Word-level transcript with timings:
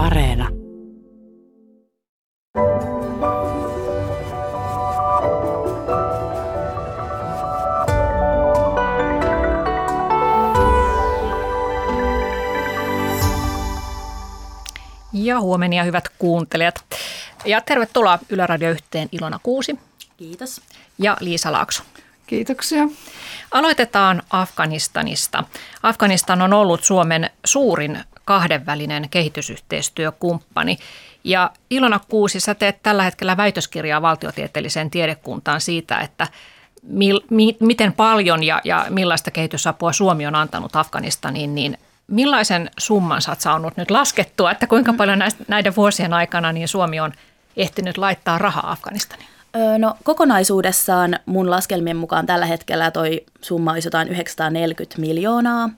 Areena. 0.00 0.48
Ja 15.12 15.40
huomenia 15.40 15.84
hyvät 15.84 16.08
kuuntelijat. 16.18 16.74
Ja 17.44 17.60
tervetuloa 17.60 18.18
Yle 18.30 18.46
Radio 18.46 18.70
yhteen 18.70 19.08
Ilona 19.12 19.40
Kuusi. 19.42 19.78
Kiitos. 20.16 20.60
Ja 20.98 21.16
Liisa 21.20 21.52
Laakso. 21.52 21.82
Kiitoksia. 22.26 22.88
Aloitetaan 23.50 24.22
Afganistanista. 24.30 25.44
Afganistan 25.82 26.42
on 26.42 26.52
ollut 26.52 26.84
Suomen 26.84 27.30
suurin 27.44 27.98
kahdenvälinen 28.30 29.08
kehitysyhteistyökumppani. 29.10 30.78
Ja 31.24 31.50
Ilona 31.70 32.00
Kuusi, 32.08 32.40
sä 32.40 32.54
teet 32.54 32.82
tällä 32.82 33.02
hetkellä 33.02 33.36
väitöskirjaa 33.36 34.02
valtiotieteelliseen 34.02 34.90
tiedekuntaan 34.90 35.60
siitä, 35.60 35.98
että 35.98 36.26
mil, 36.82 37.20
mi, 37.30 37.56
miten 37.60 37.92
paljon 37.92 38.42
ja, 38.42 38.60
ja 38.64 38.86
millaista 38.90 39.30
kehitysapua 39.30 39.92
Suomi 39.92 40.26
on 40.26 40.34
antanut 40.34 40.76
Afganistaniin, 40.76 41.54
niin 41.54 41.78
millaisen 42.06 42.70
summan 42.78 43.22
sä 43.22 43.32
oot 43.32 43.40
saanut 43.40 43.76
nyt 43.76 43.90
laskettua, 43.90 44.50
että 44.50 44.66
kuinka 44.66 44.92
paljon 44.92 45.18
näiden 45.48 45.76
vuosien 45.76 46.12
aikana 46.12 46.52
niin 46.52 46.68
Suomi 46.68 47.00
on 47.00 47.12
ehtinyt 47.56 47.98
laittaa 47.98 48.38
rahaa 48.38 48.70
Afganistaniin? 48.70 49.28
No 49.78 49.96
kokonaisuudessaan 50.02 51.18
mun 51.26 51.50
laskelmien 51.50 51.96
mukaan 51.96 52.26
tällä 52.26 52.46
hetkellä 52.46 52.90
toi 52.90 53.24
summa 53.40 53.72
olisi 53.72 53.86
jotain 53.86 54.08
940 54.08 55.00
miljoonaa. 55.00 55.70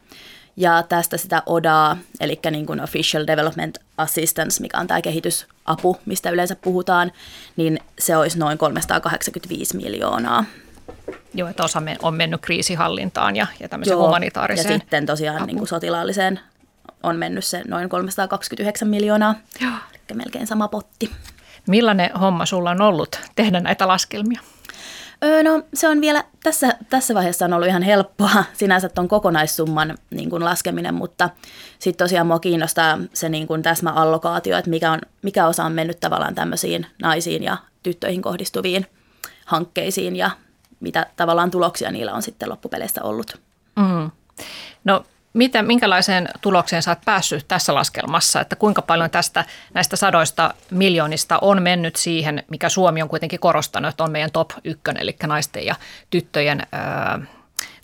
Ja 0.56 0.82
tästä 0.82 1.16
sitä 1.16 1.42
ODAa, 1.46 1.96
eli 2.20 2.40
niin 2.50 2.66
kuin 2.66 2.80
Official 2.80 3.26
Development 3.26 3.78
Assistance, 3.96 4.60
mikä 4.60 4.78
on 4.78 4.86
tämä 4.86 5.02
kehitysapu, 5.02 5.96
mistä 6.06 6.30
yleensä 6.30 6.56
puhutaan, 6.56 7.12
niin 7.56 7.80
se 7.98 8.16
olisi 8.16 8.38
noin 8.38 8.58
385 8.58 9.76
miljoonaa. 9.76 10.44
Joo, 11.34 11.48
että 11.48 11.64
osa 11.64 11.82
on 12.02 12.14
mennyt 12.14 12.40
kriisihallintaan 12.40 13.36
ja, 13.36 13.46
ja 13.60 13.68
tämmöiseen 13.68 13.94
Joo, 13.94 14.06
humanitaariseen 14.06 14.72
ja 14.72 14.78
sitten 14.78 15.06
tosiaan 15.06 15.46
niin 15.46 15.58
kuin 15.58 15.68
sotilaalliseen 15.68 16.40
on 17.02 17.16
mennyt 17.16 17.44
se 17.44 17.62
noin 17.68 17.88
329 17.88 18.88
miljoonaa, 18.88 19.34
Joo. 19.60 19.72
eli 19.94 20.16
melkein 20.18 20.46
sama 20.46 20.68
potti. 20.68 21.10
Millainen 21.66 22.10
homma 22.20 22.46
sulla 22.46 22.70
on 22.70 22.80
ollut 22.80 23.20
tehdä 23.34 23.60
näitä 23.60 23.88
laskelmia? 23.88 24.40
Öö, 25.24 25.42
no 25.42 25.62
se 25.74 25.88
on 25.88 26.00
vielä, 26.00 26.24
tässä, 26.42 26.76
tässä 26.90 27.14
vaiheessa 27.14 27.44
on 27.44 27.52
ollut 27.52 27.68
ihan 27.68 27.82
helppoa 27.82 28.44
sinänsä 28.52 28.88
tuon 28.88 29.08
kokonaissumman 29.08 29.98
niin 30.10 30.30
kuin 30.30 30.44
laskeminen, 30.44 30.94
mutta 30.94 31.30
sitten 31.78 32.04
tosiaan 32.04 32.26
mua 32.26 32.38
kiinnostaa 32.38 32.98
se 33.12 33.28
niin 33.28 33.46
kuin 33.46 33.62
täsmäallokaatio, 33.62 34.58
että 34.58 34.70
mikä, 34.70 34.92
on, 34.92 35.00
mikä 35.22 35.46
osa 35.46 35.64
on 35.64 35.72
mennyt 35.72 36.00
tavallaan 36.00 36.34
tämmöisiin 36.34 36.86
naisiin 37.02 37.42
ja 37.42 37.56
tyttöihin 37.82 38.22
kohdistuviin 38.22 38.86
hankkeisiin 39.44 40.16
ja 40.16 40.30
mitä 40.80 41.06
tavallaan 41.16 41.50
tuloksia 41.50 41.90
niillä 41.90 42.12
on 42.12 42.22
sitten 42.22 42.48
loppupeleissä 42.48 43.02
ollut. 43.02 43.40
Mm. 43.76 44.10
No 44.84 45.04
mitä, 45.32 45.62
minkälaiseen 45.62 46.28
tulokseen 46.40 46.82
oot 46.88 46.98
päässyt 47.04 47.48
tässä 47.48 47.74
laskelmassa, 47.74 48.40
että 48.40 48.56
kuinka 48.56 48.82
paljon 48.82 49.10
tästä 49.10 49.44
näistä 49.74 49.96
sadoista 49.96 50.54
miljoonista 50.70 51.38
on 51.42 51.62
mennyt 51.62 51.96
siihen, 51.96 52.44
mikä 52.50 52.68
Suomi 52.68 53.02
on 53.02 53.08
kuitenkin 53.08 53.40
korostanut, 53.40 53.90
että 53.90 54.04
on 54.04 54.10
meidän 54.10 54.30
top 54.30 54.50
ykkönen, 54.64 55.02
eli 55.02 55.16
naisten 55.26 55.66
ja 55.66 55.74
tyttöjen 56.10 56.62
ää, 56.72 57.18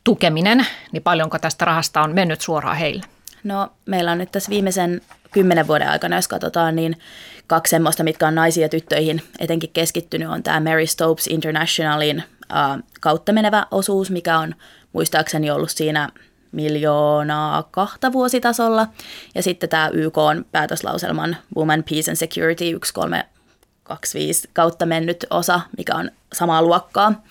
tukeminen, 0.04 0.66
niin 0.92 1.02
paljonko 1.02 1.38
tästä 1.38 1.64
rahasta 1.64 2.02
on 2.02 2.14
mennyt 2.14 2.40
suoraan 2.40 2.76
heille? 2.76 3.02
No 3.44 3.72
meillä 3.86 4.12
on 4.12 4.18
nyt 4.18 4.32
tässä 4.32 4.50
viimeisen 4.50 5.00
kymmenen 5.30 5.66
vuoden 5.66 5.88
aikana, 5.88 6.16
jos 6.16 6.28
katsotaan, 6.28 6.76
niin 6.76 6.98
kaksi 7.46 7.70
semmoista, 7.70 8.04
mitkä 8.04 8.28
on 8.28 8.34
naisiin 8.34 8.62
ja 8.62 8.68
tyttöihin 8.68 9.22
etenkin 9.38 9.70
keskittynyt, 9.72 10.28
on 10.28 10.42
tämä 10.42 10.60
Mary 10.60 10.86
Stopes 10.86 11.26
Internationalin 11.26 12.22
ää, 12.48 12.78
kautta 13.00 13.32
menevä 13.32 13.66
osuus, 13.70 14.10
mikä 14.10 14.38
on 14.38 14.54
muistaakseni 14.92 15.50
ollut 15.50 15.70
siinä– 15.70 16.08
miljoonaa 16.58 17.62
kahta 17.62 18.12
vuositasolla. 18.12 18.86
Ja 19.34 19.42
sitten 19.42 19.68
tämä 19.68 19.90
YK 19.92 20.18
on 20.18 20.44
päätöslauselman 20.52 21.36
Women, 21.56 21.84
Peace 21.90 22.10
and 22.10 22.16
Security 22.16 22.64
1325 22.64 24.48
kautta 24.52 24.86
mennyt 24.86 25.26
osa, 25.30 25.60
mikä 25.76 25.94
on 25.94 26.10
samaa 26.32 26.62
luokkaa. 26.62 27.22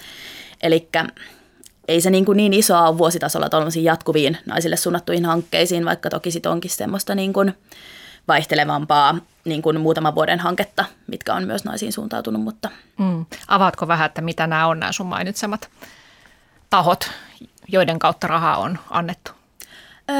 Eli 0.63 0.89
ei 1.88 2.01
se 2.01 2.09
niin, 2.09 2.25
kuin 2.25 2.38
niin 2.38 2.53
isoa 2.53 2.88
ole 2.88 2.97
vuositasolla 2.97 3.49
tuollaisiin 3.49 3.85
jatkuviin 3.85 4.38
naisille 4.45 4.77
suunnattuihin 4.77 5.25
hankkeisiin, 5.25 5.85
vaikka 5.85 6.09
toki 6.09 6.31
sit 6.31 6.45
onkin 6.45 6.71
semmoista 6.71 7.15
niin 7.15 7.33
kuin 7.33 7.53
vaihtelevampaa 8.27 9.17
niin 9.45 9.61
kuin 9.61 9.81
muutaman 9.81 10.15
vuoden 10.15 10.39
hanketta, 10.39 10.85
mitkä 11.07 11.33
on 11.33 11.47
myös 11.47 11.65
naisiin 11.65 11.94
suuntautunut. 11.94 12.41
Mutta. 12.41 12.69
Mm. 12.97 13.25
Avaatko 13.47 13.88
vähän, 13.88 14.05
että 14.05 14.21
mitä 14.21 14.47
nämä 14.47 14.67
on 14.67 14.79
nämä 14.79 14.91
sun 14.91 15.07
mainitsemat 15.07 15.69
tahot, 16.69 17.11
joiden 17.67 18.00
kautta 18.00 18.28
rahaa 18.28 18.57
on 18.57 18.79
annettu? 18.89 19.31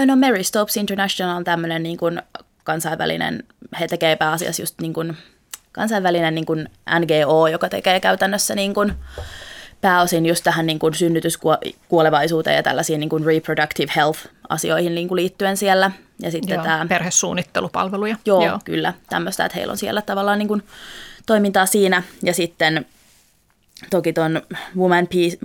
No 0.06 0.16
Mary 0.16 0.44
Stopes 0.44 0.78
International 0.78 1.38
on 1.38 1.44
tämmöinen 1.44 1.84
niin 1.84 1.98
kuin 1.98 2.22
kansainvälinen, 2.64 3.44
he 3.80 3.88
tekee 3.88 4.16
pääasiassa 4.16 4.62
just 4.62 4.82
niin 4.82 4.94
kuin 4.94 5.18
kansainvälinen 5.72 6.36
niin 6.36 6.46
kuin 6.46 6.70
NGO, 7.00 7.48
joka 7.48 7.70
tekee 7.70 8.00
käytännössä 8.00 8.56
niin 8.56 8.74
kuin 8.74 8.94
pääosin 9.82 10.26
just 10.26 10.44
tähän 10.44 10.66
niin 10.66 10.80
kuin 10.80 10.94
synnytyskuolevaisuuteen 10.94 12.56
ja 12.56 12.64
tällaisiin 12.64 13.00
niin 13.00 13.10
kuin 13.10 13.26
reproductive 13.26 13.92
health-asioihin 13.96 14.96
niin 14.96 15.08
kuin 15.08 15.16
liittyen 15.16 15.58
siellä. 15.58 15.92
Ja 16.20 16.32
sitten 16.32 16.56
joo, 16.56 16.64
tämä, 16.64 16.86
perhesuunnittelupalveluja. 16.90 18.16
Joo, 18.26 18.46
joo, 18.46 18.60
kyllä. 18.66 18.94
Tämmöistä, 19.10 19.46
että 19.46 19.56
heillä 19.58 19.72
on 19.72 19.78
siellä 19.78 20.02
tavallaan 20.02 20.40
niin 20.40 20.48
kuin 20.48 20.64
toimintaa 21.26 21.66
siinä. 21.66 22.04
Ja 22.24 22.34
sitten 22.34 22.86
toki 23.90 24.14
tuon 24.14 24.42
Woman 24.78 25.08
Peace, 25.08 25.38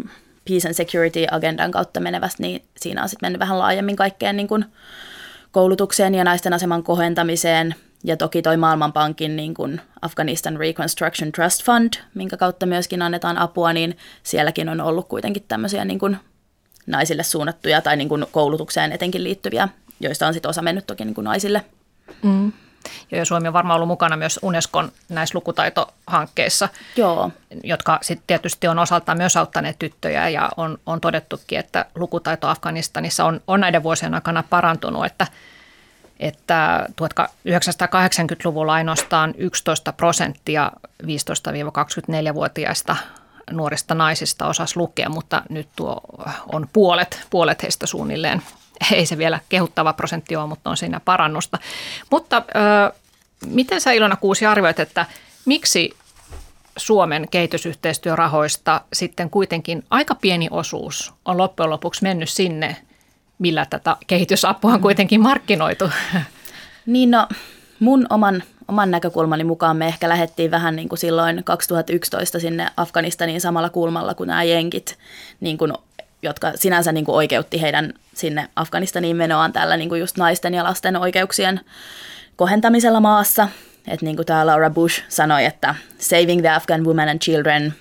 peace 0.49 0.69
and 0.69 0.75
security-agendan 0.75 1.71
kautta 1.71 2.01
menevästä, 2.01 2.43
niin 2.43 2.63
siinä 2.77 3.03
on 3.03 3.09
sitten 3.09 3.27
mennyt 3.27 3.41
vähän 3.41 3.59
laajemmin 3.59 3.97
kaikkeen 3.97 4.37
niin 4.37 4.49
kuin 4.49 4.65
koulutukseen 5.53 6.15
ja 6.15 6.25
naisten 6.25 6.53
aseman 6.53 6.83
kohentamiseen. 6.83 7.75
Ja 8.05 8.17
toki 8.17 8.43
toi 8.43 8.57
Maailmanpankin 8.57 9.37
niin 9.37 9.55
kuin 9.55 9.81
Afghanistan 10.03 10.57
Reconstruction 10.57 11.33
Trust 11.33 11.65
Fund, 11.65 11.93
minkä 12.15 12.37
kautta 12.37 12.67
myöskin 12.67 13.03
annetaan 13.03 13.39
apua, 13.39 13.73
niin 13.73 13.97
sielläkin 14.23 14.69
on 14.69 14.81
ollut 14.81 15.09
kuitenkin 15.09 15.45
tämmöisiä 15.49 15.85
niin 15.85 15.99
kuin 15.99 16.17
naisille 16.87 17.23
suunnattuja 17.23 17.81
tai 17.81 17.97
niin 17.97 18.09
kuin 18.09 18.27
koulutukseen 18.33 18.93
etenkin 18.93 19.25
liittyviä, 19.25 19.69
joista 20.01 20.27
on 20.27 20.35
sitten 20.35 20.49
osa 20.49 20.63
mennyt 20.63 20.87
toki 20.87 21.05
niin 21.05 21.15
kuin 21.15 21.25
naisille. 21.25 21.65
Mm. 22.23 22.53
Ja 23.11 23.25
Suomi 23.25 23.49
on 23.49 23.55
varmaan 23.55 23.75
ollut 23.75 23.89
mukana 23.89 24.17
myös 24.17 24.41
Unescon 24.43 24.93
näissä 25.09 25.37
lukutaitohankkeissa, 25.37 26.69
Joo. 26.97 27.31
jotka 27.65 27.99
sitten 28.03 28.27
tietysti 28.27 28.69
on 28.69 28.79
osaltaan 28.79 29.19
myös 29.19 29.37
auttaneet 29.37 29.79
tyttöjä 29.79 30.29
ja 30.29 30.51
on, 30.57 30.79
on 30.87 31.01
todettukin, 31.01 31.59
että 31.59 31.85
lukutaito 31.95 32.49
Afganistanissa 32.49 33.25
on, 33.25 33.41
on 33.47 33.61
näiden 33.61 33.83
vuosien 33.83 34.15
aikana 34.15 34.45
parantunut, 34.51 35.07
että 35.07 35.27
että 36.21 36.87
1980-luvulla 36.91 38.73
ainoastaan 38.73 39.35
11 39.39 39.93
prosenttia 39.93 40.73
15-24-vuotiaista 41.03 42.97
nuorista 43.51 43.95
naisista 43.95 44.47
osasi 44.47 44.77
lukea, 44.77 45.09
mutta 45.09 45.43
nyt 45.49 45.69
tuo 45.77 46.01
on 46.53 46.69
puolet, 46.73 47.27
puolet 47.31 47.63
heistä 47.63 47.87
suunnilleen 47.87 48.43
ei 48.93 49.07
se 49.07 49.19
vielä 49.19 49.41
kehuttava 49.49 49.93
prosentti 49.93 50.37
ole, 50.37 50.47
mutta 50.47 50.71
on 50.71 50.77
siinä 50.77 51.01
parannusta. 51.01 51.59
Mutta 52.11 52.43
ö, 52.89 52.93
miten 53.47 53.81
sä 53.81 53.93
Ilona 53.93 54.17
Kuusi 54.17 54.47
arvioit, 54.47 54.81
että 54.81 55.07
miksi 55.45 55.97
Suomen 56.77 57.29
kehitysyhteistyörahoista 57.31 58.81
sitten 58.93 59.31
kuitenkin 59.31 59.85
aika 59.91 60.15
pieni 60.15 60.49
osuus 60.51 61.13
on 61.25 61.39
loppujen 61.39 61.71
lopuksi 61.71 62.03
mennyt 62.03 62.29
sinne, 62.29 62.77
millä 63.39 63.67
tätä 63.71 63.97
kehitysapua 64.07 64.73
on 64.73 64.81
kuitenkin 64.81 65.21
markkinoitu? 65.21 65.91
Niin 66.87 67.11
no, 67.11 67.29
mun 67.81 68.07
oman, 68.11 68.43
oman 68.69 68.91
näkökulmani 68.91 69.45
mukaan 69.45 69.77
me 69.77 69.87
ehkä 69.87 70.09
lähdettiin 70.09 70.51
vähän 70.51 70.77
niin 70.77 70.89
kuin 70.89 70.99
silloin 70.99 71.45
2011 71.45 72.41
sinne 72.41 72.69
Afganistaniin 72.77 73.41
samalla 73.41 73.71
kulmalla 73.71 74.15
kuin 74.15 74.27
nämä 74.27 74.43
jenkit 74.43 74.99
niin 75.41 75.59
kuin 75.59 75.73
jotka 76.23 76.53
sinänsä 76.55 76.93
niin 76.93 77.05
kuin 77.05 77.17
oikeutti 77.17 77.61
heidän 77.61 77.95
sinne 78.15 78.49
Afganistaniin 78.57 79.17
menoaan 79.17 79.53
tällä 79.53 79.77
niin 79.77 79.89
kuin 79.89 80.01
just 80.01 80.17
naisten 80.17 80.55
ja 80.55 80.65
lasten 80.65 80.97
oikeuksien 80.97 81.61
kohentamisella 82.37 83.01
maassa. 83.01 83.49
Että 83.89 84.07
niin 84.07 84.17
kuin 84.17 84.27
tämä 84.27 84.47
Laura 84.47 84.71
Bush 84.71 85.03
sanoi, 85.09 85.45
että 85.45 85.75
saving 85.99 86.41
the 86.41 86.49
Afghan 86.51 86.85
women 86.85 87.09
and 87.09 87.19
children, 87.19 87.75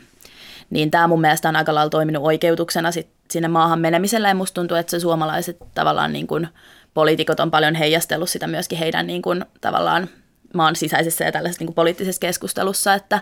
niin 0.70 0.92
tämä 0.92 1.08
mun 1.08 1.22
mielestä 1.22 1.50
on 1.50 1.56
aika 1.56 1.76
lailla 1.76 1.90
toiminut 1.90 2.24
oikeutuksena 2.24 2.92
sit 2.92 3.08
sinne 3.32 3.48
maahan 3.48 3.80
menemisellä. 3.80 4.28
Ja 4.28 4.36
musta 4.36 4.56
tuntuu, 4.56 4.78
että 4.78 4.92
se 4.92 5.00
suomalaiset 5.00 5.58
tavallaan 5.74 6.14
niin 6.14 6.28
kuin 6.28 6.48
poliitikot 6.94 7.40
on 7.40 7.52
paljon 7.52 7.76
heijastellut 7.76 8.30
sitä 8.30 8.48
myöskin 8.48 8.78
heidän 8.78 9.08
niin 9.08 9.22
kuin, 9.22 9.46
tavallaan 9.62 10.10
maan 10.54 10.76
sisäisessä 10.76 11.26
ja 11.26 11.32
tällaisessa 11.32 11.62
niin 11.62 11.68
kuin 11.68 11.76
poliittisessa 11.76 12.20
keskustelussa, 12.20 12.94
että 12.94 13.22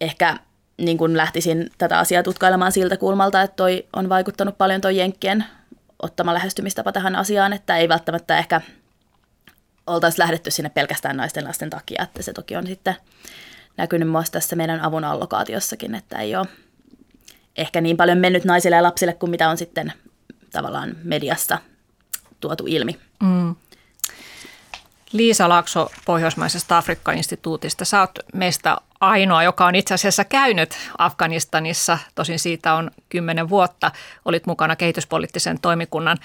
ehkä 0.00 0.36
niin 0.78 0.98
kuin 0.98 1.16
lähtisin 1.16 1.70
tätä 1.78 1.98
asiaa 1.98 2.22
tutkailemaan 2.22 2.72
siltä 2.72 2.96
kulmalta, 2.96 3.42
että 3.42 3.56
toi 3.56 3.86
on 3.96 4.08
vaikuttanut 4.08 4.58
paljon 4.58 4.80
toi 4.80 4.96
Jenkkien 4.96 5.44
ottama 6.02 6.34
lähestymistapa 6.34 6.92
tähän 6.92 7.16
asiaan, 7.16 7.52
että 7.52 7.76
ei 7.76 7.88
välttämättä 7.88 8.38
ehkä 8.38 8.60
oltaisiin 9.86 10.22
lähdetty 10.22 10.50
sinne 10.50 10.68
pelkästään 10.68 11.16
naisten 11.16 11.44
lasten 11.44 11.70
takia, 11.70 12.02
että 12.02 12.22
se 12.22 12.32
toki 12.32 12.56
on 12.56 12.66
sitten 12.66 12.96
näkynyt 13.76 14.10
myös 14.10 14.30
tässä 14.30 14.56
meidän 14.56 14.80
avun 14.80 15.04
allokaatiossakin, 15.04 15.94
että 15.94 16.18
ei 16.18 16.36
ole 16.36 16.46
ehkä 17.56 17.80
niin 17.80 17.96
paljon 17.96 18.18
mennyt 18.18 18.44
naisille 18.44 18.76
ja 18.76 18.82
lapsille 18.82 19.12
kuin 19.12 19.30
mitä 19.30 19.48
on 19.48 19.56
sitten 19.56 19.92
tavallaan 20.52 20.96
mediassa 21.02 21.58
tuotu 22.40 22.64
ilmi. 22.66 23.00
Mm. 23.22 23.56
Liisa 25.14 25.48
Laakso 25.48 25.90
Pohjoismaisesta 26.04 26.78
Afrikka-instituutista. 26.78 27.84
Sä 27.84 28.00
oot 28.00 28.18
meistä 28.34 28.76
ainoa, 29.00 29.42
joka 29.42 29.66
on 29.66 29.74
itse 29.74 29.94
asiassa 29.94 30.24
käynyt 30.24 30.76
Afganistanissa. 30.98 31.98
Tosin 32.14 32.38
siitä 32.38 32.74
on 32.74 32.90
kymmenen 33.08 33.48
vuotta. 33.48 33.92
Olit 34.24 34.46
mukana 34.46 34.76
kehityspoliittisen 34.76 35.60
toimikunnan 35.60 36.18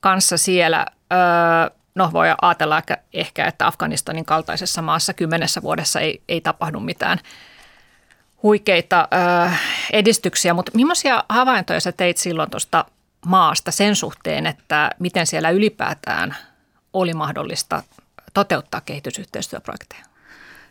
kanssa 0.00 0.36
siellä. 0.36 0.86
Öö, 1.12 1.76
no 1.94 2.10
voi 2.12 2.26
ajatella 2.42 2.82
ehkä, 3.12 3.46
että 3.46 3.66
Afganistanin 3.66 4.24
kaltaisessa 4.24 4.82
maassa 4.82 5.12
kymmenessä 5.12 5.62
vuodessa 5.62 6.00
ei, 6.00 6.22
ei 6.28 6.40
tapahdu 6.40 6.80
mitään 6.80 7.18
huikeita 8.42 9.08
öö, 9.14 9.50
edistyksiä, 9.92 10.54
mutta 10.54 10.72
millaisia 10.74 11.24
havaintoja 11.28 11.80
sä 11.80 11.92
teit 11.92 12.16
silloin 12.16 12.50
tuosta 12.50 12.84
maasta 13.26 13.70
sen 13.70 13.96
suhteen, 13.96 14.46
että 14.46 14.90
miten 14.98 15.26
siellä 15.26 15.50
ylipäätään 15.50 16.36
oli 16.92 17.12
mahdollista 17.12 17.82
toteuttaa 18.36 18.80
kehitysyhteistyöprojekteja? 18.80 20.04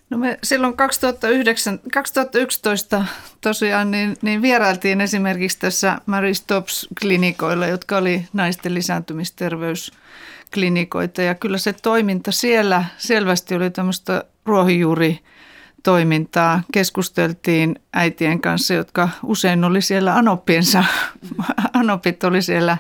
No 0.09 0.17
me 0.17 0.39
silloin 0.43 0.77
2009, 0.77 1.79
2011 1.93 3.05
tosiaan 3.41 3.91
niin, 3.91 4.17
niin 4.21 4.41
vierailtiin 4.41 5.01
esimerkiksi 5.01 5.59
tässä 5.59 6.01
Mary 6.05 6.33
Stops 6.33 6.87
klinikoilla, 7.01 7.67
jotka 7.67 7.97
oli 7.97 8.27
naisten 8.33 8.73
lisääntymisterveysklinikoita. 8.73 11.21
Ja 11.21 11.35
kyllä 11.35 11.57
se 11.57 11.73
toiminta 11.73 12.31
siellä 12.31 12.85
selvästi 12.97 13.55
oli 13.55 13.69
tämmöistä 13.69 14.23
ruohonjuuri 14.45 15.19
toimintaa. 15.83 16.61
Keskusteltiin 16.73 17.79
äitien 17.93 18.41
kanssa, 18.41 18.73
jotka 18.73 19.09
usein 19.23 19.63
oli 19.63 19.81
siellä 19.81 20.15
anoppiensa. 20.15 20.83
Anopit 21.73 22.23
oli 22.23 22.41
siellä 22.41 22.77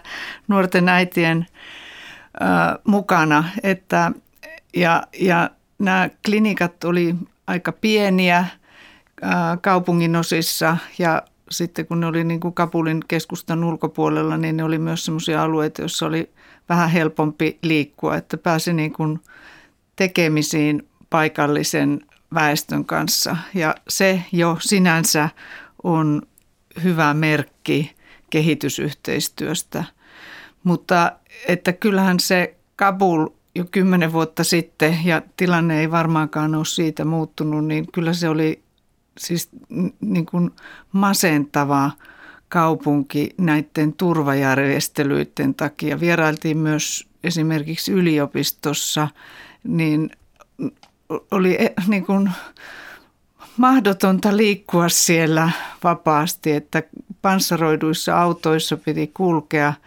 nuorten 0.47 0.89
äitien 0.89 1.45
mukana. 2.87 3.43
Että, 3.63 4.11
ja, 4.75 5.03
ja 5.19 5.49
nämä 5.79 6.09
klinikat 6.25 6.83
oli 6.83 7.15
aika 7.47 7.71
pieniä 7.71 8.45
kaupungin 9.61 10.15
osissa 10.15 10.77
ja 10.97 11.23
sitten 11.51 11.85
kun 11.85 11.99
ne 11.99 12.05
oli 12.05 12.23
niin 12.23 12.39
kuin 12.39 12.53
Kabulin 12.53 13.01
keskustan 13.07 13.63
ulkopuolella, 13.63 14.37
niin 14.37 14.57
ne 14.57 14.63
oli 14.63 14.77
myös 14.77 15.05
sellaisia 15.05 15.43
alueita, 15.43 15.81
joissa 15.81 16.05
oli 16.05 16.29
vähän 16.69 16.89
helpompi 16.89 17.59
liikkua, 17.63 18.15
että 18.15 18.37
pääsi 18.37 18.73
niin 18.73 18.93
kuin 18.93 19.19
tekemisiin 19.95 20.87
paikallisen 21.09 22.01
väestön 22.33 22.85
kanssa. 22.85 23.37
Ja 23.53 23.75
se 23.87 24.21
jo 24.31 24.57
sinänsä 24.59 25.29
on 25.83 26.21
hyvä 26.83 27.13
merkki 27.13 27.95
kehitysyhteistyöstä. 28.29 29.83
Mutta 30.63 31.11
että 31.47 31.73
kyllähän 31.73 32.19
se 32.19 32.55
Kabul 32.75 33.27
jo 33.55 33.65
kymmenen 33.71 34.13
vuotta 34.13 34.43
sitten, 34.43 34.99
ja 35.05 35.21
tilanne 35.37 35.79
ei 35.79 35.91
varmaankaan 35.91 36.55
ole 36.55 36.65
siitä 36.65 37.05
muuttunut, 37.05 37.65
niin 37.65 37.91
kyllä 37.91 38.13
se 38.13 38.29
oli 38.29 38.63
siis 39.17 39.49
niin 40.01 40.25
kuin 40.25 40.51
masentava 40.91 41.91
kaupunki 42.49 43.29
näiden 43.37 43.93
turvajärjestelyiden 43.93 45.55
takia. 45.55 45.99
Vierailtiin 45.99 46.57
myös 46.57 47.07
esimerkiksi 47.23 47.91
yliopistossa, 47.91 49.07
niin 49.63 50.11
oli 51.31 51.55
e, 51.59 51.73
niin 51.87 52.05
kuin 52.05 52.31
mahdotonta 53.57 54.37
liikkua 54.37 54.89
siellä 54.89 55.49
vapaasti, 55.83 56.51
että 56.51 56.83
panssaroiduissa 57.21 58.21
autoissa 58.21 58.77
piti 58.77 59.07
kulkea– 59.13 59.73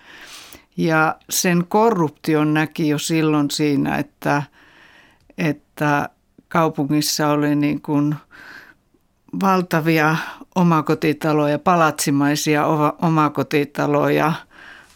ja 0.79 1.17
sen 1.31 1.65
korruption 1.69 2.55
näki 2.55 2.89
jo 2.89 2.99
silloin 2.99 3.51
siinä, 3.51 3.97
että, 3.99 4.43
että 5.39 6.09
kaupungissa 6.49 7.29
oli 7.29 7.55
niin 7.55 7.83
kuin 7.83 8.15
valtavia 9.43 10.17
omakotitaloja, 10.55 11.59
palatsimaisia 11.59 12.67
omakotitaloja 13.03 14.33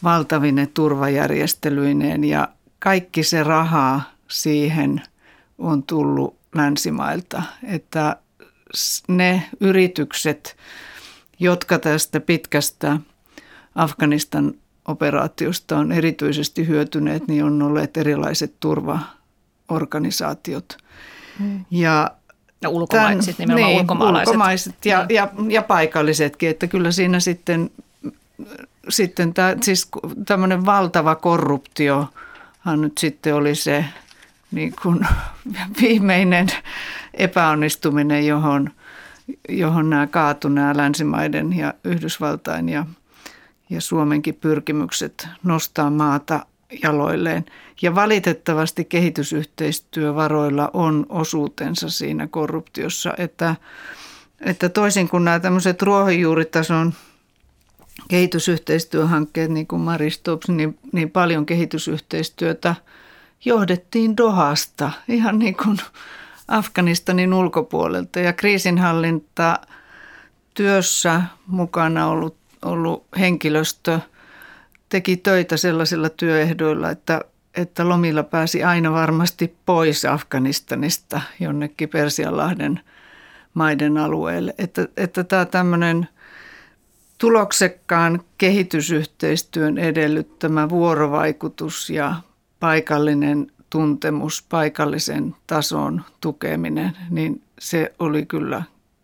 valtavine 0.02 0.67
turvajärjestelyineen 0.67 2.25
ja 2.25 2.49
kaikki 2.79 3.23
se 3.23 3.43
raha 3.43 4.00
siihen 4.29 5.02
on 5.58 5.82
tullut 5.82 6.37
länsimailta. 6.55 7.43
Että 7.64 8.17
ne 9.08 9.43
yritykset, 9.61 10.56
jotka 11.38 11.79
tästä 11.79 12.20
pitkästä 12.20 12.99
Afganistan 13.75 14.55
operaatiosta 14.88 15.79
on 15.79 15.93
erityisesti 15.93 16.69
hyötyneet, 16.69 17.29
niin 17.29 17.44
on 17.44 17.62
olleet 17.62 17.96
erilaiset 17.96 18.55
turvaorganisaatiot. 18.61 20.76
Hmm. 21.38 21.64
Ja 21.70 22.11
ja 22.62 22.69
ulkomaiset, 22.69 23.37
tämän, 23.37 23.49
nimenomaan 23.49 23.70
niin, 23.70 23.81
ulkomaalaiset. 23.81 24.29
ulkomaiset 24.29 24.87
ja, 24.87 25.06
niin. 25.06 25.17
ja, 25.17 25.29
ja 25.49 25.62
paikallisetkin, 25.62 26.50
että 26.50 26.67
kyllä 26.67 26.93
siinä 26.93 27.20
sitten, 27.20 27.70
sitten 28.88 29.34
tämä, 29.34 29.56
siis 29.61 29.88
tämmöinen 30.26 30.67
valtava 30.67 31.14
korruptiohan 31.14 32.81
nyt 32.81 32.99
sitten 32.99 33.34
oli 33.34 33.55
se 33.55 33.84
niin 34.50 34.75
kuin 34.82 35.06
viimeinen 35.81 36.46
epäonnistuminen, 37.14 38.26
johon, 38.26 38.70
johon 39.49 39.90
nämä 39.90 40.06
kaatu 40.06 40.49
nämä 40.49 40.76
länsimaiden 40.76 41.56
ja 41.56 41.75
Yhdysvaltain 41.84 42.69
ja 42.69 42.87
ja 43.73 43.81
Suomenkin 43.81 44.35
pyrkimykset 44.35 45.29
nostaa 45.43 45.91
maata 45.91 46.47
jaloilleen. 46.83 47.45
Ja 47.83 47.95
valitettavasti 47.95 48.85
kehitysyhteistyövaroilla 48.85 50.71
on 50.73 51.07
osuutensa 51.09 51.91
siinä 51.91 52.27
korruptiossa, 52.27 53.15
että, 53.19 53.57
että 54.41 54.69
toisin 54.69 55.09
kuin 55.09 55.25
nämä 55.25 55.41
tämmöiset 55.41 55.83
ruohonjuuritason 55.83 56.93
kehitysyhteistyöhankkeet, 58.09 59.51
niin 59.51 59.67
kuin 59.67 59.83
Maristops, 59.83 60.49
niin, 60.49 60.79
niin 60.93 61.11
paljon 61.11 61.47
kehitysyhteistyötä 61.47 62.75
johdettiin 63.45 64.17
Dohasta, 64.17 64.91
ihan 65.09 65.39
niin 65.39 65.57
kuin 65.57 65.79
Afganistanin 66.49 67.35
ulkopuolelta. 67.35 68.20
Ja 68.20 68.32
kriisinhallinta 68.32 69.58
työssä 70.55 71.23
mukana 71.46 72.06
ollut 72.06 72.42
ollut 72.65 73.07
henkilöstö 73.19 74.01
teki 74.89 75.17
töitä 75.17 75.57
sellaisilla 75.57 76.09
työehdoilla, 76.09 76.91
että, 76.91 77.21
että 77.55 77.89
lomilla 77.89 78.23
pääsi 78.23 78.65
aina 78.65 78.93
varmasti 78.93 79.57
pois 79.67 80.05
Afganistanista 80.05 81.21
jonnekin 81.41 81.89
Persianlahden 81.89 82.81
maiden 83.55 83.99
alueelle. 83.99 84.55
Että, 84.59 84.89
että 84.97 85.25
tämä 85.25 85.45
tämmöinen 85.45 86.09
tuloksekkaan 87.19 88.21
kehitysyhteistyön 88.39 89.79
edellyttämä 89.79 90.69
vuorovaikutus 90.69 91.91
ja 91.91 92.15
paikallinen 92.61 93.53
tuntemus, 93.71 94.47
paikallisen 94.49 95.35
tason 95.47 96.03
tukeminen, 96.21 96.97
niin 97.11 97.43
se 97.59 97.95
oli 97.99 98.27
kyllä 98.27 98.63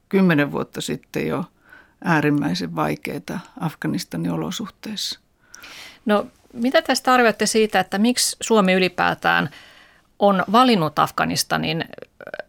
kymmenen 0.09 0.53
vuotta 0.53 0.81
sitten 0.81 1.27
jo– 1.27 1.45
äärimmäisen 2.05 2.76
vaikeita 2.76 3.38
Afganistanin 3.61 4.31
olosuhteissa. 4.31 5.21
No 6.07 6.26
mitä 6.52 6.83
tästä 6.83 7.12
arvioitte 7.12 7.47
siitä, 7.47 7.81
että 7.81 7.99
miksi 7.99 8.37
Suomi 8.40 8.73
ylipäätään 8.73 9.50
on 10.19 10.45
valinnut 10.52 10.99
Afganistanin 10.99 11.85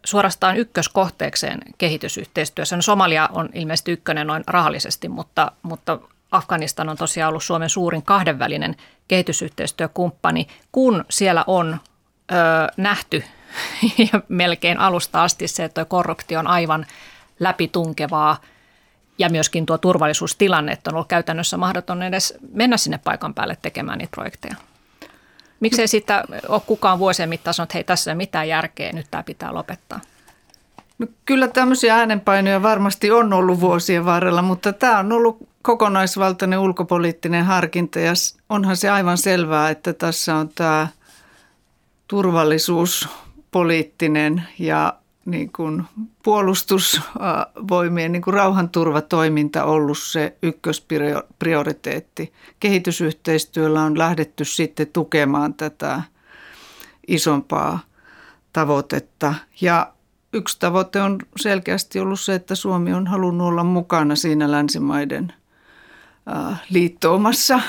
suorastaan 0.04 0.56
ykköskohteekseen 0.56 1.60
kehitysyhteistyössä? 1.78 2.76
No 2.76 2.82
Somalia 2.82 3.28
on 3.32 3.48
ilmeisesti 3.54 3.92
ykkönen 3.92 4.26
noin 4.26 4.44
rahallisesti, 4.46 5.08
mutta, 5.08 5.52
mutta 5.62 5.98
Afganistan 6.30 6.88
on 6.88 6.96
tosiaan 6.96 7.28
ollut 7.28 7.44
Suomen 7.44 7.68
suurin 7.68 8.02
kahdenvälinen 8.02 8.76
kehitysyhteistyökumppani, 9.08 10.46
kun 10.72 11.04
siellä 11.10 11.44
on 11.46 11.78
ö, 12.32 12.34
nähty 12.76 13.24
ja 14.12 14.20
melkein 14.28 14.78
alusta 14.78 15.22
asti 15.22 15.48
se, 15.48 15.64
että 15.64 15.84
korruptio 15.84 16.38
on 16.38 16.46
aivan 16.46 16.86
läpitunkevaa– 17.40 18.36
ja 19.20 19.28
myöskin 19.28 19.66
tuo 19.66 19.78
turvallisuustilanne, 19.78 20.72
että 20.72 20.90
on 20.90 20.94
ollut 20.94 21.08
käytännössä 21.08 21.56
mahdoton 21.56 22.02
edes 22.02 22.34
mennä 22.52 22.76
sinne 22.76 22.98
paikan 23.04 23.34
päälle 23.34 23.56
tekemään 23.62 23.98
niitä 23.98 24.10
projekteja. 24.10 24.54
Miksei 25.60 25.88
sitä 25.88 26.24
ole 26.48 26.60
kukaan 26.66 26.98
vuosien 26.98 27.28
mittaan 27.28 27.54
sanonut, 27.54 27.70
että 27.70 27.76
hei 27.76 27.84
tässä 27.84 28.10
ei 28.10 28.12
ole 28.12 28.16
mitään 28.16 28.48
järkeä, 28.48 28.92
nyt 28.92 29.06
tämä 29.10 29.22
pitää 29.22 29.54
lopettaa? 29.54 30.00
No, 30.98 31.06
kyllä 31.24 31.48
tämmöisiä 31.48 31.96
äänenpainoja 31.96 32.62
varmasti 32.62 33.10
on 33.10 33.32
ollut 33.32 33.60
vuosien 33.60 34.04
varrella, 34.04 34.42
mutta 34.42 34.72
tämä 34.72 34.98
on 34.98 35.12
ollut 35.12 35.48
kokonaisvaltainen 35.62 36.58
ulkopoliittinen 36.58 37.44
harkinta 37.44 38.00
ja 38.00 38.12
onhan 38.48 38.76
se 38.76 38.90
aivan 38.90 39.18
selvää, 39.18 39.70
että 39.70 39.92
tässä 39.92 40.34
on 40.34 40.48
tämä 40.48 40.88
turvallisuuspoliittinen 42.08 44.42
ja 44.58 44.99
niin 45.30 45.52
kuin 45.52 45.84
puolustusvoimien 46.22 48.12
niin 48.12 48.22
kuin 48.22 48.34
rauhanturvatoiminta 48.34 49.64
ollut 49.64 49.98
se 49.98 50.36
ykkösprioriteetti. 50.42 52.32
Kehitysyhteistyöllä 52.60 53.82
on 53.82 53.98
lähdetty 53.98 54.44
sitten 54.44 54.86
tukemaan 54.86 55.54
tätä 55.54 56.02
isompaa 57.08 57.78
tavoitetta. 58.52 59.34
Ja 59.60 59.92
yksi 60.32 60.56
tavoite 60.60 61.02
on 61.02 61.18
selkeästi 61.36 62.00
ollut 62.00 62.20
se, 62.20 62.34
että 62.34 62.54
Suomi 62.54 62.92
on 62.92 63.06
halunnut 63.06 63.48
olla 63.48 63.64
mukana 63.64 64.16
siinä 64.16 64.50
länsimaiden 64.50 65.32
liittoumassa, 66.70 67.60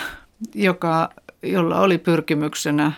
joka, 0.55 1.09
jolla 1.43 1.79
oli 1.79 1.97
pyrkimyksenä 1.97 2.91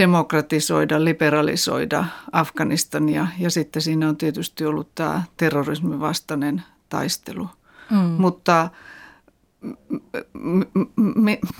demokratisoida, 0.00 1.04
liberalisoida 1.04 2.04
Afganistania 2.32 3.26
ja 3.38 3.50
sitten 3.50 3.82
siinä 3.82 4.08
on 4.08 4.16
tietysti 4.16 4.64
ollut 4.64 4.94
tämä 4.94 5.22
terrorismin 5.36 6.00
vastainen 6.00 6.62
taistelu. 6.88 7.48
Mm. 7.90 7.96
Mutta 7.98 8.70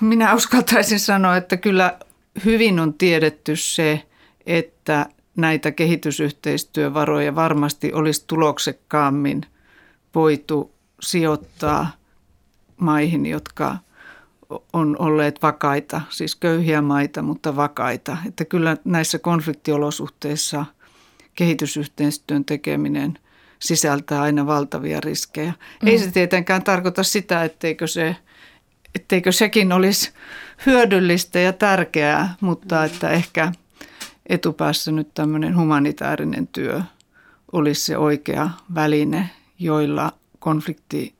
minä 0.00 0.34
uskaltaisin 0.34 1.00
sanoa, 1.00 1.36
että 1.36 1.56
kyllä 1.56 1.98
hyvin 2.44 2.80
on 2.80 2.94
tiedetty 2.94 3.56
se, 3.56 4.06
että 4.46 5.06
näitä 5.36 5.70
kehitysyhteistyövaroja 5.70 7.34
varmasti 7.34 7.92
olisi 7.92 8.24
tuloksekkaammin 8.26 9.46
voitu 10.14 10.74
sijoittaa 11.00 11.90
maihin, 12.76 13.26
jotka– 13.26 13.76
on 14.72 14.96
olleet 14.98 15.42
vakaita, 15.42 16.00
siis 16.08 16.36
köyhiä 16.36 16.82
maita, 16.82 17.22
mutta 17.22 17.56
vakaita. 17.56 18.16
Että 18.26 18.44
kyllä 18.44 18.76
näissä 18.84 19.18
konfliktiolosuhteissa 19.18 20.64
kehitysyhteistyön 21.34 22.44
tekeminen 22.44 23.18
sisältää 23.58 24.22
aina 24.22 24.46
valtavia 24.46 25.00
riskejä. 25.00 25.52
Mm. 25.82 25.88
Ei 25.88 25.98
se 25.98 26.10
tietenkään 26.10 26.62
tarkoita 26.62 27.02
sitä, 27.02 27.44
etteikö, 27.44 27.86
se, 27.86 28.16
etteikö 28.94 29.32
sekin 29.32 29.72
olisi 29.72 30.12
hyödyllistä 30.66 31.38
ja 31.38 31.52
tärkeää, 31.52 32.34
mutta 32.40 32.84
että 32.84 33.10
ehkä 33.10 33.52
etupäässä 34.26 34.92
nyt 34.92 35.14
tämmöinen 35.14 35.56
humanitaarinen 35.56 36.46
työ 36.46 36.82
olisi 37.52 37.80
se 37.80 37.96
oikea 37.96 38.50
väline, 38.74 39.30
joilla 39.58 40.12
konflikti 40.38 41.14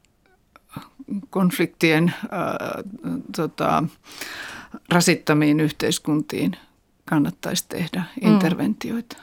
konfliktien 1.30 2.14
ää, 2.30 2.58
tota, 3.36 3.84
rasittamiin 4.92 5.60
yhteiskuntiin 5.60 6.56
kannattaisi 7.04 7.64
tehdä 7.68 8.02
mm. 8.22 8.32
interventioita. 8.32 9.16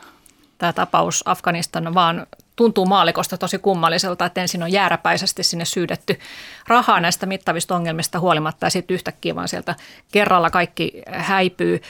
Tämä 0.57 0.73
tapaus 0.73 1.23
Afganistan 1.25 1.93
vaan 1.93 2.27
tuntuu 2.55 2.85
maalikosta 2.85 3.37
tosi 3.37 3.57
kummalliselta, 3.57 4.25
että 4.25 4.41
ensin 4.41 4.63
on 4.63 4.71
jääräpäisesti 4.71 5.43
sinne 5.43 5.65
syydetty 5.65 6.19
rahaa 6.67 6.99
näistä 6.99 7.25
mittavista 7.25 7.75
ongelmista 7.75 8.19
huolimatta 8.19 8.65
ja 8.65 8.69
sitten 8.69 8.95
yhtäkkiä 8.95 9.35
vaan 9.35 9.47
sieltä 9.47 9.75
kerralla 10.11 10.49
kaikki 10.49 11.01
häipyy. 11.11 11.81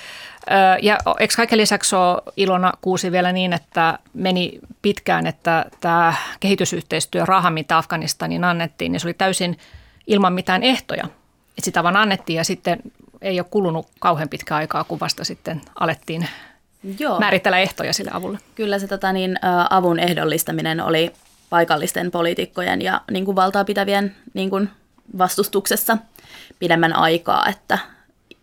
Ja 0.81 0.97
eikö 1.19 1.33
kaiken 1.37 1.57
lisäksi 1.57 1.95
ole 1.95 2.21
Ilona 2.37 2.73
Kuusi 2.81 3.11
vielä 3.11 3.31
niin, 3.31 3.53
että 3.53 3.99
meni 4.13 4.59
pitkään, 4.81 5.27
että 5.27 5.65
tämä 5.81 6.13
kehitysyhteistyöraha, 6.39 7.49
mitä 7.49 7.77
Afganistanin 7.77 8.43
annettiin, 8.43 8.91
niin 8.91 8.99
se 8.99 9.07
oli 9.07 9.13
täysin 9.13 9.57
ilman 10.07 10.33
mitään 10.33 10.63
ehtoja. 10.63 11.05
Et 11.57 11.63
sitä 11.63 11.83
vaan 11.83 11.95
annettiin 11.95 12.37
ja 12.37 12.43
sitten 12.43 12.79
ei 13.21 13.39
ole 13.39 13.47
kulunut 13.51 13.87
kauhean 13.99 14.29
pitkä 14.29 14.55
aikaa, 14.55 14.83
kun 14.83 14.99
vasta 14.99 15.23
sitten 15.23 15.61
alettiin 15.79 16.27
Joo. 16.99 17.19
määritellä 17.19 17.59
ehtoja 17.59 17.93
sille 17.93 18.11
avulle. 18.13 18.37
Kyllä 18.55 18.79
se 18.79 18.87
tota, 18.87 19.13
niin, 19.13 19.39
avun 19.69 19.99
ehdollistaminen 19.99 20.81
oli 20.81 21.13
paikallisten 21.49 22.11
poliitikkojen 22.11 22.81
ja 22.81 23.01
niin 23.11 23.25
kuin 23.25 23.35
valtaa 23.35 23.65
pitävien 23.65 24.15
niin 24.33 24.49
kuin 24.49 24.69
vastustuksessa 25.17 25.97
pidemmän 26.59 26.93
aikaa, 26.93 27.47
että 27.47 27.77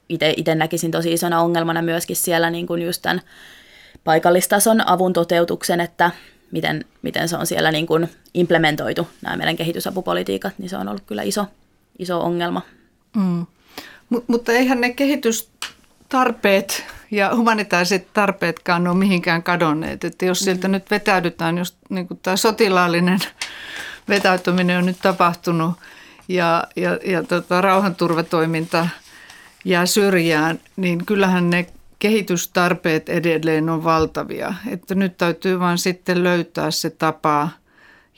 itse 0.08 0.54
näkisin 0.54 0.90
tosi 0.90 1.12
isona 1.12 1.40
ongelmana 1.40 1.82
myöskin 1.82 2.16
siellä 2.16 2.50
niin 2.50 2.66
kuin 2.66 2.82
just 2.82 3.02
tämän 3.02 3.20
paikallistason 4.04 4.88
avun 4.88 5.12
toteutuksen, 5.12 5.80
että 5.80 6.10
miten, 6.50 6.84
miten 7.02 7.28
se 7.28 7.36
on 7.36 7.46
siellä 7.46 7.72
niin 7.72 7.86
kuin 7.86 8.08
implementoitu, 8.34 9.08
nämä 9.22 9.36
meidän 9.36 9.56
kehitysapupolitiikat, 9.56 10.58
niin 10.58 10.68
se 10.68 10.76
on 10.76 10.88
ollut 10.88 11.04
kyllä 11.06 11.22
iso, 11.22 11.46
iso 11.98 12.20
ongelma. 12.20 12.62
Mm. 13.16 13.46
Mut, 14.08 14.28
mutta 14.28 14.52
eihän 14.52 14.80
ne 14.80 14.92
kehitystarpeet 14.92 16.84
ja 17.10 17.36
humanitaariset 17.36 18.12
tarpeetkaan 18.12 18.88
ole 18.88 18.96
mihinkään 18.96 19.42
kadonneet. 19.42 20.04
Että 20.04 20.24
jos 20.24 20.40
sieltä 20.40 20.68
mm. 20.68 20.72
nyt 20.72 20.90
vetäydytään, 20.90 21.58
jos 21.58 21.76
niin 21.88 22.08
kuin 22.08 22.20
tämä 22.22 22.36
sotilaallinen 22.36 23.18
vetäytyminen 24.08 24.78
on 24.78 24.86
nyt 24.86 24.98
tapahtunut 25.02 25.74
ja, 26.28 26.64
ja, 26.76 26.98
ja 27.04 27.22
tota, 27.22 27.60
rauhanturvatoiminta 27.60 28.88
jää 29.64 29.86
syrjään, 29.86 30.60
niin 30.76 31.06
kyllähän 31.06 31.50
ne 31.50 31.66
kehitystarpeet 32.04 33.08
edelleen 33.08 33.68
on 33.68 33.84
valtavia. 33.84 34.54
Että 34.66 34.94
nyt 34.94 35.18
täytyy 35.18 35.60
vain 35.60 35.78
sitten 35.78 36.24
löytää 36.24 36.70
se 36.70 36.90
tapa, 36.90 37.48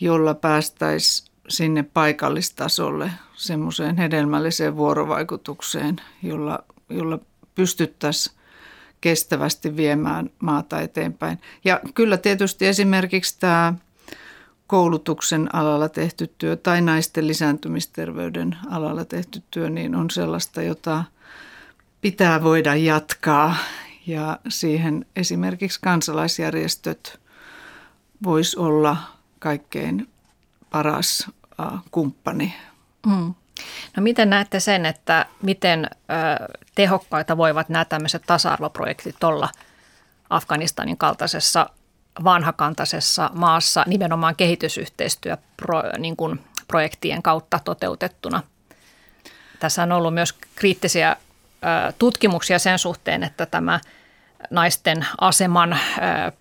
jolla 0.01 0.35
päästäisiin 0.35 1.33
sinne 1.49 1.83
paikallistasolle 1.83 3.11
semmoiseen 3.35 3.97
hedelmälliseen 3.97 4.77
vuorovaikutukseen, 4.77 5.97
jolla, 6.23 6.59
jolla 6.89 7.19
pystyttäisiin 7.55 8.37
kestävästi 9.01 9.77
viemään 9.77 10.31
maata 10.39 10.81
eteenpäin. 10.81 11.39
Ja 11.65 11.81
kyllä 11.95 12.17
tietysti 12.17 12.67
esimerkiksi 12.67 13.37
tämä 13.41 13.75
koulutuksen 14.67 15.55
alalla 15.55 15.89
tehty 15.89 16.35
työ 16.39 16.57
tai 16.57 16.81
naisten 16.81 17.27
lisääntymisterveyden 17.27 18.57
alalla 18.71 19.05
tehty 19.05 19.43
työ 19.51 19.71
niin 19.71 19.95
on 19.95 20.11
sellaista, 20.11 20.63
jota– 20.63 21.05
pitää 22.01 22.43
voida 22.43 22.75
jatkaa 22.75 23.57
ja 24.07 24.39
siihen 24.49 25.07
esimerkiksi 25.17 25.81
kansalaisjärjestöt 25.83 27.21
vois 28.25 28.55
olla 28.55 28.97
kaikkein 29.39 30.09
paras 30.71 31.31
kumppani. 31.91 32.55
Mm. 33.07 33.35
No 33.97 34.03
miten 34.03 34.31
näette 34.31 34.61
sen, 34.61 34.87
että 34.87 35.27
miten 35.43 35.85
ö, 35.85 35.89
tehokkaita 36.75 37.37
voivat 37.37 37.69
nämä 37.69 37.85
tämmöiset 37.85 38.23
tasa-arvoprojektit 38.27 39.25
olla 39.25 39.49
Afganistanin 40.31 40.97
kaltaisessa 40.97 41.71
vanhakantaisessa 42.25 43.31
maassa 43.35 43.85
nimenomaan 43.87 44.37
kehitysyhteistyöprojektien 44.37 47.17
niin 47.17 47.23
kautta 47.23 47.61
toteutettuna? 47.65 48.43
Tässä 49.61 49.83
on 49.83 49.93
ollut 49.93 50.15
myös 50.15 50.35
kriittisiä 50.55 51.17
tutkimuksia 51.99 52.59
sen 52.59 52.79
suhteen, 52.79 53.23
että 53.23 53.47
tämä 53.47 53.81
naisten 54.51 55.07
aseman 55.21 55.79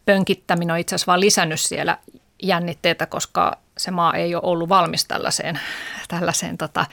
pönkittäminen 0.05 0.74
on 0.74 0.79
itse 0.79 0.95
asiassa 0.95 1.12
vain 1.12 1.22
lisännyt 1.22 1.60
siellä 1.60 1.98
jännitteitä, 2.43 3.05
koska 3.05 3.57
se 3.77 3.91
maa 3.91 4.13
ei 4.13 4.36
ole 4.36 4.43
ollut 4.45 4.69
valmis 4.69 5.05
tällaiseen, 5.05 5.60
tällaiseen 6.07 6.57
tota, 6.57 6.86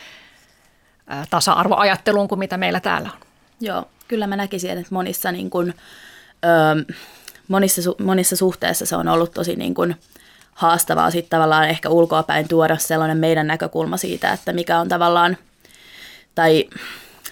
tasa-arvoajatteluun 1.30 2.28
kuin 2.28 2.38
mitä 2.38 2.56
meillä 2.56 2.80
täällä 2.80 3.10
on. 3.12 3.18
Joo, 3.60 3.88
kyllä 4.08 4.26
mä 4.26 4.36
näkisin, 4.36 4.70
että 4.70 4.94
monissa, 4.94 5.32
niin 5.32 5.50
kun, 5.50 5.74
ö, 6.44 6.94
monissa, 7.48 7.80
monissa 8.02 8.36
suhteissa 8.36 8.86
se 8.86 8.96
on 8.96 9.08
ollut 9.08 9.32
tosi 9.32 9.56
niin 9.56 9.74
kun, 9.74 9.94
haastavaa 10.54 11.10
sitten 11.10 11.30
tavallaan 11.30 11.68
ehkä 11.68 11.88
ulkoapäin 11.88 12.48
tuoda 12.48 12.76
sellainen 12.76 13.18
meidän 13.18 13.46
näkökulma 13.46 13.96
siitä, 13.96 14.32
että 14.32 14.52
mikä 14.52 14.78
on 14.78 14.88
tavallaan, 14.88 15.36
tai 16.34 16.68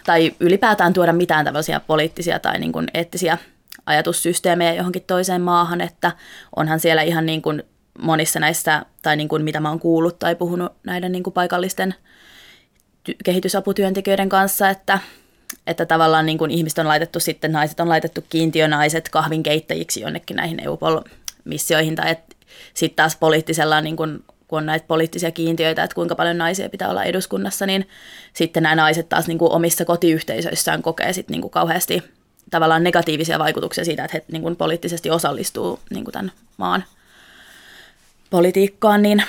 tai 0.06 0.32
ylipäätään 0.40 0.92
tuoda 0.92 1.12
mitään 1.12 1.44
tällaisia 1.44 1.80
poliittisia 1.80 2.38
tai 2.38 2.58
niin 2.58 2.72
kuin 2.72 2.88
eettisiä 2.94 3.38
ajatussysteemejä 3.86 4.74
johonkin 4.74 5.04
toiseen 5.06 5.40
maahan, 5.40 5.80
että 5.80 6.12
onhan 6.56 6.80
siellä 6.80 7.02
ihan 7.02 7.26
niin 7.26 7.42
kuin 7.42 7.62
monissa 7.98 8.40
näistä, 8.40 8.86
tai 9.02 9.16
niin 9.16 9.28
kuin 9.28 9.44
mitä 9.44 9.60
mä 9.60 9.68
oon 9.68 9.80
kuullut 9.80 10.18
tai 10.18 10.34
puhunut 10.34 10.72
näiden 10.84 11.12
niin 11.12 11.22
kuin 11.22 11.34
paikallisten 11.34 11.94
ty- 13.10 13.16
kehitysaputyöntekijöiden 13.24 14.28
kanssa, 14.28 14.70
että, 14.70 14.98
että 15.66 15.86
tavallaan 15.86 16.26
niin 16.26 16.38
kuin 16.38 16.50
ihmiset 16.50 16.78
on 16.78 16.88
laitettu 16.88 17.20
sitten, 17.20 17.52
naiset 17.52 17.80
on 17.80 17.88
laitettu 17.88 18.24
kiintiönaiset 18.28 19.08
kahvinkeittäjiksi 19.08 20.00
jonnekin 20.00 20.36
näihin 20.36 20.60
EUPOL-missioihin, 20.60 21.96
tai 21.96 22.16
sitten 22.74 22.96
taas 22.96 23.16
poliittisella 23.16 23.80
niin 23.80 23.96
kuin 23.96 24.24
kun 24.50 24.58
on 24.58 24.66
näitä 24.66 24.86
poliittisia 24.86 25.30
kiintiöitä, 25.30 25.84
että 25.84 25.94
kuinka 25.94 26.14
paljon 26.14 26.38
naisia 26.38 26.68
pitää 26.68 26.88
olla 26.90 27.04
eduskunnassa, 27.04 27.66
niin 27.66 27.88
sitten 28.32 28.62
nämä 28.62 28.74
naiset 28.74 29.08
taas 29.08 29.28
niin 29.28 29.38
kuin 29.38 29.52
omissa 29.52 29.84
kotiyhteisöissään 29.84 30.82
kokee 30.82 31.12
sitten 31.12 31.32
niin 31.32 31.40
kuin 31.40 31.50
kauheasti 31.50 32.02
tavallaan 32.50 32.84
negatiivisia 32.84 33.38
vaikutuksia 33.38 33.84
siitä, 33.84 34.04
että 34.04 34.16
he 34.16 34.24
niin 34.32 34.42
kuin 34.42 34.56
poliittisesti 34.56 35.10
osallistuu 35.10 35.80
niin 35.90 36.04
kuin 36.04 36.12
tämän 36.12 36.32
maan 36.56 36.84
politiikkaan, 38.30 39.02
niin 39.02 39.22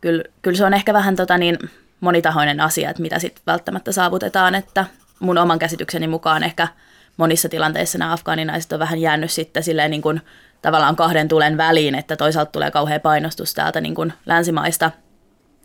kyllä, 0.00 0.24
kyllä 0.42 0.56
se 0.56 0.64
on 0.64 0.74
ehkä 0.74 0.92
vähän 0.92 1.16
tota 1.16 1.38
niin 1.38 1.58
monitahoinen 2.00 2.60
asia, 2.60 2.90
että 2.90 3.02
mitä 3.02 3.18
sitten 3.18 3.42
välttämättä 3.46 3.92
saavutetaan, 3.92 4.54
että 4.54 4.84
mun 5.20 5.38
oman 5.38 5.58
käsitykseni 5.58 6.06
mukaan 6.06 6.42
ehkä 6.42 6.68
monissa 7.16 7.48
tilanteissa 7.48 7.98
nämä 7.98 8.12
afgaaninaiset 8.12 8.72
on 8.72 8.78
vähän 8.78 9.00
jäänyt 9.00 9.30
sitten 9.30 9.62
silleen 9.62 9.90
niin 9.90 10.02
kuin 10.02 10.20
tavallaan 10.64 10.96
kahden 10.96 11.28
tulen 11.28 11.56
väliin, 11.56 11.94
että 11.94 12.16
toisaalta 12.16 12.50
tulee 12.50 12.70
kauhean 12.70 13.00
painostus 13.00 13.54
täältä 13.54 13.80
niin 13.80 13.94
kuin 13.94 14.12
länsimaista 14.26 14.90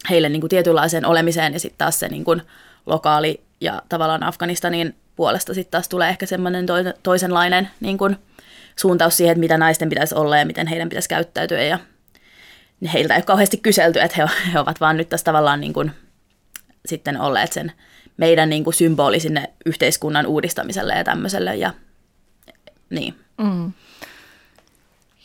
heille 0.09 0.29
niin 0.29 0.41
kuin 0.41 0.49
tietynlaiseen 0.49 1.05
olemiseen 1.05 1.53
ja 1.53 1.59
sitten 1.59 1.77
taas 1.77 1.99
se 1.99 2.07
niin 2.07 2.23
kuin 2.23 2.41
lokaali 2.85 3.41
ja 3.61 3.81
tavallaan 3.89 4.23
Afganistanin 4.23 4.95
puolesta 5.15 5.53
sitten 5.53 5.71
taas 5.71 5.89
tulee 5.89 6.09
ehkä 6.09 6.25
semmoinen 6.25 6.65
toisenlainen 7.03 7.69
niin 7.79 7.97
kuin 7.97 8.15
suuntaus 8.75 9.17
siihen, 9.17 9.31
että 9.31 9.39
mitä 9.39 9.57
naisten 9.57 9.89
pitäisi 9.89 10.15
olla 10.15 10.37
ja 10.37 10.45
miten 10.45 10.67
heidän 10.67 10.89
pitäisi 10.89 11.09
käyttäytyä 11.09 11.63
ja 11.63 11.79
heiltä 12.93 13.13
ei 13.13 13.17
ole 13.17 13.25
kauheasti 13.25 13.57
kyselty, 13.57 13.99
että 13.99 14.17
he, 14.17 14.51
he 14.53 14.59
ovat 14.59 14.81
vaan 14.81 14.97
nyt 14.97 15.09
tässä 15.09 15.25
tavallaan 15.25 15.61
niin 15.61 15.73
kuin 15.73 15.91
sitten 16.85 17.21
olleet 17.21 17.53
sen 17.53 17.71
meidän 18.17 18.49
niin 18.49 18.63
kuin 18.63 18.73
symboli 18.73 19.19
sinne 19.19 19.49
yhteiskunnan 19.65 20.25
uudistamiselle 20.25 20.93
ja 20.93 21.03
tämmöiselle 21.03 21.55
ja 21.55 21.73
niin. 22.89 23.15
Mm. 23.37 23.71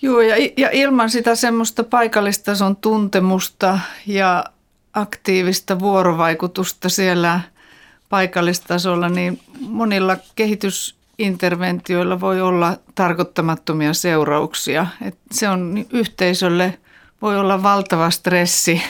Joo, 0.05 0.21
ja, 0.21 0.37
ja 0.57 0.71
ilman 0.73 1.11
sitä 1.11 1.35
semmoista 1.35 1.85
paikallistason 1.85 2.77
tuntemusta 2.77 3.79
ja 4.07 4.45
aktiivista 4.93 5.81
vuorovaikutusta 5.81 6.89
siellä 6.89 7.41
paikallistasolla, 8.09 9.09
niin 9.09 9.41
monilla 9.61 10.17
kehitysinterventioilla 10.35 12.21
voi 12.21 12.41
olla 12.41 12.77
tarkoittamattomia 12.95 13.95
seurauksia. 13.95 14.87
Et 15.03 15.17
se 15.33 15.49
on 15.49 15.85
yhteisölle 15.93 16.79
voi 17.23 17.39
olla 17.39 17.63
valtava 17.63 18.11
stressi, 18.11 18.83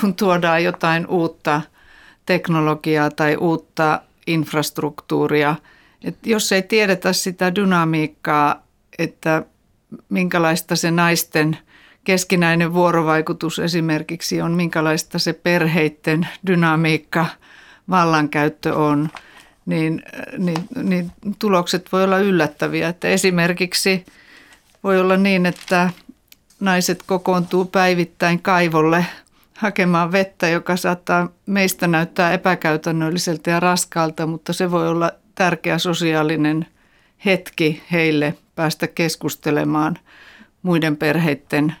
kun 0.00 0.14
tuodaan 0.14 0.64
jotain 0.64 1.06
uutta 1.06 1.60
teknologiaa 2.26 3.10
tai 3.10 3.36
uutta 3.36 4.00
infrastruktuuria. 4.26 5.56
Et 6.04 6.16
jos 6.26 6.52
ei 6.52 6.62
tiedetä 6.62 7.12
sitä 7.12 7.54
dynamiikkaa, 7.54 8.62
että 8.98 9.42
minkälaista 10.08 10.76
se 10.76 10.90
naisten 10.90 11.58
keskinäinen 12.04 12.74
vuorovaikutus 12.74 13.58
esimerkiksi 13.58 14.40
on, 14.40 14.52
minkälaista 14.52 15.18
se 15.18 15.32
perheiden 15.32 16.28
dynamiikka, 16.46 17.26
vallankäyttö 17.90 18.74
on, 18.74 19.08
niin, 19.66 20.02
niin, 20.38 20.68
niin 20.82 21.12
tulokset 21.38 21.88
voi 21.92 22.04
olla 22.04 22.18
yllättäviä. 22.18 22.88
Että 22.88 23.08
esimerkiksi 23.08 24.04
voi 24.84 25.00
olla 25.00 25.16
niin, 25.16 25.46
että 25.46 25.90
naiset 26.60 27.02
kokoontuu 27.06 27.64
päivittäin 27.64 28.42
kaivolle 28.42 29.06
hakemaan 29.58 30.12
vettä, 30.12 30.48
joka 30.48 30.76
saattaa 30.76 31.28
meistä 31.46 31.86
näyttää 31.86 32.32
epäkäytännölliseltä 32.32 33.50
ja 33.50 33.60
raskaalta, 33.60 34.26
mutta 34.26 34.52
se 34.52 34.70
voi 34.70 34.88
olla 34.88 35.12
tärkeä 35.34 35.78
sosiaalinen 35.78 36.66
hetki 37.24 37.82
heille 37.92 38.34
päästä 38.54 38.86
keskustelemaan 38.86 39.98
muiden 40.62 40.96
perheiden 40.96 41.76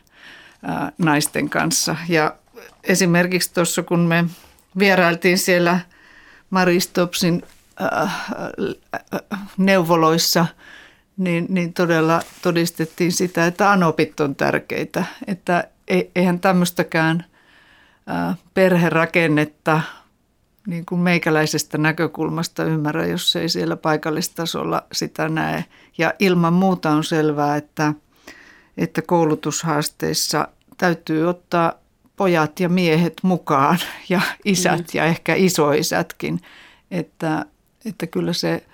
ää, 0.62 0.92
naisten 0.98 1.50
kanssa. 1.50 1.96
Ja 2.08 2.34
esimerkiksi 2.84 3.54
tuossa 3.54 3.82
kun 3.82 4.00
me 4.00 4.24
vierailtiin 4.78 5.38
siellä 5.38 5.80
Maristopsin 6.50 7.42
neuvoloissa, 9.56 10.46
niin, 11.16 11.46
niin 11.48 11.72
todella 11.72 12.22
todistettiin 12.42 13.12
sitä, 13.12 13.46
että 13.46 13.70
anopit 13.70 14.20
on 14.20 14.36
tärkeitä. 14.36 15.04
Että 15.26 15.64
eihän 16.16 16.40
tämmöistäkään 16.40 17.24
perherakennetta 18.54 19.80
niin 20.66 20.86
kuin 20.86 21.00
meikäläisestä 21.00 21.78
näkökulmasta 21.78 22.64
ymmärrä, 22.64 23.06
jos 23.06 23.36
ei 23.36 23.48
siellä 23.48 23.76
paikallistasolla 23.76 24.82
sitä 24.92 25.28
näe. 25.28 25.64
Ja 25.98 26.14
ilman 26.18 26.52
muuta 26.52 26.90
on 26.90 27.04
selvää, 27.04 27.56
että, 27.56 27.94
että 28.76 29.02
koulutushaasteissa 29.02 30.48
täytyy 30.78 31.28
ottaa 31.28 31.72
pojat 32.16 32.60
ja 32.60 32.68
miehet 32.68 33.14
mukaan 33.22 33.78
ja 34.08 34.20
isät 34.44 34.80
mm. 34.80 34.86
ja 34.94 35.04
ehkä 35.04 35.34
isoisätkin. 35.34 36.40
Että, 36.90 37.46
että 37.84 38.06
kyllä 38.06 38.32
se 38.32 38.66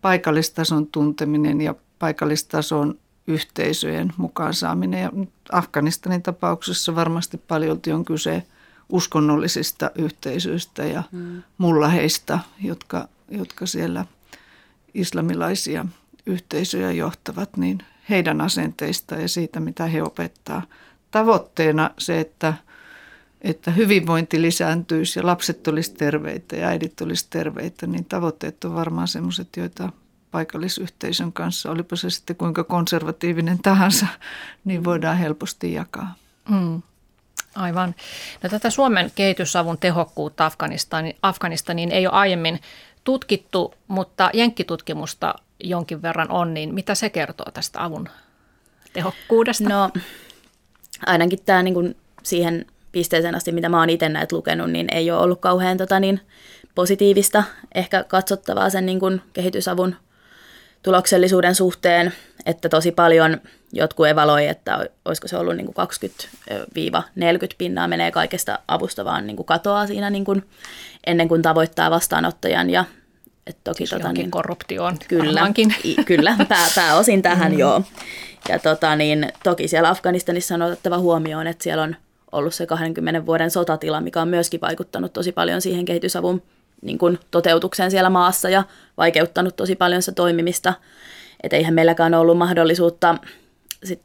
paikallistason 0.00 0.86
tunteminen 0.86 1.60
ja 1.60 1.74
paikallistason 1.98 2.98
yhteisöjen 3.26 4.12
mukaan 4.16 4.54
saaminen. 4.54 5.02
Ja 5.02 5.10
Afganistanin 5.52 6.22
tapauksessa 6.22 6.94
varmasti 6.94 7.38
paljolti 7.38 7.92
on 7.92 8.04
kyse 8.04 8.42
uskonnollisista 8.90 9.90
yhteisöistä 9.94 10.84
ja 10.84 11.02
mm. 11.12 11.42
mullaheista, 11.58 12.38
jotka, 12.60 13.08
jotka 13.30 13.66
siellä 13.66 14.04
islamilaisia 14.94 15.86
yhteisöjä 16.26 16.92
johtavat, 16.92 17.56
niin 17.56 17.78
heidän 18.10 18.40
asenteista 18.40 19.14
ja 19.14 19.28
siitä, 19.28 19.60
mitä 19.60 19.86
he 19.86 20.02
opettaa. 20.02 20.62
Tavoitteena 21.10 21.90
se, 21.98 22.20
että, 22.20 22.54
että 23.42 23.70
hyvinvointi 23.70 24.42
lisääntyisi 24.42 25.18
ja 25.18 25.26
lapset 25.26 25.68
olisivat 25.68 25.98
terveitä 25.98 26.56
ja 26.56 26.68
äidit 26.68 27.00
olisivat 27.00 27.30
terveitä, 27.30 27.86
niin 27.86 28.04
tavoitteet 28.04 28.64
on 28.64 28.74
varmaan 28.74 29.08
sellaiset, 29.08 29.56
joita 29.56 29.92
paikallisyhteisön 30.30 31.32
kanssa, 31.32 31.70
olipa 31.70 31.96
se 31.96 32.10
sitten 32.10 32.36
kuinka 32.36 32.64
konservatiivinen 32.64 33.58
tahansa, 33.58 34.06
niin 34.64 34.84
voidaan 34.84 35.16
helposti 35.16 35.72
jakaa. 35.72 36.14
Mm. 36.48 36.82
Aivan. 37.54 37.94
No, 38.42 38.48
tätä 38.50 38.70
Suomen 38.70 39.12
kehitysavun 39.14 39.78
tehokkuutta 39.78 40.46
Afganistaniin, 40.46 41.16
Afganistaniin 41.22 41.92
ei 41.92 42.06
ole 42.06 42.14
aiemmin 42.14 42.60
tutkittu, 43.04 43.74
mutta 43.88 44.30
jenkkitutkimusta 44.32 45.34
jonkin 45.64 46.02
verran 46.02 46.30
on, 46.30 46.54
niin 46.54 46.74
mitä 46.74 46.94
se 46.94 47.10
kertoo 47.10 47.50
tästä 47.54 47.84
avun 47.84 48.08
tehokkuudesta? 48.92 49.68
No 49.68 49.90
ainakin 51.06 51.38
tämä 51.46 51.62
niin 51.62 51.74
kuin 51.74 51.96
siihen 52.22 52.66
pisteeseen 52.92 53.34
asti, 53.34 53.52
mitä 53.52 53.68
mä 53.68 53.78
oon 53.78 53.90
itse 53.90 54.08
näitä 54.08 54.36
lukenut, 54.36 54.70
niin 54.70 54.94
ei 54.94 55.10
ole 55.10 55.20
ollut 55.20 55.40
kauhean 55.40 55.78
tota, 55.78 56.00
niin, 56.00 56.20
positiivista, 56.74 57.44
ehkä 57.74 58.04
katsottavaa 58.04 58.70
sen 58.70 58.86
niin 58.86 59.00
kuin 59.00 59.22
kehitysavun 59.32 59.96
tuloksellisuuden 60.82 61.54
suhteen, 61.54 62.12
että 62.46 62.68
tosi 62.68 62.92
paljon 62.92 63.40
jotkut 63.72 64.06
evaloi, 64.06 64.46
että 64.46 64.88
olisiko 65.04 65.28
se 65.28 65.36
ollut 65.36 65.56
niin 65.56 65.74
kuin 65.74 65.88
20-40 66.52 67.54
pinnaa 67.58 67.88
menee 67.88 68.10
kaikesta 68.10 68.58
avusta 68.68 69.04
vaan 69.04 69.26
niin 69.26 69.36
kuin 69.36 69.46
katoaa 69.46 69.86
siinä 69.86 70.10
niin 70.10 70.24
kuin 70.24 70.44
ennen 71.06 71.28
kuin 71.28 71.42
tavoittaa 71.42 71.90
vastaanottajan 71.90 72.70
ja 72.70 72.84
et 73.46 73.56
toki 73.64 73.86
tota, 73.86 74.12
niin, 74.12 74.30
korruptioon 74.30 74.96
kyllä, 75.08 75.52
i, 75.84 75.96
kyllä 76.04 76.36
pää, 76.48 76.68
pääosin 76.74 77.22
tähän 77.22 77.52
mm. 77.52 77.58
joo. 77.58 77.82
Ja 78.48 78.58
tota, 78.58 78.96
niin, 78.96 79.32
toki 79.44 79.68
siellä 79.68 79.88
Afganistanissa 79.88 80.54
on 80.54 80.62
otettava 80.62 80.98
huomioon, 80.98 81.46
että 81.46 81.64
siellä 81.64 81.82
on 81.82 81.96
ollut 82.32 82.54
se 82.54 82.66
20 82.66 83.26
vuoden 83.26 83.50
sotatila, 83.50 84.00
mikä 84.00 84.22
on 84.22 84.28
myöskin 84.28 84.60
vaikuttanut 84.60 85.12
tosi 85.12 85.32
paljon 85.32 85.60
siihen 85.60 85.84
kehitysavun 85.84 86.42
niin 86.82 86.98
kuin 86.98 87.18
toteutukseen 87.30 87.90
siellä 87.90 88.10
maassa 88.10 88.50
ja 88.50 88.64
vaikeuttanut 88.96 89.56
tosi 89.56 89.76
paljon 89.76 90.02
sitä 90.02 90.14
toimimista. 90.14 90.74
Että 91.42 91.56
eihän 91.56 91.74
meilläkään 91.74 92.14
ollut 92.14 92.38
mahdollisuutta 92.38 93.14
sit, 93.84 94.02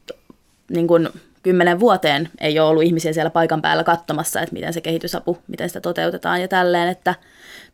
niin 0.70 0.86
kuin 0.86 1.08
kymmenen 1.42 1.80
vuoteen 1.80 2.30
ei 2.40 2.58
ole 2.58 2.68
ollut 2.68 2.82
ihmisiä 2.82 3.12
siellä 3.12 3.30
paikan 3.30 3.62
päällä 3.62 3.84
katsomassa, 3.84 4.40
että 4.40 4.52
miten 4.52 4.72
se 4.72 4.80
kehitysapu, 4.80 5.38
miten 5.46 5.68
sitä 5.68 5.80
toteutetaan 5.80 6.40
ja 6.40 6.48
tälleen, 6.48 6.88
että 6.88 7.14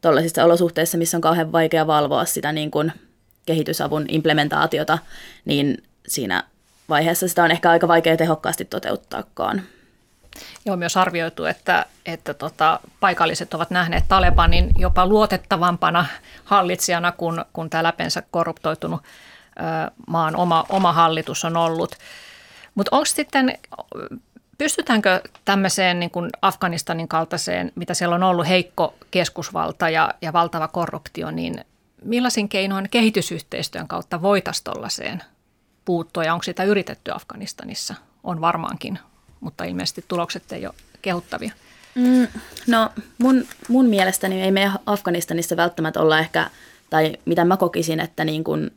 tuollaisissa 0.01 0.45
olosuhteissa, 0.45 0.99
missä 0.99 1.17
on 1.17 1.21
kauhean 1.21 1.53
vaikea 1.53 1.87
valvoa 1.87 2.25
sitä 2.25 2.53
niin 2.53 2.71
kuin 2.71 2.93
kehitysavun 3.47 4.05
implementaatiota, 4.09 4.99
niin 5.45 5.83
siinä 6.09 6.45
vaiheessa 6.89 7.29
sitä 7.29 7.45
on 7.45 7.51
ehkä 7.51 7.71
aika 7.71 7.89
vaikea 7.89 8.17
tehokkaasti 8.17 8.65
toteuttaakaan. 8.65 9.63
Joo, 10.65 10.77
myös 10.77 10.97
arvioitu, 10.97 11.45
että, 11.45 11.87
että 12.07 12.35
tota, 12.35 12.81
paikalliset 13.01 13.55
ovat 13.55 13.71
nähneet 13.71 14.05
Talebanin 14.09 14.71
jopa 14.79 15.07
luotettavampana 15.07 16.07
hallitsijana 16.45 17.13
kuin, 17.13 17.45
kuin 17.53 17.71
tämä 17.71 17.83
läpensä 17.83 18.23
korruptoitunut 18.31 19.03
maan 20.07 20.37
oma, 20.37 20.65
oma 20.69 20.93
hallitus 20.93 21.45
on 21.45 21.57
ollut. 21.57 21.97
Mutta 22.75 22.97
onko 22.97 23.05
sitten, 23.05 23.59
pystytäänkö 24.59 25.21
tämmöiseen 25.45 26.01
niin 26.01 26.11
kuin 26.11 26.31
Afganistanin 26.43 27.09
kaltaiseen, 27.09 27.73
mitä 27.75 27.95
siellä 27.95 28.15
on 28.15 28.23
ollut 28.23 28.49
heikko 28.49 28.95
keskusvalta 29.11 29.89
ja, 29.89 30.15
ja 30.23 30.33
valtava 30.33 30.69
korruptio, 30.69 31.31
niin 31.31 31.65
millaisin 32.05 32.49
keinoin 32.49 32.89
kehitysyhteistyön 32.91 33.89
kautta 33.89 34.23
voitaisiin 34.23 34.65
tuollaiseen 34.65 35.23
puuttua 35.85 36.25
ja 36.25 36.33
onko 36.33 36.43
sitä 36.43 36.65
yritetty 36.65 37.11
Afganistanissa? 37.15 37.95
On 38.25 38.41
varmaankin 38.41 38.99
mutta 39.43 39.65
ilmeisesti 39.65 40.05
tulokset 40.09 40.53
ei 40.53 40.67
ole 40.67 40.75
kehuttavia. 41.03 41.53
Mm, 41.95 42.29
no 42.67 42.91
mun, 43.19 43.45
mun 43.69 43.87
mielestäni 43.87 44.43
ei 44.43 44.51
meidän 44.51 44.79
Afganistanissa 44.87 45.57
välttämättä 45.57 46.01
olla 46.01 46.19
ehkä, 46.19 46.51
tai 46.91 47.17
mitä 47.25 47.45
mä 47.45 47.57
kokisin, 47.57 48.01
että 48.01 48.25
niin 48.25 48.45
kuin 48.45 48.71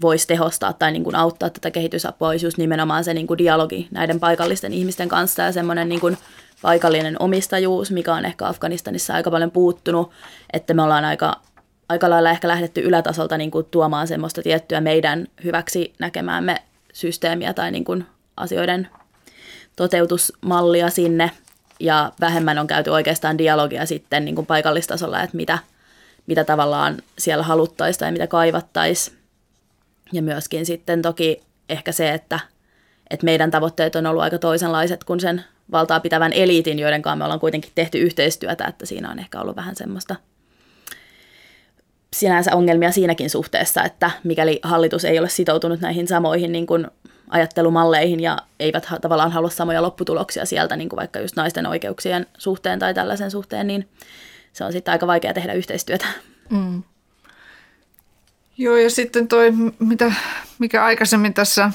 voisi 0.00 0.26
tehostaa 0.26 0.72
tai 0.72 0.92
niin 0.92 1.04
kuin 1.04 1.16
auttaa 1.16 1.50
tätä 1.50 1.70
kehitysapua, 1.70 2.28
olisi 2.28 2.46
just 2.46 2.58
nimenomaan 2.58 3.04
se 3.04 3.14
niin 3.14 3.26
kuin 3.26 3.38
dialogi 3.38 3.88
näiden 3.90 4.20
paikallisten 4.20 4.72
ihmisten 4.72 5.08
kanssa 5.08 5.42
ja 5.42 5.52
semmoinen 5.52 5.88
niin 5.88 6.00
kuin 6.00 6.18
paikallinen 6.62 7.16
omistajuus, 7.18 7.90
mikä 7.90 8.14
on 8.14 8.24
ehkä 8.24 8.46
Afganistanissa 8.46 9.14
aika 9.14 9.30
paljon 9.30 9.50
puuttunut, 9.50 10.10
että 10.52 10.74
me 10.74 10.82
ollaan 10.82 11.04
aika 11.04 11.40
aika 11.88 12.10
lailla 12.10 12.30
ehkä 12.30 12.48
lähdetty 12.48 12.80
ylätasolta 12.80 13.38
niin 13.38 13.50
kuin 13.50 13.66
tuomaan 13.70 14.08
semmoista 14.08 14.42
tiettyä 14.42 14.80
meidän 14.80 15.26
hyväksi 15.44 15.92
näkemäämme 15.98 16.62
systeemiä 16.92 17.54
tai 17.54 17.70
niin 17.70 17.84
kuin 17.84 18.06
asioiden 18.36 18.88
toteutusmallia 19.76 20.90
sinne 20.90 21.30
ja 21.80 22.12
vähemmän 22.20 22.58
on 22.58 22.66
käyty 22.66 22.90
oikeastaan 22.90 23.38
dialogia 23.38 23.86
sitten 23.86 24.24
niin 24.24 24.34
kuin 24.34 24.46
paikallistasolla, 24.46 25.22
että 25.22 25.36
mitä, 25.36 25.58
mitä 26.26 26.44
tavallaan 26.44 26.96
siellä 27.18 27.44
haluttaisiin 27.44 28.00
tai 28.00 28.12
mitä 28.12 28.26
kaivattaisiin. 28.26 29.19
Ja 30.12 30.22
myöskin 30.22 30.66
sitten 30.66 31.02
toki 31.02 31.40
ehkä 31.68 31.92
se, 31.92 32.14
että, 32.14 32.40
että 33.10 33.24
meidän 33.24 33.50
tavoitteet 33.50 33.96
on 33.96 34.06
ollut 34.06 34.22
aika 34.22 34.38
toisenlaiset 34.38 35.04
kuin 35.04 35.20
sen 35.20 35.44
valtaa 35.72 36.00
pitävän 36.00 36.32
eliitin, 36.32 36.78
joiden 36.78 37.02
kanssa 37.02 37.16
me 37.16 37.24
ollaan 37.24 37.40
kuitenkin 37.40 37.72
tehty 37.74 37.98
yhteistyötä, 37.98 38.64
että 38.64 38.86
siinä 38.86 39.10
on 39.10 39.18
ehkä 39.18 39.40
ollut 39.40 39.56
vähän 39.56 39.76
semmoista 39.76 40.16
sinänsä 42.16 42.56
ongelmia 42.56 42.92
siinäkin 42.92 43.30
suhteessa, 43.30 43.82
että 43.82 44.10
mikäli 44.24 44.60
hallitus 44.62 45.04
ei 45.04 45.18
ole 45.18 45.28
sitoutunut 45.28 45.80
näihin 45.80 46.08
samoihin 46.08 46.52
niin 46.52 46.66
kuin 46.66 46.86
ajattelumalleihin 47.28 48.20
ja 48.20 48.38
eivät 48.60 48.88
tavallaan 49.00 49.32
halua 49.32 49.50
samoja 49.50 49.82
lopputuloksia 49.82 50.44
sieltä, 50.44 50.76
niin 50.76 50.88
kuin 50.88 50.96
vaikka 50.98 51.20
just 51.20 51.36
naisten 51.36 51.66
oikeuksien 51.66 52.26
suhteen 52.38 52.78
tai 52.78 52.94
tällaisen 52.94 53.30
suhteen, 53.30 53.66
niin 53.66 53.88
se 54.52 54.64
on 54.64 54.72
sitten 54.72 54.92
aika 54.92 55.06
vaikea 55.06 55.34
tehdä 55.34 55.52
yhteistyötä. 55.52 56.06
Mm. 56.50 56.82
Joo, 58.60 58.76
ja 58.76 58.90
sitten 58.90 59.28
toi, 59.28 59.52
mitä, 59.78 60.12
mikä 60.58 60.84
aikaisemmin 60.84 61.34
tässä, 61.34 61.72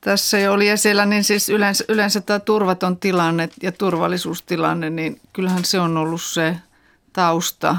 tässä 0.00 0.38
jo 0.38 0.52
oli 0.52 0.68
esillä, 0.68 1.06
niin 1.06 1.24
siis 1.24 1.48
yleensä, 1.48 1.84
yleensä 1.88 2.20
tämä 2.20 2.38
turvaton 2.38 2.96
tilanne 2.96 3.48
ja 3.62 3.72
turvallisuustilanne, 3.72 4.90
niin 4.90 5.20
kyllähän 5.32 5.64
se 5.64 5.80
on 5.80 5.96
ollut 5.96 6.22
se 6.22 6.56
tausta, 7.12 7.76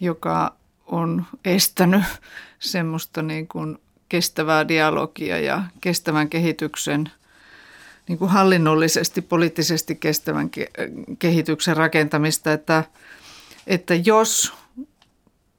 joka 0.00 0.54
on 0.86 1.26
estänyt 1.44 2.02
semmoista 2.58 3.22
niin 3.22 3.48
kuin 3.48 3.78
kestävää 4.08 4.68
dialogia 4.68 5.38
ja 5.38 5.62
kestävän 5.80 6.28
kehityksen 6.28 7.10
niin 8.08 8.18
kuin 8.18 8.30
hallinnollisesti, 8.30 9.20
poliittisesti 9.20 9.94
kestävän 9.94 10.50
kehityksen 11.18 11.76
rakentamista, 11.76 12.52
että, 12.52 12.84
että 13.66 13.94
jos 13.94 14.59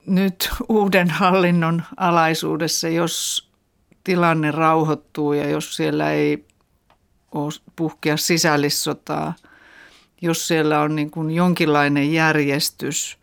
nyt 0.06 0.50
uuden 0.70 1.10
hallinnon 1.10 1.84
alaisuudessa, 1.98 2.90
jos 2.90 3.48
tilanne 4.04 4.52
rauhoittuu 4.52 5.34
ja 5.34 5.50
jos 5.50 5.76
siellä 5.76 6.12
ei 6.12 6.46
puhkea 7.76 8.18
sisällissotaa, 8.18 9.34
jos 10.22 10.48
siellä 10.48 10.82
on 10.82 10.96
niin 10.96 11.12
kuin 11.12 11.32
jonkinlainen 11.32 12.14
järjestys, 12.14 13.18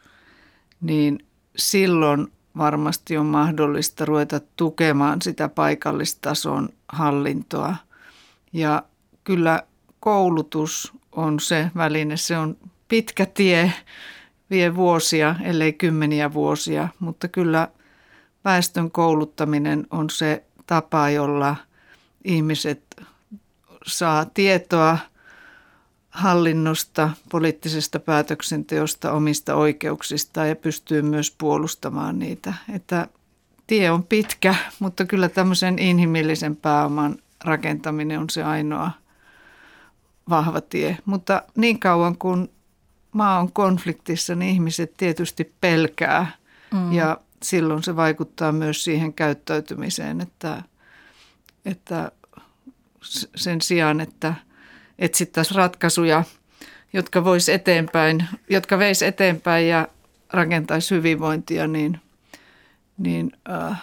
niin 0.80 1.26
silloin 1.56 2.32
varmasti 2.58 3.18
on 3.18 3.26
mahdollista 3.26 4.04
ruveta 4.04 4.40
tukemaan 4.56 5.22
sitä 5.22 5.48
paikallistason 5.48 6.68
hallintoa. 6.88 7.76
Ja 8.52 8.82
kyllä 9.24 9.62
koulutus 10.00 10.92
on 11.12 11.40
se 11.40 11.70
väline, 11.76 12.16
se 12.16 12.38
on 12.38 12.56
pitkä 12.88 13.26
tie, 13.26 13.72
vie 14.50 14.74
vuosia, 14.74 15.34
ellei 15.42 15.72
kymmeniä 15.72 16.32
vuosia, 16.32 16.88
mutta 16.98 17.28
kyllä 17.28 17.68
väestön 18.44 18.90
kouluttaminen 18.90 19.86
on 19.90 20.10
se 20.10 20.44
tapa, 20.66 21.10
jolla 21.10 21.56
ihmiset 22.24 23.02
saa 23.86 24.24
tietoa– 24.24 24.98
hallinnosta, 26.18 27.10
poliittisesta 27.30 28.00
päätöksenteosta, 28.00 29.12
omista 29.12 29.54
oikeuksista 29.54 30.46
ja 30.46 30.56
pystyy 30.56 31.02
myös 31.02 31.34
puolustamaan 31.38 32.18
niitä. 32.18 32.54
Että 32.74 33.08
tie 33.66 33.90
on 33.90 34.04
pitkä, 34.04 34.54
mutta 34.78 35.04
kyllä 35.04 35.28
tämmöisen 35.28 35.78
inhimillisen 35.78 36.56
pääoman 36.56 37.16
rakentaminen 37.44 38.18
on 38.20 38.30
se 38.30 38.42
ainoa 38.42 38.90
vahva 40.30 40.60
tie. 40.60 40.98
Mutta 41.04 41.42
niin 41.56 41.80
kauan 41.80 42.18
kuin 42.18 42.50
maa 43.18 43.40
on 43.40 43.52
konfliktissa, 43.52 44.34
niin 44.34 44.50
ihmiset 44.50 44.94
tietysti 44.96 45.54
pelkää 45.60 46.26
mm. 46.72 46.92
ja 46.92 47.20
silloin 47.42 47.82
se 47.82 47.96
vaikuttaa 47.96 48.52
myös 48.52 48.84
siihen 48.84 49.14
käyttäytymiseen, 49.14 50.20
että, 50.20 50.62
että 51.64 52.12
sen 53.36 53.60
sijaan, 53.60 54.00
että– 54.00 54.34
etsittäisiin 54.98 55.56
ratkaisuja, 55.56 56.24
jotka 56.92 57.24
vois 57.24 57.48
eteenpäin, 57.48 58.24
jotka 58.50 58.78
veisi 58.78 59.06
eteenpäin 59.06 59.68
ja 59.68 59.88
rakentaisi 60.32 60.94
hyvinvointia, 60.94 61.66
niin, 61.66 62.00
niin 62.98 63.32
äh, 63.50 63.82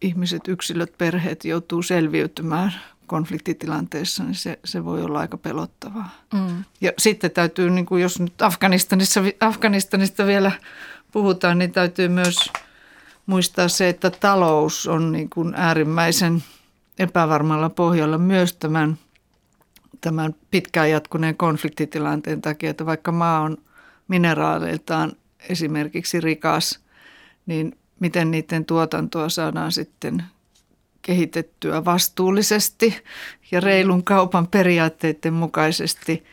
ihmiset, 0.00 0.48
yksilöt, 0.48 0.98
perheet 0.98 1.44
joutuu 1.44 1.82
selviytymään 1.82 2.74
konfliktitilanteessa, 3.08 4.24
niin 4.24 4.34
se, 4.34 4.58
se 4.64 4.84
voi 4.84 5.02
olla 5.02 5.20
aika 5.20 5.36
pelottavaa. 5.36 6.10
Mm. 6.34 6.64
Ja 6.80 6.92
sitten 6.98 7.30
täytyy, 7.30 7.70
niin 7.70 7.86
kuin 7.86 8.02
jos 8.02 8.20
nyt 8.20 8.42
Afganistanissa, 8.42 9.20
Afganistanista 9.40 10.26
vielä 10.26 10.52
puhutaan, 11.12 11.58
niin 11.58 11.72
täytyy 11.72 12.08
myös 12.08 12.52
muistaa 13.26 13.68
se, 13.68 13.88
että 13.88 14.10
talous 14.10 14.86
on 14.86 15.12
niin 15.12 15.30
kuin 15.30 15.54
äärimmäisen 15.56 16.42
epävarmalla 16.98 17.70
pohjalla 17.70 18.18
myös 18.18 18.52
tämän 18.52 18.98
tämän 20.00 20.34
pitkään 20.50 20.90
jatkuneen 20.90 21.36
konfliktitilanteen 21.36 22.42
takia, 22.42 22.70
että 22.70 22.86
vaikka 22.86 23.12
maa 23.12 23.40
on 23.40 23.56
mineraaleiltaan 24.08 25.12
esimerkiksi 25.48 26.20
rikas, 26.20 26.80
niin 27.46 27.78
miten 28.00 28.30
niiden 28.30 28.64
tuotantoa 28.64 29.28
saadaan 29.28 29.72
sitten 29.72 30.24
kehitettyä 31.08 31.84
vastuullisesti 31.84 33.02
ja 33.50 33.60
reilun 33.60 34.04
kaupan 34.04 34.46
periaatteiden 34.46 35.34
mukaisesti 35.34 36.24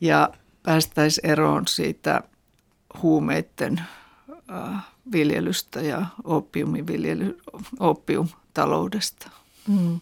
ja 0.00 0.28
päästäisiin 0.62 1.30
eroon 1.30 1.68
siitä 1.68 2.22
huumeiden 3.02 3.80
viljelystä 5.12 5.80
ja 5.80 6.06
opiumiviljely, 6.24 7.38
opiumtaloudesta. 7.80 9.30
Mm 9.68 10.00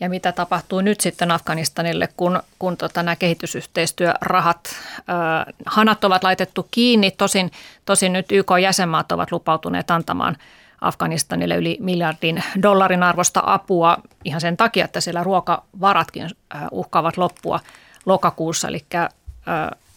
ja 0.00 0.08
mitä 0.08 0.32
tapahtuu 0.32 0.80
nyt 0.80 1.00
sitten 1.00 1.30
Afganistanille, 1.30 2.08
kun, 2.16 2.42
kun 2.58 2.76
tota, 2.76 3.02
nämä 3.02 3.16
kehitysyhteistyörahat, 3.16 4.68
äh, 4.68 5.54
hanat 5.66 6.04
ovat 6.04 6.24
laitettu 6.24 6.68
kiinni. 6.70 7.10
Tosin, 7.10 7.50
tosin 7.84 8.12
nyt 8.12 8.32
YK-jäsenmaat 8.32 9.12
ovat 9.12 9.32
lupautuneet 9.32 9.90
antamaan 9.90 10.36
Afganistanille 10.84 11.56
yli 11.56 11.76
miljardin 11.80 12.44
dollarin 12.62 13.02
arvosta 13.02 13.42
apua 13.46 13.96
ihan 14.24 14.40
sen 14.40 14.56
takia, 14.56 14.84
että 14.84 15.00
siellä 15.00 15.24
ruokavaratkin 15.24 16.30
uhkaavat 16.70 17.16
loppua 17.16 17.60
lokakuussa. 18.06 18.68
Eli 18.68 18.84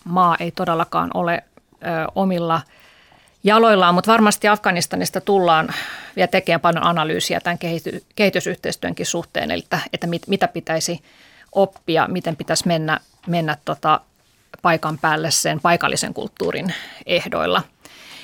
maa 0.04 0.36
ei 0.40 0.52
todellakaan 0.52 1.12
ole 1.14 1.44
omilla– 2.16 2.62
jaloillaan, 3.48 3.94
mutta 3.96 4.12
varmasti 4.12 4.48
Afganistanista 4.48 5.22
tullaan 5.22 5.70
vielä 6.16 6.28
tekemään 6.28 6.62
paljon 6.62 6.86
analyysiä 6.86 7.40
tämän 7.40 7.58
kehity, 7.58 8.04
kehitysyhteistyönkin 8.16 9.06
suhteen, 9.06 9.52
eli 9.52 9.60
että, 9.60 9.80
että 9.94 10.08
mit, 10.08 10.28
mitä 10.28 10.48
pitäisi 10.48 11.04
oppia, 11.52 12.08
miten 12.08 12.36
pitäisi 12.36 12.68
mennä, 12.68 13.00
mennä 13.28 13.58
tota 13.66 14.02
paikan 14.62 14.98
päälle 14.98 15.32
sen 15.32 15.60
paikallisen 15.60 16.14
kulttuurin 16.14 16.74
ehdoilla. 17.06 17.62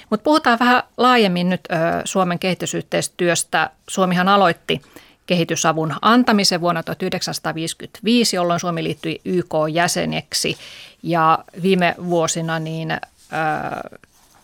Mutta 0.10 0.24
puhutaan 0.24 0.60
vähän 0.60 0.84
laajemmin 0.98 1.50
nyt 1.50 1.68
Suomen 2.06 2.40
kehitysyhteistyöstä. 2.40 3.70
Suomihan 3.90 4.30
aloitti 4.30 4.82
kehitysavun 5.26 5.96
antamisen 6.02 6.62
vuonna 6.62 6.84
1955, 6.84 8.36
jolloin 8.36 8.60
Suomi 8.60 8.84
liittyi 8.84 9.22
YK-jäseneksi 9.26 10.58
ja 11.04 11.40
viime 11.62 11.96
vuosina 12.06 12.60
niin 12.60 12.98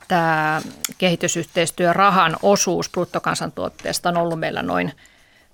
tämä 0.08 0.62
kehitysyhteistyörahan 0.98 2.38
osuus 2.41 2.89
bruttokansantuotteesta 2.89 4.10
on 4.10 4.17
ollut 4.17 4.39
meillä 4.39 4.62
noin 4.62 4.93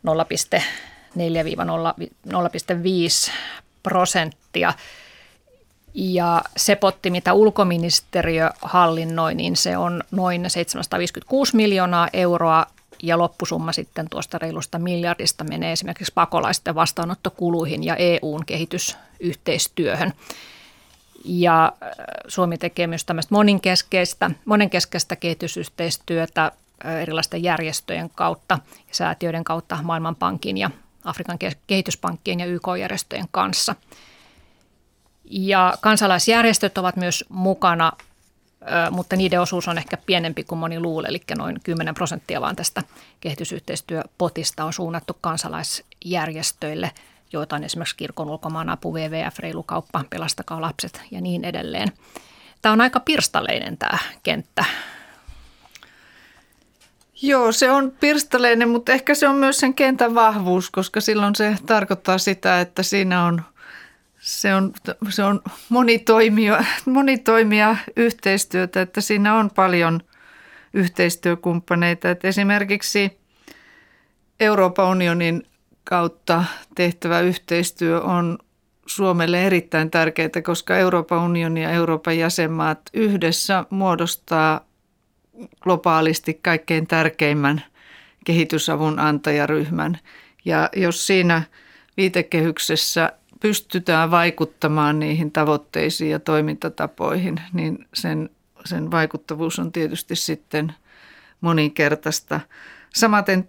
0,4-0,5 0.08 0.12
prosenttia. 3.84 4.74
Ja 5.96 6.42
se 6.58 6.76
potti, 6.76 7.10
mitä 7.10 7.34
ulkoministeriö 7.34 8.50
hallinnoi, 8.62 9.36
niin 9.36 9.56
se 9.56 9.78
on 9.78 10.04
noin 10.12 10.50
756 10.50 11.56
miljoonaa 11.56 12.10
euroa 12.14 12.66
ja 13.04 13.18
loppusumma 13.18 13.74
sitten 13.74 14.10
tuosta 14.10 14.38
reilusta 14.38 14.80
miljardista 14.80 15.44
menee 15.44 15.72
esimerkiksi 15.72 16.12
pakolaisten 16.16 16.76
vastaanottokuluihin 16.76 17.84
ja 17.84 17.96
EUn 17.96 18.46
kehitysyhteistyöhön. 18.46 20.14
Ja 21.26 21.66
äh, 21.66 21.90
Suomi 22.28 22.58
tekee 22.58 22.88
myös 22.88 23.06
tämmöistä 23.06 23.36
monenkeskeistä, 23.36 24.32
monenkeskeistä 24.46 25.16
kehitysyhteistyötä 25.16 26.52
äh, 26.86 26.96
erilaisten 27.02 27.44
järjestöjen 27.44 28.10
kautta 28.10 28.60
ja 28.78 28.96
säätiöiden 28.96 29.44
kautta 29.44 29.80
Maailmanpankin 29.84 30.58
ja 30.58 30.70
Afrikan 31.04 31.40
kehityspankkien 31.68 32.40
ja 32.40 32.46
YK-järjestöjen 32.46 33.28
kanssa. 33.32 33.76
Ja 35.30 35.74
kansalaisjärjestöt 35.82 36.78
ovat 36.78 36.96
myös 36.96 37.26
mukana 37.30 37.92
mutta 38.92 39.16
niiden 39.16 39.42
osuus 39.42 39.68
on 39.68 39.78
ehkä 39.78 39.98
pienempi 40.06 40.44
kuin 40.44 40.60
moni 40.60 40.80
luulee, 40.80 41.10
eli 41.10 41.22
noin 41.38 41.60
10 41.64 41.96
prosenttia 41.96 42.42
vaan 42.42 42.56
tästä 42.56 42.84
kehitysyhteistyöpotista 43.20 44.64
on 44.64 44.74
suunnattu 44.74 45.18
kansalaisjärjestöille, 45.22 46.92
joita 47.34 47.56
on 47.56 47.64
esimerkiksi 47.64 47.96
kirkon 47.96 48.30
ulkomaanapu, 48.30 48.94
WWF, 48.94 49.40
reilukauppa, 49.40 50.04
pelastakaa 50.10 50.62
lapset 50.62 51.02
ja 51.12 51.22
niin 51.22 51.46
edelleen. 51.46 51.92
Tämä 52.62 52.74
on 52.74 52.82
aika 52.82 53.00
pirstaleinen 53.00 53.78
tämä 53.78 53.98
kenttä. 54.24 54.66
Joo, 57.22 57.52
se 57.52 57.72
on 57.72 57.94
pirstaleinen, 58.00 58.70
mutta 58.70 58.92
ehkä 58.92 59.16
se 59.16 59.28
on 59.28 59.36
myös 59.36 59.58
sen 59.58 59.74
kentän 59.74 60.16
vahvuus, 60.16 60.70
koska 60.70 61.02
silloin 61.02 61.36
se 61.36 61.58
tarkoittaa 61.66 62.18
sitä, 62.18 62.62
että 62.62 62.84
siinä 62.84 63.24
on– 63.26 63.42
se 64.26 64.56
on, 64.56 64.74
se 65.10 65.24
on 65.24 65.42
monitoimia, 65.70 66.66
monitoimia 66.86 67.76
yhteistyötä, 67.96 68.82
että 68.82 69.02
siinä 69.02 69.36
on 69.36 69.52
paljon 69.56 70.02
yhteistyökumppaneita. 70.74 72.10
Että 72.10 72.28
esimerkiksi 72.28 73.20
Euroopan 74.40 74.88
unionin 74.88 75.44
kautta 75.84 76.44
tehtävä 76.76 77.20
yhteistyö 77.20 78.02
on 78.02 78.38
Suomelle 78.86 79.46
erittäin 79.46 79.92
tärkeää, 79.92 80.30
koska 80.44 80.78
Euroopan 80.78 81.20
unioni 81.20 81.64
ja 81.64 81.72
Euroopan 81.72 82.18
jäsenmaat 82.18 82.80
yhdessä 82.94 83.66
muodostaa 83.70 84.66
globaalisti 85.60 86.40
kaikkein 86.42 86.88
tärkeimmän 86.88 87.64
kehitysavun 88.26 89.00
antajaryhmän. 89.00 90.00
Ja 90.46 90.70
jos 90.76 91.08
siinä 91.08 91.44
viitekehyksessä 91.98 93.12
pystytään 93.46 94.12
vaikuttamaan 94.12 95.00
niihin 95.00 95.32
tavoitteisiin 95.32 96.12
ja 96.12 96.20
toimintatapoihin, 96.20 97.42
niin 97.54 97.88
sen, 97.94 98.30
sen 98.66 98.92
vaikuttavuus 98.92 99.60
on 99.60 99.72
tietysti 99.72 100.16
sitten 100.16 100.74
moninkertaista. 101.42 102.40
Samaten 102.96 103.48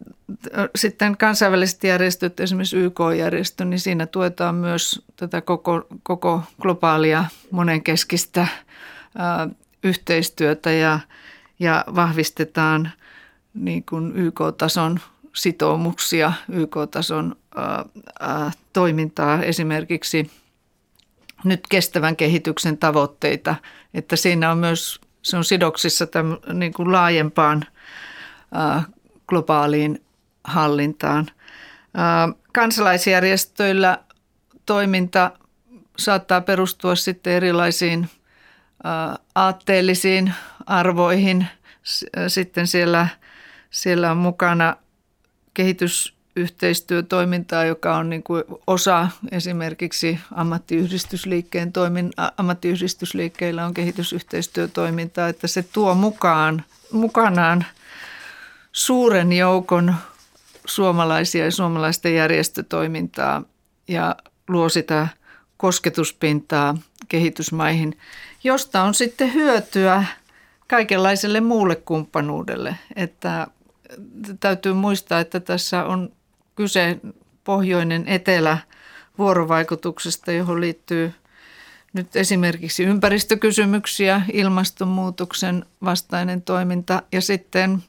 sitten 0.77 1.17
kansainväliset 1.17 1.85
järjestöt, 1.85 2.41
esimerkiksi 2.41 2.77
YK-järjestö, 2.77 3.65
niin 3.65 3.81
siinä 3.81 4.07
tuetaan 4.07 4.55
myös 4.55 5.03
tätä 5.17 5.41
koko, 5.41 5.87
koko 6.03 6.43
globaalia 6.61 7.25
monenkeskistä 7.51 8.47
ää, 9.19 9.49
yhteistyötä 9.85 10.73
ja, 10.73 11.01
ja 11.59 11.85
vahvistetaan 11.95 12.91
niin 13.55 13.85
kuin 13.85 14.17
YK-tason 14.17 15.01
sitoumuksia, 15.35 16.33
YK-tason 16.49 17.37
toimintaa, 18.73 19.42
esimerkiksi 19.42 20.31
nyt 21.45 21.61
kestävän 21.71 22.16
kehityksen 22.16 22.79
tavoitteita, 22.79 23.55
että 23.95 24.16
siinä 24.16 24.51
on 24.51 24.59
myös, 24.59 25.01
se 25.23 25.37
on 25.37 25.45
sidoksissa 25.45 26.07
tämän, 26.07 26.38
niin 26.53 26.73
kuin 26.73 26.92
laajempaan 26.92 27.64
globaaliin 29.27 30.05
hallintaan. 30.45 31.27
Kansalaisjärjestöillä 32.53 33.99
toiminta 34.66 35.31
saattaa 35.99 36.40
perustua 36.40 36.95
sitten 36.95 37.33
erilaisiin 37.33 38.09
aatteellisiin 39.35 40.35
arvoihin. 40.66 41.47
Sitten 42.29 42.66
siellä, 42.66 43.09
siellä 43.71 44.11
on 44.11 44.16
mukana 44.16 44.77
kehitysyhteistyötoimintaa, 46.37 47.64
joka 47.64 47.96
on 47.96 48.11
niin 48.11 48.22
kuin 48.22 48.44
osa 48.66 49.09
esimerkiksi 49.31 50.18
ammattiyhdistysliikkeen 50.35 51.72
toimin, 51.72 52.11
ammattiyhdistysliikkeillä 52.37 53.66
on 53.66 53.75
kehitysyhteistyötoimintaa, 53.75 55.29
että 55.29 55.46
se 55.46 55.62
tuo 55.62 55.94
mukaan, 55.94 56.64
mukanaan 56.92 57.64
suuren 58.72 59.33
joukon 59.33 59.94
suomalaisia 60.66 61.44
ja 61.44 61.51
suomalaisten 61.51 62.14
järjestötoimintaa 62.14 63.42
ja 63.88 64.16
luo 64.49 64.68
sitä 64.68 65.09
kosketuspintaa 65.57 66.77
kehitysmaihin, 67.09 67.99
josta 68.44 68.83
on 68.83 68.94
sitten 68.94 69.35
hyötyä 69.35 70.05
kaikenlaiselle 70.68 71.40
muulle 71.40 71.77
kumppanuudelle, 71.77 72.77
että 72.96 73.46
täytyy 74.40 74.72
muistaa, 74.72 75.20
että 75.20 75.40
tässä 75.40 75.85
on 75.85 76.16
kyse 76.57 77.01
pohjoinen 77.45 78.09
etelä 78.09 78.59
vuorovaikutuksesta, 79.19 80.33
johon 80.33 80.61
liittyy 80.61 81.12
nyt 81.92 82.16
esimerkiksi 82.16 82.85
ympäristökysymyksiä, 82.85 84.23
ilmastonmuutoksen 84.33 85.66
vastainen 85.85 86.42
toiminta 86.42 87.03
ja 87.12 87.21
sitten 87.21 87.83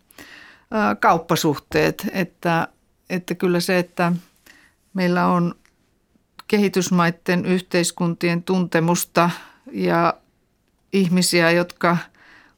kauppasuhteet. 0.99 2.07
Että, 2.11 2.67
että 3.09 3.35
kyllä 3.35 3.59
se, 3.59 3.79
että 3.79 4.13
meillä 4.93 5.27
on 5.27 5.55
kehitysmaiden 6.47 7.45
yhteiskuntien 7.45 8.43
tuntemusta 8.43 9.29
ja 9.71 10.13
ihmisiä, 10.93 11.51
jotka 11.51 11.97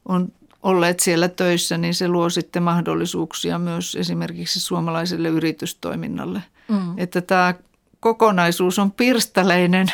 on 0.04 0.32
olleet 0.62 1.00
siellä 1.00 1.28
töissä, 1.28 1.78
niin 1.78 1.94
se 1.94 2.08
luo 2.08 2.30
sitten 2.30 2.62
mahdollisuuksia 2.62 3.58
myös 3.58 3.94
esimerkiksi 3.94 4.60
suomalaiselle 4.60 5.28
yritystoiminnalle. 5.28 6.42
Mm. 6.68 6.98
Että 6.98 7.20
tämä 7.20 7.54
kokonaisuus 8.00 8.78
on 8.78 8.92
pirstaleinen, 8.92 9.86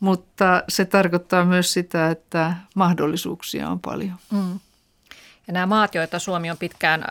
mutta 0.00 0.62
se 0.68 0.84
tarkoittaa 0.84 1.44
myös 1.44 1.72
sitä, 1.72 2.10
että 2.10 2.54
mahdollisuuksia 2.74 3.68
on 3.68 3.80
paljon. 3.80 4.16
Mm. 4.30 4.60
Ja 5.46 5.52
nämä 5.52 5.66
maat, 5.66 5.94
joita 5.94 6.18
Suomi 6.18 6.50
on 6.50 6.56
pitkään 6.56 7.04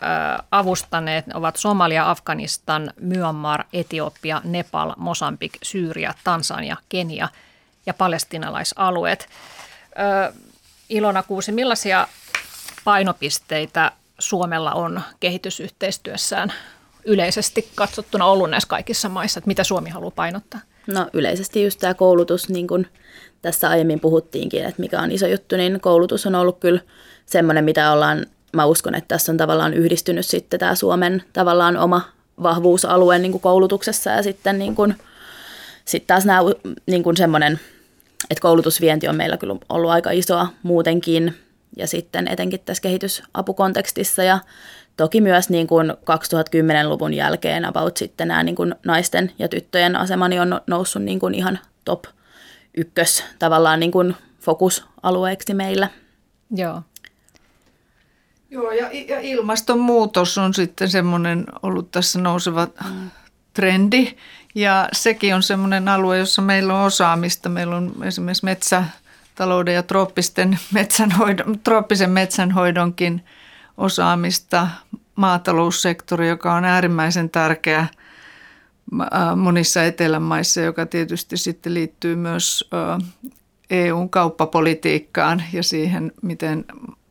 avustaneet, 0.51 1.25
ovat 1.33 1.55
Somalia, 1.55 2.09
Afganistan, 2.09 2.93
Myanmar, 3.01 3.63
Etiopia, 3.73 4.41
Nepal, 4.43 4.93
Mosambik, 4.97 5.57
Syyria, 5.63 6.13
Tansania, 6.23 6.77
Kenia 6.89 7.29
ja 7.85 7.93
palestinalaisalueet. 7.93 9.29
Ilona 10.89 11.23
Kuusi, 11.23 11.51
millaisia 11.51 12.07
painopisteitä 12.87 13.91
Suomella 14.19 14.71
on 14.71 15.01
kehitysyhteistyössään 15.19 16.53
yleisesti 17.05 17.69
katsottuna 17.75 18.25
ollut 18.25 18.49
näissä 18.49 18.69
kaikissa 18.69 19.09
maissa, 19.09 19.37
että 19.37 19.47
mitä 19.47 19.63
Suomi 19.63 19.89
haluaa 19.89 20.11
painottaa? 20.11 20.59
No 20.87 21.07
yleisesti 21.13 21.63
just 21.63 21.79
tämä 21.79 21.93
koulutus, 21.93 22.49
niin 22.49 22.67
kuin 22.67 22.87
tässä 23.41 23.69
aiemmin 23.69 23.99
puhuttiinkin, 23.99 24.65
että 24.65 24.81
mikä 24.81 25.01
on 25.01 25.11
iso 25.11 25.27
juttu, 25.27 25.57
niin 25.57 25.81
koulutus 25.81 26.25
on 26.25 26.35
ollut 26.35 26.59
kyllä 26.59 26.79
semmoinen, 27.25 27.65
mitä 27.65 27.91
ollaan, 27.91 28.25
mä 28.53 28.65
uskon, 28.65 28.95
että 28.95 29.07
tässä 29.07 29.31
on 29.31 29.37
tavallaan 29.37 29.73
yhdistynyt 29.73 30.25
sitten 30.25 30.59
tämä 30.59 30.75
Suomen 30.75 31.23
tavallaan 31.33 31.77
oma 31.77 32.01
vahvuusalue 32.43 33.19
niin 33.19 33.31
kuin 33.31 33.41
koulutuksessa 33.41 34.09
ja 34.09 34.23
sitten 34.23 34.59
niin 34.59 34.75
kuin, 34.75 34.95
sit 35.85 36.07
taas 36.07 36.25
nämä 36.25 36.39
niin 36.85 37.03
kuin 37.03 37.17
semmoinen, 37.17 37.59
että 38.29 38.41
koulutusvienti 38.41 39.07
on 39.07 39.15
meillä 39.15 39.37
kyllä 39.37 39.55
ollut 39.69 39.91
aika 39.91 40.11
isoa 40.11 40.47
muutenkin, 40.63 41.46
ja 41.77 41.87
sitten 41.87 42.27
etenkin 42.27 42.59
tässä 42.59 42.81
kehitysapukontekstissa 42.81 44.23
ja 44.23 44.39
toki 44.97 45.21
myös 45.21 45.49
niin 45.49 45.67
kuin 45.67 45.91
2010-luvun 45.91 47.13
jälkeen 47.13 47.65
about 47.65 47.97
sitten 47.97 48.27
nämä 48.27 48.43
niin 48.43 48.55
kuin 48.55 48.75
naisten 48.85 49.31
ja 49.39 49.47
tyttöjen 49.47 49.95
asemani 49.95 50.39
on 50.39 50.61
noussut 50.67 51.01
niin 51.03 51.19
kuin 51.19 51.35
ihan 51.35 51.59
top 51.85 52.03
ykkös 52.77 53.23
tavallaan 53.39 53.79
niin 53.79 53.91
kuin 53.91 54.15
fokusalueeksi 54.39 55.53
meillä. 55.53 55.89
Joo. 56.55 56.81
Joo, 58.49 58.71
ja, 58.71 58.89
ja 59.07 59.19
ilmastonmuutos 59.19 60.37
on 60.37 60.53
sitten 60.53 60.89
semmoinen 60.89 61.45
ollut 61.63 61.91
tässä 61.91 62.19
nouseva 62.19 62.67
mm. 62.89 63.11
trendi. 63.53 64.15
Ja 64.55 64.89
sekin 64.93 65.35
on 65.35 65.43
semmoinen 65.43 65.87
alue, 65.87 66.17
jossa 66.17 66.41
meillä 66.41 66.79
on 66.79 66.85
osaamista. 66.85 67.49
Meillä 67.49 67.75
on 67.75 67.95
esimerkiksi 68.03 68.45
metsä, 68.45 68.83
talouden 69.37 69.73
ja 69.73 69.83
trooppisten 69.83 70.59
metsänhoidon, 70.73 71.59
trooppisen 71.63 72.09
metsänhoidonkin 72.09 73.25
osaamista, 73.77 74.67
maataloussektori, 75.15 76.27
joka 76.27 76.53
on 76.53 76.65
äärimmäisen 76.65 77.29
tärkeä 77.29 77.87
monissa 79.35 79.83
etelämaissa, 79.83 80.61
joka 80.61 80.85
tietysti 80.85 81.37
sitten 81.37 81.73
liittyy 81.73 82.15
myös 82.15 82.69
EUn 83.69 84.09
kauppapolitiikkaan 84.09 85.43
ja 85.53 85.63
siihen, 85.63 86.11
miten, 86.21 86.65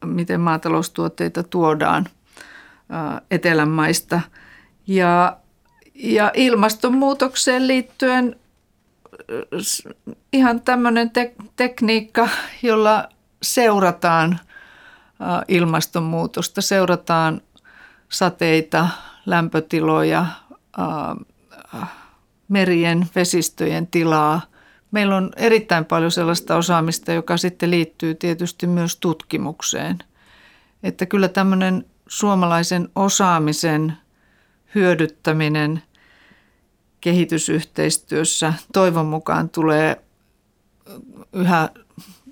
miten 0.04 0.40
maataloustuotteita 0.40 1.42
tuodaan 1.42 2.06
etelämaista. 3.30 4.20
Ja, 4.86 5.36
ja 5.94 6.30
ilmastonmuutokseen 6.34 7.68
liittyen 7.68 8.36
ihan 10.32 10.60
tämmöinen 10.60 11.10
te- 11.10 11.34
tekniikka, 11.56 12.28
jolla 12.62 13.08
seurataan 13.42 14.40
ilmastonmuutosta, 15.48 16.60
seurataan 16.60 17.40
sateita, 18.08 18.88
lämpötiloja, 19.26 20.26
merien, 22.48 23.06
vesistöjen 23.14 23.86
tilaa. 23.86 24.40
meillä 24.90 25.16
on 25.16 25.30
erittäin 25.36 25.84
paljon 25.84 26.10
sellaista 26.10 26.56
osaamista, 26.56 27.12
joka 27.12 27.36
sitten 27.36 27.70
liittyy 27.70 28.14
tietysti 28.14 28.66
myös 28.66 28.96
tutkimukseen. 28.96 29.98
Että 30.82 31.06
kyllä 31.06 31.28
tämmöinen 31.28 31.84
suomalaisen 32.06 32.88
osaamisen 32.94 33.92
hyödyttäminen 34.74 35.82
kehitysyhteistyössä 37.06 38.54
toivon 38.72 39.06
mukaan 39.06 39.48
tulee 39.48 40.02
yhä 41.32 41.68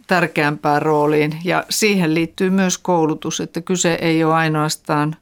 tärkeämpään 0.06 0.82
rooliin. 0.82 1.38
Ja 1.44 1.64
siihen 1.70 2.14
liittyy 2.14 2.50
myös 2.50 2.78
koulutus, 2.78 3.40
että 3.40 3.60
kyse 3.60 3.98
ei 4.00 4.24
ole 4.24 4.34
ainoastaan 4.34 5.16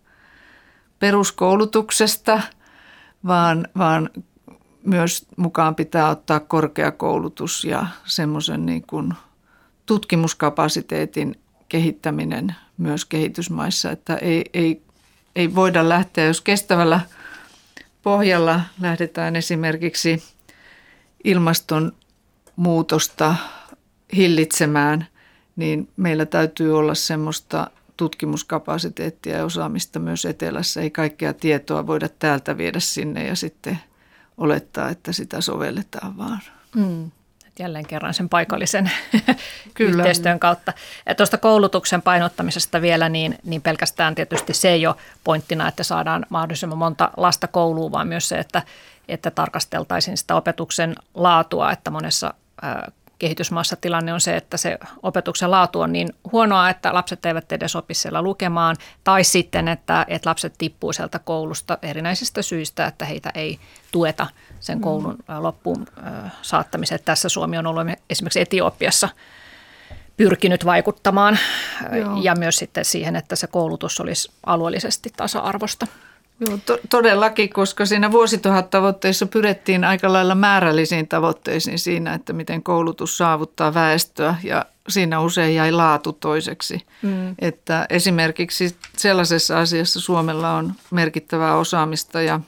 peruskoulutuksesta, 0.98 2.40
vaan, 3.26 3.68
vaan 3.78 4.10
myös 4.84 5.26
mukaan 5.36 5.74
pitää 5.74 6.08
ottaa 6.08 6.40
korkeakoulutus 6.40 7.64
ja 7.64 7.86
semmoisen 8.04 8.66
niin 8.66 8.82
kuin 8.86 9.14
tutkimuskapasiteetin 9.86 11.40
kehittäminen 11.68 12.54
myös 12.78 13.04
kehitysmaissa, 13.04 13.90
että 13.90 14.16
ei, 14.16 14.44
ei, 14.54 14.82
ei 15.36 15.54
voida 15.54 15.88
lähteä, 15.88 16.24
jos 16.24 16.40
kestävällä 16.40 17.00
pohjalla 18.02 18.60
lähdetään 18.80 19.36
esimerkiksi 19.36 20.22
ilmastonmuutosta 21.24 23.36
hillitsemään, 24.16 25.06
niin 25.56 25.88
meillä 25.96 26.26
täytyy 26.26 26.78
olla 26.78 26.94
semmoista 26.94 27.70
tutkimuskapasiteettia 27.96 29.36
ja 29.36 29.44
osaamista 29.44 29.98
myös 29.98 30.24
etelässä. 30.24 30.80
Ei 30.80 30.90
kaikkea 30.90 31.32
tietoa 31.32 31.86
voida 31.86 32.08
täältä 32.08 32.58
viedä 32.58 32.80
sinne 32.80 33.26
ja 33.26 33.36
sitten 33.36 33.78
olettaa, 34.38 34.88
että 34.88 35.12
sitä 35.12 35.40
sovelletaan 35.40 36.16
vaan. 36.16 36.40
Mm. 36.76 37.10
Jälleen 37.58 37.86
kerran 37.86 38.14
sen 38.14 38.28
paikallisen 38.28 38.90
Kyllä. 39.74 39.90
yhteistyön 39.90 40.40
kautta. 40.40 40.72
Ja 41.06 41.14
tuosta 41.14 41.38
koulutuksen 41.38 42.02
painottamisesta 42.02 42.82
vielä, 42.82 43.08
niin, 43.08 43.38
niin 43.44 43.62
pelkästään 43.62 44.14
tietysti 44.14 44.54
se 44.54 44.68
ei 44.68 44.86
ole 44.86 44.96
pointtina, 45.24 45.68
että 45.68 45.82
saadaan 45.82 46.26
mahdollisimman 46.28 46.78
monta 46.78 47.10
lasta 47.16 47.46
kouluun, 47.46 47.92
vaan 47.92 48.08
myös 48.08 48.28
se, 48.28 48.38
että, 48.38 48.62
että 49.08 49.30
tarkasteltaisiin 49.30 50.16
sitä 50.16 50.34
opetuksen 50.34 50.94
laatua, 51.14 51.72
että 51.72 51.90
monessa 51.90 52.34
kehitysmaassa 53.22 53.76
tilanne 53.76 54.12
on 54.12 54.20
se, 54.20 54.36
että 54.36 54.56
se 54.56 54.78
opetuksen 55.02 55.50
laatu 55.50 55.80
on 55.80 55.92
niin 55.92 56.08
huonoa, 56.32 56.70
että 56.70 56.94
lapset 56.94 57.26
eivät 57.26 57.52
edes 57.52 57.76
opi 57.76 57.94
siellä 57.94 58.22
lukemaan, 58.22 58.76
tai 59.04 59.24
sitten, 59.24 59.68
että, 59.68 60.04
että 60.08 60.30
lapset 60.30 60.54
tippuu 60.58 60.92
sieltä 60.92 61.18
koulusta 61.18 61.78
erinäisistä 61.82 62.42
syistä, 62.42 62.86
että 62.86 63.04
heitä 63.04 63.30
ei 63.34 63.58
tueta 63.92 64.26
sen 64.62 64.78
mm. 64.78 64.82
koulun 64.82 65.18
loppuun 65.38 65.86
saattamiseen. 66.42 67.00
Tässä 67.04 67.28
Suomi 67.28 67.58
on 67.58 67.66
ollut 67.66 67.86
esimerkiksi 68.10 68.40
Etiopiassa 68.40 69.08
pyrkinyt 70.16 70.64
vaikuttamaan 70.64 71.38
Joo. 71.98 72.18
ja 72.22 72.34
myös 72.34 72.56
sitten 72.56 72.84
siihen, 72.84 73.16
että 73.16 73.36
se 73.36 73.46
koulutus 73.46 74.00
olisi 74.00 74.30
alueellisesti 74.46 75.10
tasa-arvosta. 75.16 75.86
Joo, 76.40 76.58
to- 76.66 76.78
todellakin, 76.90 77.52
koska 77.52 77.86
siinä 77.86 78.12
vuosituhattavoitteissa 78.12 79.26
pyrittiin 79.26 79.84
aika 79.84 80.12
lailla 80.12 80.34
määrällisiin 80.34 81.08
tavoitteisiin 81.08 81.78
siinä, 81.78 82.14
että 82.14 82.32
miten 82.32 82.62
koulutus 82.62 83.18
saavuttaa 83.18 83.74
väestöä 83.74 84.34
ja 84.44 84.66
siinä 84.88 85.20
usein 85.20 85.54
jäi 85.54 85.72
laatu 85.72 86.12
toiseksi. 86.12 86.86
Mm. 87.02 87.34
Että 87.38 87.86
esimerkiksi 87.90 88.76
sellaisessa 88.96 89.58
asiassa 89.58 90.00
Suomella 90.00 90.50
on 90.50 90.72
merkittävää 90.90 91.56
osaamista 91.56 92.22
ja, 92.22 92.40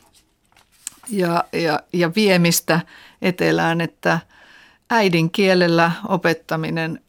ja, 1.08 1.44
ja, 1.52 1.80
ja 1.92 2.10
viemistä 2.14 2.80
etelään, 3.22 3.80
että 3.80 4.18
äidinkielellä 4.90 5.92
opettaminen 6.08 7.00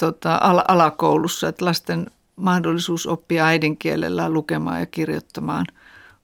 tota, 0.00 0.40
alakoulussa, 0.68 1.48
että 1.48 1.64
lasten 1.64 2.10
mahdollisuus 2.36 3.06
oppia 3.06 3.46
äidinkielellä 3.46 4.28
lukemaan 4.28 4.80
ja 4.80 4.86
kirjoittamaan 4.86 5.66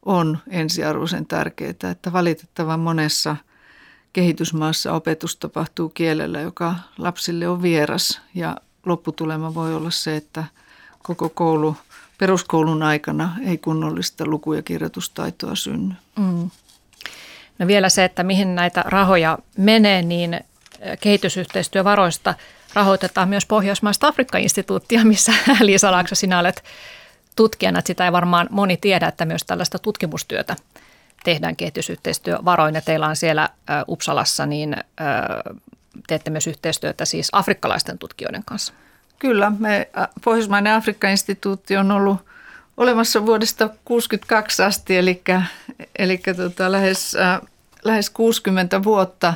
on 0.06 0.38
ensiarvoisen 0.48 1.26
tärkeää, 1.26 1.90
että 1.90 2.12
valitettavan 2.12 2.80
monessa 2.80 3.36
kehitysmaassa 4.12 4.92
opetus 4.92 5.36
tapahtuu 5.36 5.88
kielellä, 5.88 6.40
joka 6.40 6.74
lapsille 6.98 7.48
on 7.48 7.62
vieras. 7.62 8.20
Ja 8.34 8.56
lopputulema 8.86 9.54
voi 9.54 9.74
olla 9.74 9.90
se, 9.90 10.16
että 10.16 10.44
koko 11.02 11.28
koulu, 11.28 11.76
peruskoulun 12.18 12.82
aikana 12.82 13.36
ei 13.46 13.58
kunnollista 13.58 14.26
luku- 14.26 14.52
ja 14.52 14.62
kirjoitustaitoa 14.62 15.54
synny. 15.54 15.94
Mm. 16.16 16.50
No 17.58 17.66
vielä 17.66 17.88
se, 17.88 18.04
että 18.04 18.22
mihin 18.22 18.54
näitä 18.54 18.84
rahoja 18.86 19.38
menee, 19.58 20.02
niin 20.02 20.40
kehitysyhteistyövaroista– 21.00 22.34
rahoitetaan 22.76 23.28
myös 23.28 23.46
Pohjoismaista 23.46 24.08
Afrikka-instituuttia, 24.08 25.04
missä 25.04 25.32
Liisa 25.60 25.92
Laakso, 25.92 26.14
sinä 26.14 26.38
olet 26.38 26.64
tutkijana. 27.36 27.80
Sitä 27.84 28.04
ei 28.04 28.12
varmaan 28.12 28.48
moni 28.50 28.76
tiedä, 28.76 29.08
että 29.08 29.24
myös 29.24 29.44
tällaista 29.44 29.78
tutkimustyötä 29.78 30.56
tehdään 31.24 31.56
kehitysyhteistyövaroin 31.56 32.74
ja 32.74 32.80
teillä 32.80 33.06
on 33.06 33.16
siellä 33.16 33.48
Uppsalassa, 33.88 34.46
niin 34.46 34.76
teette 36.06 36.30
myös 36.30 36.46
yhteistyötä 36.46 37.04
siis 37.04 37.28
afrikkalaisten 37.32 37.98
tutkijoiden 37.98 38.42
kanssa. 38.44 38.72
Kyllä, 39.18 39.52
me 39.58 39.88
Pohjoismainen 40.24 40.72
Afrikka-instituutti 40.72 41.76
on 41.76 41.90
ollut 41.90 42.18
olemassa 42.76 43.26
vuodesta 43.26 43.68
1962 43.68 44.62
asti, 44.62 44.96
eli, 44.96 45.22
eli 45.98 46.20
tota, 46.36 46.72
lähes, 46.72 47.14
äh, 47.14 47.40
lähes 47.84 48.10
60 48.10 48.82
vuotta. 48.82 49.34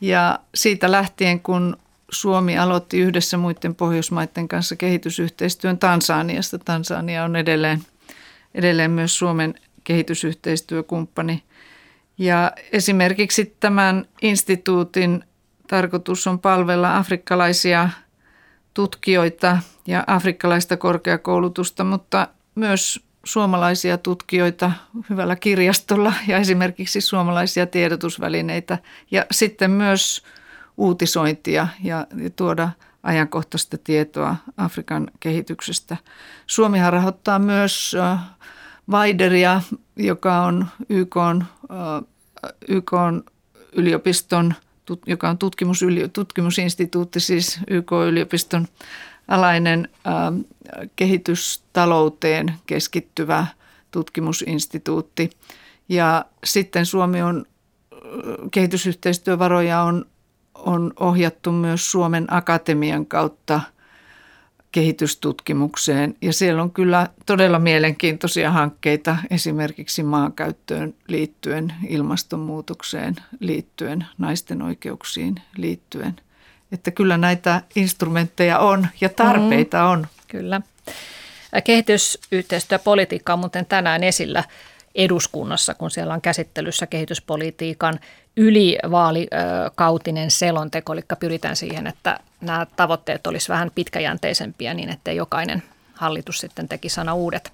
Ja 0.00 0.38
siitä 0.54 0.92
lähtien, 0.92 1.40
kun 1.40 1.76
Suomi 2.10 2.58
aloitti 2.58 2.98
yhdessä 2.98 3.36
muiden 3.36 3.74
Pohjoismaiden 3.74 4.48
kanssa 4.48 4.76
kehitysyhteistyön 4.76 5.78
Tansaniasta. 5.78 6.58
Tansania 6.58 7.24
on 7.24 7.36
edelleen, 7.36 7.82
edelleen 8.54 8.90
myös 8.90 9.18
Suomen 9.18 9.54
kehitysyhteistyökumppani. 9.84 11.42
Ja 12.18 12.52
esimerkiksi 12.72 13.56
tämän 13.60 14.04
instituutin 14.22 15.24
tarkoitus 15.68 16.26
on 16.26 16.38
palvella 16.38 16.96
afrikkalaisia 16.96 17.90
tutkijoita 18.74 19.58
ja 19.86 20.04
afrikkalaista 20.06 20.76
korkeakoulutusta, 20.76 21.84
mutta 21.84 22.28
myös 22.54 23.00
suomalaisia 23.24 23.98
tutkijoita 23.98 24.72
hyvällä 25.10 25.36
kirjastolla 25.36 26.12
ja 26.26 26.38
esimerkiksi 26.38 27.00
suomalaisia 27.00 27.66
tiedotusvälineitä 27.66 28.78
ja 29.10 29.26
sitten 29.30 29.70
myös– 29.70 30.22
uutisointia 30.80 31.68
ja, 31.82 32.06
tuoda 32.36 32.70
ajankohtaista 33.02 33.78
tietoa 33.78 34.36
Afrikan 34.56 35.10
kehityksestä. 35.20 35.96
Suomihan 36.46 36.92
rahoittaa 36.92 37.38
myös 37.38 37.96
Vaideria, 38.90 39.62
joka 39.96 40.42
on 40.42 40.66
YK, 40.88 41.16
YK 42.68 42.92
yliopiston, 43.72 44.54
joka 45.06 45.28
on 45.28 45.38
tutkimus, 45.38 45.84
tutkimusinstituutti, 46.12 47.20
siis 47.20 47.60
YK-yliopiston 47.70 48.66
alainen 49.28 49.88
kehitystalouteen 50.96 52.54
keskittyvä 52.66 53.46
tutkimusinstituutti. 53.90 55.30
Ja 55.88 56.24
sitten 56.44 56.86
Suomi 56.86 57.22
on, 57.22 57.44
kehitysyhteistyövaroja 58.50 59.82
on 59.82 60.04
on 60.64 60.92
ohjattu 61.00 61.52
myös 61.52 61.90
Suomen 61.90 62.26
Akatemian 62.32 63.06
kautta 63.06 63.60
kehitystutkimukseen. 64.72 66.16
Ja 66.22 66.32
siellä 66.32 66.62
on 66.62 66.70
kyllä 66.70 67.08
todella 67.26 67.58
mielenkiintoisia 67.58 68.50
hankkeita 68.50 69.16
esimerkiksi 69.30 70.02
maankäyttöön 70.02 70.94
liittyen, 71.08 71.74
ilmastonmuutokseen 71.88 73.16
liittyen, 73.40 74.06
naisten 74.18 74.62
oikeuksiin 74.62 75.34
liittyen. 75.56 76.16
Että 76.72 76.90
kyllä 76.90 77.16
näitä 77.16 77.62
instrumentteja 77.76 78.58
on 78.58 78.86
ja 79.00 79.08
tarpeita 79.08 79.78
mm, 79.78 79.90
on. 79.90 80.06
Kyllä. 80.28 80.60
Kehitysyhteistyöpolitiikka 81.64 83.32
on 83.32 83.38
muuten 83.38 83.66
tänään 83.66 84.04
esillä 84.04 84.44
eduskunnassa, 84.94 85.74
kun 85.74 85.90
siellä 85.90 86.14
on 86.14 86.20
käsittelyssä 86.20 86.86
kehityspolitiikan 86.86 88.00
ylivaalikautinen 88.36 90.30
selonteko, 90.30 90.92
eli 90.92 91.02
pyritään 91.20 91.56
siihen, 91.56 91.86
että 91.86 92.20
nämä 92.40 92.66
tavoitteet 92.76 93.26
olisi 93.26 93.48
vähän 93.48 93.70
pitkäjänteisempiä 93.74 94.74
niin, 94.74 94.88
että 94.88 95.12
jokainen 95.12 95.62
hallitus 95.94 96.38
sitten 96.38 96.68
teki 96.68 96.88
sana 96.88 97.14
uudet, 97.14 97.52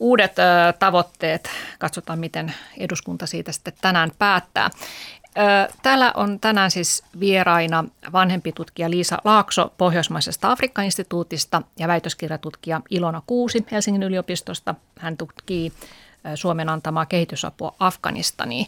uudet 0.00 0.32
tavoitteet. 0.78 1.50
Katsotaan, 1.78 2.18
miten 2.18 2.54
eduskunta 2.78 3.26
siitä 3.26 3.52
sitten 3.52 3.74
tänään 3.80 4.12
päättää. 4.18 4.70
Täällä 5.82 6.12
on 6.16 6.40
tänään 6.40 6.70
siis 6.70 7.02
vieraina 7.20 7.84
vanhempi 8.12 8.52
tutkija 8.52 8.90
Liisa 8.90 9.18
Laakso 9.24 9.72
Pohjoismaisesta 9.78 10.52
Afrikka-instituutista 10.52 11.62
ja 11.78 11.88
väitöskirjatutkija 11.88 12.80
Ilona 12.90 13.22
Kuusi 13.26 13.66
Helsingin 13.70 14.02
yliopistosta. 14.02 14.74
Hän 14.98 15.16
tutkii 15.16 15.72
Suomen 16.34 16.68
antamaa 16.68 17.06
kehitysapua 17.06 17.74
Afganistaniin. 17.78 18.66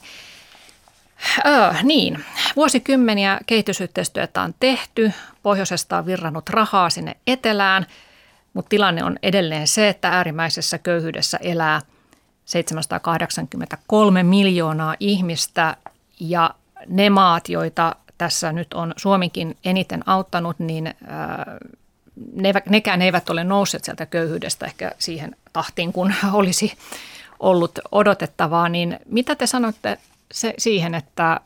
Öö, 1.47 1.73
niin, 1.83 2.25
vuosikymmeniä 2.57 3.41
kehitysyhteistyötä 3.47 4.43
on 4.43 4.55
tehty, 4.61 5.13
pohjoisesta 5.43 5.99
on 5.99 6.07
virrannut 6.07 6.49
rahaa 6.49 6.91
sinne 6.91 7.17
etelään, 7.27 7.87
mutta 8.55 8.69
tilanne 8.69 9.05
on 9.05 9.17
edelleen 9.23 9.69
se, 9.69 9.89
että 9.89 10.09
äärimmäisessä 10.09 10.79
köyhyydessä 10.79 11.39
elää 11.43 11.81
783 12.45 14.23
miljoonaa 14.23 14.95
ihmistä. 15.01 15.77
Ja 16.21 16.51
ne 16.89 17.11
maat, 17.11 17.49
joita 17.49 17.97
tässä 18.19 18.53
nyt 18.53 18.75
on 18.75 18.93
Suomikin 18.97 19.57
eniten 19.65 20.09
auttanut, 20.09 20.59
niin 20.59 20.95
ne, 22.33 22.53
nekään 22.69 23.03
eivät 23.03 23.31
ole 23.31 23.45
nousseet 23.45 23.85
sieltä 23.85 24.07
köyhyydestä 24.07 24.67
ehkä 24.67 24.93
siihen 24.99 25.37
tahtiin, 25.53 25.93
kun 25.93 26.15
olisi 26.33 26.73
ollut 27.41 27.79
odotettavaa. 27.93 28.69
Niin 28.69 28.99
mitä 29.07 29.35
te 29.35 29.47
sanotte 29.47 29.99
se, 30.35 30.55
siihen, 30.59 30.95
että 30.95 31.41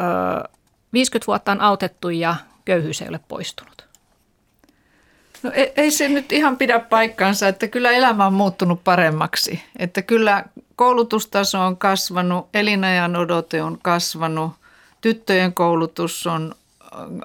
ö, 0.00 0.48
50 0.92 1.26
vuotta 1.26 1.52
on 1.52 1.60
autettu 1.60 2.08
ja 2.10 2.36
köyhyys 2.64 3.02
ei 3.02 3.08
ole 3.08 3.20
poistunut? 3.28 3.86
No 5.42 5.50
ei, 5.54 5.72
ei 5.76 5.90
se 5.90 6.08
nyt 6.08 6.32
ihan 6.32 6.56
pidä 6.56 6.78
paikkaansa, 6.78 7.48
että 7.48 7.68
kyllä 7.68 7.90
elämä 7.90 8.26
on 8.26 8.32
muuttunut 8.32 8.84
paremmaksi. 8.84 9.62
Että 9.78 10.02
kyllä 10.02 10.44
koulutustaso 10.76 11.60
on 11.60 11.76
kasvanut, 11.76 12.48
elinajan 12.54 13.16
odote 13.16 13.62
on 13.62 13.78
kasvanut, 13.82 14.52
tyttöjen 15.00 15.54
koulutus 15.54 16.26
on, 16.26 16.54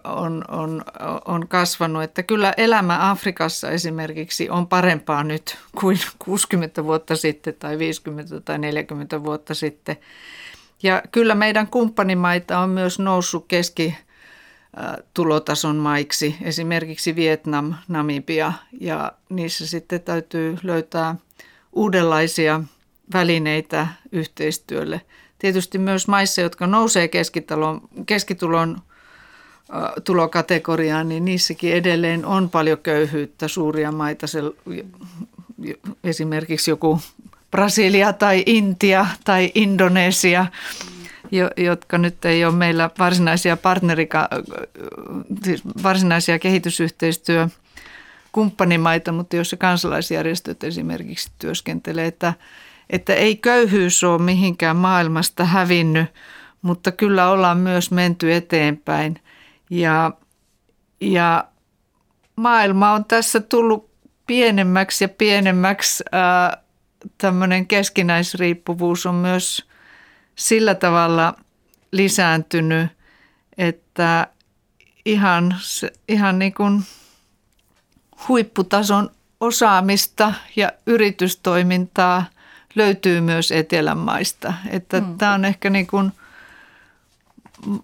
on, 0.03 0.45
on, 0.47 0.83
on 1.25 1.47
kasvanut. 1.47 2.03
Että 2.03 2.23
kyllä 2.23 2.53
elämä 2.57 3.11
Afrikassa 3.11 3.69
esimerkiksi 3.69 4.49
on 4.49 4.67
parempaa 4.67 5.23
nyt 5.23 5.57
kuin 5.79 5.99
60 6.19 6.83
vuotta 6.83 7.15
sitten 7.15 7.53
tai 7.59 7.77
50 7.77 8.39
tai 8.39 8.57
40 8.57 9.23
vuotta 9.23 9.53
sitten. 9.53 9.97
Ja 10.83 11.01
kyllä 11.11 11.35
meidän 11.35 11.67
kumppanimaita 11.67 12.59
on 12.59 12.69
myös 12.69 12.99
noussut 12.99 13.45
keski 13.47 13.95
tulotason 15.13 15.75
maiksi, 15.75 16.35
esimerkiksi 16.41 17.15
Vietnam, 17.15 17.73
Namibia, 17.87 18.53
ja 18.79 19.11
niissä 19.29 19.67
sitten 19.67 20.01
täytyy 20.01 20.57
löytää 20.63 21.15
uudenlaisia 21.73 22.61
välineitä 23.13 23.87
yhteistyölle. 24.11 25.01
Tietysti 25.39 25.77
myös 25.77 26.07
maissa, 26.07 26.41
jotka 26.41 26.67
nousee 26.67 27.07
keskitulon, 27.07 27.81
keskitulon 28.05 28.81
tulokategoriaan, 30.03 31.09
niin 31.09 31.25
niissäkin 31.25 31.73
edelleen 31.73 32.25
on 32.25 32.49
paljon 32.49 32.77
köyhyyttä, 32.77 33.47
suuria 33.47 33.91
maita, 33.91 34.27
se, 34.27 34.39
esimerkiksi 36.03 36.71
joku 36.71 36.99
Brasilia 37.55 38.13
tai 38.13 38.43
Intia 38.45 39.05
tai 39.23 39.51
Indonesia, 39.55 40.45
jotka 41.57 41.97
nyt 41.97 42.25
ei 42.25 42.45
ole 42.45 42.55
meillä 42.55 42.89
varsinaisia 42.99 43.57
partnerika, 43.57 44.29
siis 45.43 45.61
varsinaisia 45.83 46.39
kehitysyhteistyö 46.39 47.47
kumppanimaita, 48.31 49.11
mutta 49.11 49.35
joissa 49.35 49.57
kansalaisjärjestöt 49.57 50.63
esimerkiksi 50.63 51.31
työskentelee, 51.39 52.07
että, 52.07 52.33
että 52.89 53.13
ei 53.13 53.35
köyhyys 53.35 54.03
ole 54.03 54.21
mihinkään 54.21 54.75
maailmasta 54.75 55.45
hävinnyt, 55.45 56.07
mutta 56.61 56.91
kyllä 56.91 57.29
ollaan 57.29 57.57
myös 57.57 57.91
menty 57.91 58.33
eteenpäin. 58.33 59.19
Ja, 59.69 60.11
ja 61.01 61.45
maailma 62.35 62.91
on 62.91 63.05
tässä 63.05 63.39
tullut 63.39 63.89
pienemmäksi 64.27 65.03
ja 65.03 65.09
pienemmäksi. 65.09 66.03
Ää, 66.11 66.64
tämmöinen 67.17 67.67
keskinäisriippuvuus 67.67 69.05
on 69.05 69.15
myös 69.15 69.65
sillä 70.35 70.75
tavalla 70.75 71.33
lisääntynyt, 71.91 72.87
että 73.57 74.27
ihan, 75.05 75.55
ihan 76.07 76.39
niin 76.39 76.53
kuin 76.53 76.83
huipputason 78.27 79.11
osaamista 79.39 80.33
ja 80.55 80.71
yritystoimintaa 80.85 82.25
löytyy 82.75 83.21
myös 83.21 83.51
Etelän 83.51 83.97
maista. 83.97 84.53
Että 84.69 85.01
mm. 85.01 85.17
Tämä 85.17 85.33
on 85.33 85.45
ehkä 85.45 85.69
niin 85.69 85.87
kuin, 85.87 86.11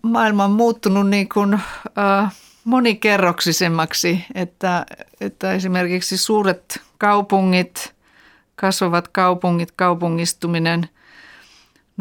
maailma 0.01 0.45
on 0.45 0.51
muuttunut 0.51 1.09
niin 1.09 1.29
kuin, 1.29 1.53
äh, 1.53 2.33
monikerroksisemmaksi, 2.63 4.25
että, 4.35 4.85
että 5.21 5.53
esimerkiksi 5.53 6.17
suuret 6.17 6.81
kaupungit, 6.97 7.93
kasvavat 8.61 9.07
kaupungit, 9.07 9.71
kaupungistuminen– 9.71 10.89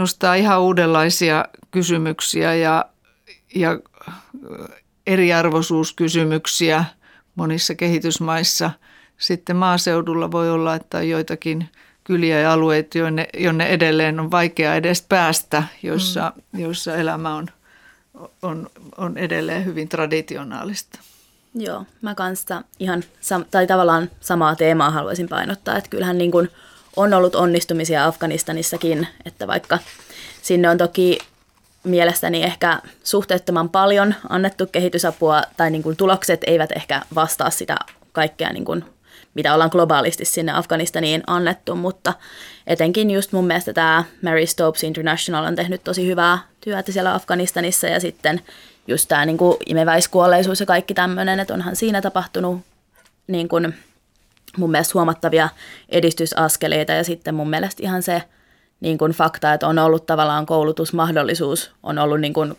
nostaa 0.00 0.34
ihan 0.34 0.60
uudenlaisia 0.60 1.44
kysymyksiä 1.70 2.54
ja, 2.54 2.84
ja 3.54 3.80
eriarvoisuuskysymyksiä 5.06 6.84
monissa 7.34 7.74
kehitysmaissa. 7.74 8.70
Sitten 9.18 9.56
maaseudulla 9.56 10.30
voi 10.30 10.50
olla, 10.50 10.74
että 10.74 10.98
on 10.98 11.08
joitakin 11.08 11.68
kyliä 12.04 12.40
ja 12.40 12.52
alueita, 12.52 12.98
jonne, 12.98 13.28
jonne 13.38 13.66
edelleen 13.66 14.20
on 14.20 14.30
vaikea 14.30 14.74
edes 14.74 15.02
päästä, 15.08 15.62
joissa, 15.82 16.32
mm. 16.52 16.60
joissa 16.60 16.96
elämä 16.96 17.34
on, 17.34 17.46
on, 18.42 18.70
on 18.96 19.18
edelleen 19.18 19.64
hyvin 19.64 19.88
traditionaalista. 19.88 20.98
Joo, 21.54 21.84
mä 22.02 22.14
kanssa 22.14 22.62
ihan, 22.78 23.04
tai 23.50 23.66
tavallaan 23.66 24.10
samaa 24.20 24.56
teemaa 24.56 24.90
haluaisin 24.90 25.28
painottaa, 25.28 25.76
että 25.76 25.90
kyllähän 25.90 26.18
niin 26.18 26.30
kuin– 26.30 26.48
on 26.96 27.14
ollut 27.14 27.34
onnistumisia 27.34 28.06
Afganistanissakin, 28.06 29.06
että 29.24 29.46
vaikka 29.46 29.78
sinne 30.42 30.70
on 30.70 30.78
toki 30.78 31.18
mielestäni 31.84 32.42
ehkä 32.42 32.80
suhteettoman 33.04 33.68
paljon 33.68 34.14
annettu 34.28 34.66
kehitysapua 34.66 35.42
tai 35.56 35.70
niin 35.70 35.82
kuin 35.82 35.96
tulokset 35.96 36.40
eivät 36.46 36.72
ehkä 36.76 37.02
vastaa 37.14 37.50
sitä 37.50 37.76
kaikkea, 38.12 38.52
niin 38.52 38.64
kuin, 38.64 38.84
mitä 39.34 39.54
ollaan 39.54 39.70
globaalisti 39.72 40.24
sinne 40.24 40.52
Afganistaniin 40.52 41.22
annettu, 41.26 41.76
mutta 41.76 42.14
etenkin 42.66 43.10
just 43.10 43.32
mun 43.32 43.46
mielestä 43.46 43.72
tämä 43.72 44.04
Mary 44.22 44.46
Stopes 44.46 44.84
International 44.84 45.44
on 45.44 45.56
tehnyt 45.56 45.84
tosi 45.84 46.06
hyvää 46.06 46.38
työtä 46.60 46.92
siellä 46.92 47.14
Afganistanissa 47.14 47.86
ja 47.86 48.00
sitten 48.00 48.40
just 48.90 49.08
tämä 49.08 49.26
niin 49.26 49.38
kuin 49.38 49.56
imeväiskuolleisuus 49.66 50.60
ja 50.60 50.66
kaikki 50.66 50.94
tämmöinen, 50.94 51.40
että 51.40 51.54
onhan 51.54 51.76
siinä 51.76 52.02
tapahtunut 52.02 52.60
niin 53.26 53.48
kuin 53.48 53.74
mun 54.56 54.70
mielestä 54.70 54.92
huomattavia 54.94 55.48
edistysaskeleita 55.88 56.92
ja 56.92 57.04
sitten 57.04 57.34
mun 57.34 57.50
mielestä 57.50 57.82
ihan 57.82 58.02
se 58.02 58.22
niin 58.80 58.98
kuin 58.98 59.12
fakta, 59.12 59.52
että 59.52 59.68
on 59.68 59.78
ollut 59.78 60.06
tavallaan 60.06 60.46
koulutusmahdollisuus, 60.46 61.72
on 61.82 61.98
ollut 61.98 62.20
niin 62.20 62.32
kuin, 62.32 62.54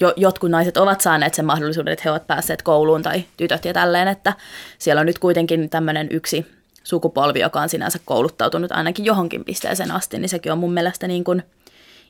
jo, 0.00 0.12
jotkut 0.16 0.50
naiset 0.50 0.76
ovat 0.76 1.00
saaneet 1.00 1.34
sen 1.34 1.44
mahdollisuuden, 1.44 1.92
että 1.92 2.02
he 2.04 2.10
ovat 2.10 2.26
päässeet 2.26 2.62
kouluun 2.62 3.02
tai 3.02 3.24
tytöt 3.36 3.64
ja 3.64 3.72
tälleen, 3.72 4.08
että 4.08 4.32
siellä 4.78 5.00
on 5.00 5.06
nyt 5.06 5.18
kuitenkin 5.18 5.70
tämmöinen 5.70 6.08
yksi 6.10 6.46
sukupolvi, 6.84 7.40
joka 7.40 7.60
on 7.60 7.68
sinänsä 7.68 7.98
kouluttautunut 8.04 8.72
ainakin 8.72 9.04
johonkin 9.04 9.44
pisteeseen 9.44 9.90
asti, 9.90 10.18
niin 10.18 10.28
sekin 10.28 10.52
on 10.52 10.58
mun 10.58 10.72
mielestä 10.72 11.08
niin 11.08 11.24
kuin 11.24 11.42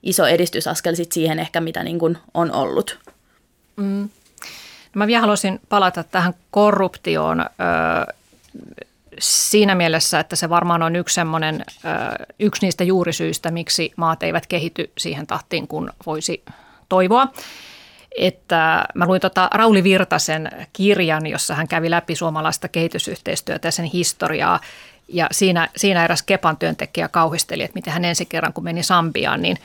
iso 0.02 0.26
edistysaskel 0.26 0.94
sit 0.94 1.12
siihen 1.12 1.38
ehkä, 1.38 1.60
mitä 1.60 1.82
niin 1.82 1.98
kuin 1.98 2.18
on 2.34 2.52
ollut. 2.52 2.98
Mm. 3.76 4.08
Mä 4.94 5.06
vielä 5.06 5.20
haluaisin 5.20 5.60
palata 5.68 6.04
tähän 6.04 6.34
korruptioon. 6.50 7.40
Öö, 7.40 8.14
siinä 9.18 9.74
mielessä, 9.74 10.20
että 10.20 10.36
se 10.36 10.48
varmaan 10.48 10.82
on 10.82 10.96
yksi, 10.96 11.14
semmoinen, 11.14 11.64
yksi 12.38 12.66
niistä 12.66 12.84
juurisyistä, 12.84 13.50
miksi 13.50 13.92
maat 13.96 14.22
eivät 14.22 14.46
kehity 14.46 14.90
siihen 14.98 15.26
tahtiin, 15.26 15.68
kun 15.68 15.90
voisi 16.06 16.42
toivoa. 16.88 17.28
Että 18.18 18.84
mä 18.94 19.06
luin 19.06 19.20
tota 19.20 19.50
Rauli 19.54 19.84
Virtasen 19.84 20.50
kirjan, 20.72 21.26
jossa 21.26 21.54
hän 21.54 21.68
kävi 21.68 21.90
läpi 21.90 22.14
suomalaista 22.14 22.68
kehitysyhteistyötä 22.68 23.68
ja 23.68 23.72
sen 23.72 23.84
historiaa. 23.84 24.60
Ja 25.08 25.26
siinä, 25.32 25.68
siinä 25.76 26.04
eräs 26.04 26.22
Kepan 26.22 26.56
työntekijä 26.56 27.08
kauhisteli, 27.08 27.62
että 27.62 27.74
miten 27.74 27.92
hän 27.92 28.04
ensi 28.04 28.26
kerran, 28.26 28.52
kun 28.52 28.64
meni 28.64 28.82
Sambiaan, 28.82 29.42
niin 29.42 29.56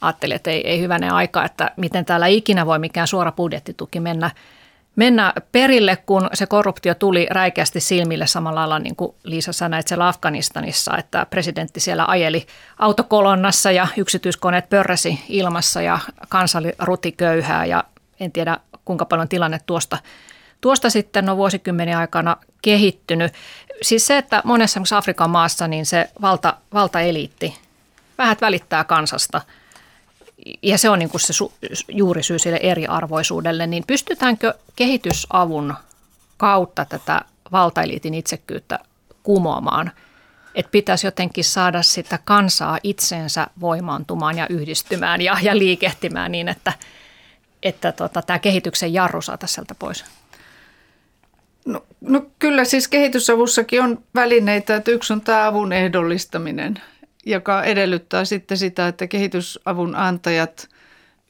ajatteli, 0.00 0.34
että 0.34 0.50
ei, 0.50 0.68
ei 0.68 0.80
hyvänen 0.80 1.12
aika, 1.12 1.44
että 1.44 1.70
miten 1.76 2.04
täällä 2.04 2.26
ikinä 2.26 2.66
voi 2.66 2.78
mikään 2.78 3.06
suora 3.06 3.32
budjettituki 3.32 4.00
mennä– 4.00 4.30
mennä 4.98 5.32
perille, 5.52 5.96
kun 5.96 6.30
se 6.34 6.46
korruptio 6.46 6.94
tuli 6.94 7.26
räikeästi 7.30 7.80
silmille 7.80 8.26
samalla 8.26 8.60
lailla 8.60 8.78
niin 8.78 8.96
kuin 8.96 9.14
Liisa 9.22 9.52
sanoi, 9.52 9.80
että 9.80 9.88
siellä 9.88 10.08
Afganistanissa, 10.08 10.96
että 10.96 11.26
presidentti 11.30 11.80
siellä 11.80 12.04
ajeli 12.08 12.46
autokolonnassa 12.78 13.70
ja 13.70 13.86
yksityiskoneet 13.96 14.68
pörräsi 14.68 15.20
ilmassa 15.28 15.82
ja 15.82 15.98
kansa 16.28 16.58
oli 16.58 16.72
rutiköyhää 16.78 17.64
ja 17.64 17.84
en 18.20 18.32
tiedä 18.32 18.56
kuinka 18.84 19.04
paljon 19.04 19.28
tilanne 19.28 19.60
tuosta, 19.66 19.98
tuosta 20.60 20.90
sitten 20.90 21.28
on 21.28 21.36
vuosikymmenen 21.36 21.96
aikana 21.96 22.36
kehittynyt. 22.62 23.32
Siis 23.82 24.06
se, 24.06 24.18
että 24.18 24.42
monessa 24.44 24.80
Afrikan 24.96 25.30
maassa 25.30 25.68
niin 25.68 25.86
se 25.86 26.10
valta, 26.20 26.56
valtaeliitti 26.74 27.58
vähät 28.18 28.40
välittää 28.40 28.84
kansasta– 28.84 29.40
ja 30.62 30.78
se 30.78 30.90
on 30.90 30.98
niin 30.98 31.10
kuin 31.10 31.20
se 31.20 31.32
su, 31.32 31.52
juurisyy 31.88 32.38
sille 32.38 32.60
eriarvoisuudelle, 32.62 33.66
niin 33.66 33.84
pystytäänkö 33.86 34.54
kehitysavun 34.76 35.74
kautta 36.36 36.84
tätä 36.84 37.20
valtaeliitin 37.52 38.14
itsekkyyttä 38.14 38.78
kumoamaan? 39.22 39.92
että 40.58 40.70
pitäisi 40.70 41.06
jotenkin 41.06 41.44
saada 41.44 41.82
sitä 41.82 42.18
kansaa 42.24 42.78
itseensä 42.82 43.46
voimaantumaan 43.60 44.38
ja 44.38 44.46
yhdistymään 44.50 45.20
ja, 45.20 45.36
ja 45.42 45.58
liikehtimään 45.58 46.32
niin, 46.32 46.48
että, 46.48 46.72
että 47.62 47.92
tota, 47.92 48.22
tämä 48.22 48.38
kehityksen 48.38 48.92
jarru 48.92 49.22
saataisiin 49.22 49.54
sieltä 49.54 49.74
pois? 49.74 50.04
No, 51.66 51.84
no 52.00 52.26
kyllä 52.38 52.64
siis 52.64 52.88
kehitysavussakin 52.88 53.82
on 53.82 54.04
välineitä, 54.14 54.76
että 54.76 54.90
yksi 54.90 55.12
on 55.12 55.20
tämä 55.20 55.46
avun 55.46 55.72
ehdollistaminen, 55.72 56.82
joka 57.26 57.62
edellyttää 57.62 58.24
sitten 58.24 58.58
sitä, 58.58 58.88
että 58.88 59.06
kehitysavun 59.06 59.94
antajat 59.94 60.68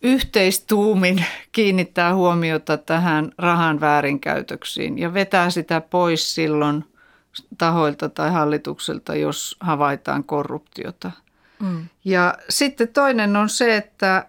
yhteistuumin 0.02 1.24
kiinnittää 1.52 2.14
huomiota 2.14 2.76
tähän 2.76 3.32
rahan 3.38 3.80
väärinkäytöksiin 3.80 4.98
ja 4.98 5.14
vetää 5.14 5.50
sitä 5.50 5.80
pois 5.80 6.34
silloin 6.34 6.84
tahoilta 7.58 8.08
tai 8.08 8.30
hallitukselta, 8.30 9.14
jos 9.14 9.56
havaitaan 9.60 10.24
korruptiota. 10.24 11.10
Mm. 11.60 11.86
Ja 12.04 12.34
sitten 12.48 12.88
toinen 12.88 13.36
on 13.36 13.48
se, 13.48 13.76
että 13.76 14.26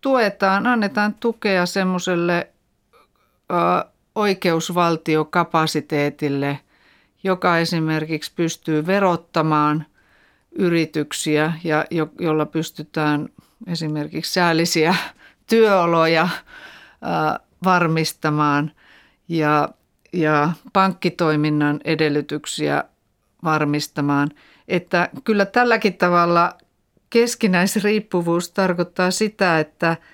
tuetaan, 0.00 0.66
annetaan 0.66 1.14
tukea 1.14 1.66
semmoiselle 1.66 2.48
oikeusvaltiokapasiteetille, 4.14 6.60
joka 7.24 7.58
esimerkiksi 7.58 8.32
pystyy 8.36 8.86
verottamaan 8.86 9.86
yrityksiä 10.54 11.52
ja 11.64 11.84
jo, 11.90 12.08
jolla 12.20 12.46
pystytään 12.46 13.28
esimerkiksi 13.66 14.32
säällisiä 14.32 14.94
työoloja 15.50 16.28
varmistamaan 17.64 18.72
ja, 19.28 19.68
ja 20.12 20.52
pankkitoiminnan 20.72 21.80
edellytyksiä 21.84 22.84
varmistamaan. 23.44 24.30
Että 24.68 25.08
kyllä 25.24 25.46
tälläkin 25.46 25.94
tavalla 25.94 26.52
keskinäisriippuvuus 27.10 28.50
tarkoittaa 28.50 29.10
sitä, 29.10 29.60
että– 29.60 29.96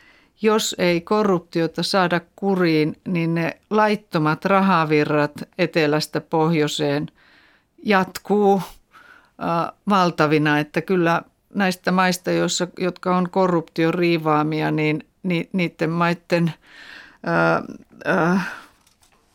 jos 0.42 0.74
ei 0.78 1.00
korruptiota 1.00 1.82
saada 1.82 2.20
kuriin, 2.36 2.96
niin 3.08 3.34
ne 3.34 3.60
laittomat 3.70 4.44
rahavirrat 4.44 5.32
etelästä 5.58 6.20
pohjoiseen 6.20 7.06
jatkuu 7.84 8.56
äh, 8.56 8.79
valtavina, 9.88 10.58
että 10.58 10.80
kyllä 10.80 11.22
näistä 11.54 11.92
maista, 11.92 12.30
joissa, 12.30 12.68
jotka 12.78 13.16
on 13.16 13.30
korruption 13.30 13.94
riivaamia, 13.94 14.70
niin 14.70 15.06
ni, 15.22 15.48
niiden 15.52 15.90
maiden 15.90 16.52
äh, 17.28 18.26
äh, 18.32 18.48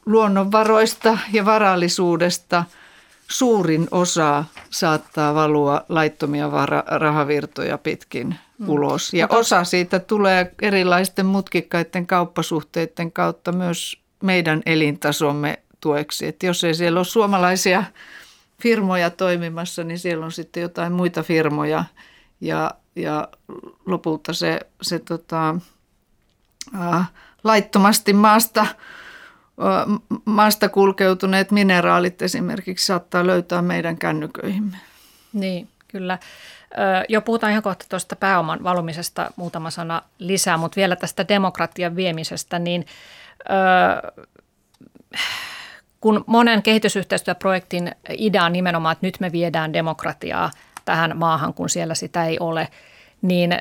luonnonvaroista 0.05 1.17
ja 1.33 1.45
varallisuudesta 1.45 2.63
suurin 3.27 3.87
osa 3.91 4.43
saattaa 4.69 5.35
valua 5.35 5.85
laittomia 5.89 6.49
rahavirtoja 6.85 7.77
pitkin 7.77 8.35
mm. 8.57 8.69
ulos. 8.69 9.13
Ja 9.13 9.25
Mutta... 9.25 9.37
osa 9.37 9.63
siitä 9.63 9.99
tulee 9.99 10.51
erilaisten 10.61 11.25
mutkikkaiden 11.25 12.07
kauppasuhteiden 12.07 13.11
kautta 13.11 13.51
myös 13.51 13.97
meidän 14.23 14.61
elintasomme 14.65 15.59
tueksi. 15.81 16.27
Että 16.27 16.45
jos 16.45 16.63
ei 16.63 16.73
siellä 16.73 16.99
ole 16.99 17.05
suomalaisia 17.05 17.83
firmoja 18.65 19.09
toimimassa, 19.09 19.83
niin 19.83 19.99
siellä 19.99 20.25
on 20.25 20.31
sitten 20.31 20.61
jotain 20.61 20.93
muita 20.93 21.23
firmoja. 21.23 21.83
Ja, 22.41 22.71
ja 22.95 23.27
lopulta 23.85 24.33
se, 24.33 24.59
se 24.81 24.99
tota, 24.99 25.55
ää, 26.79 27.05
laittomasti 27.43 28.13
maasta, 28.13 28.61
ää, 28.61 29.85
maasta 30.25 30.69
kulkeutuneet 30.69 31.51
mineraalit 31.51 32.21
esimerkiksi 32.21 32.85
saattaa 32.85 33.27
löytää 33.27 33.61
meidän 33.61 33.97
kännyköihimme. 33.97 34.77
Niin, 35.33 35.67
kyllä. 35.87 36.17
Jo 37.09 37.21
puhutaan 37.21 37.51
ihan 37.51 37.63
kohta 37.63 37.85
tuosta 37.89 38.15
pääoman 38.15 38.63
valumisesta 38.63 39.31
muutama 39.35 39.69
sana 39.69 40.01
lisää, 40.19 40.57
mutta 40.57 40.75
vielä 40.75 40.95
tästä 40.95 41.27
demokratian 41.27 41.95
viemisestä, 41.95 42.59
niin 42.59 42.85
kun 46.01 46.23
monen 46.27 46.63
kehitysyhteistyöprojektin 46.63 47.91
idea 48.09 48.43
on 48.43 48.53
nimenomaan, 48.53 48.93
että 48.93 49.05
nyt 49.05 49.19
me 49.19 49.31
viedään 49.31 49.73
demokratiaa 49.73 50.51
tähän 50.85 51.17
maahan, 51.17 51.53
kun 51.53 51.69
siellä 51.69 51.95
sitä 51.95 52.25
ei 52.25 52.39
ole, 52.39 52.67
niin 53.21 53.57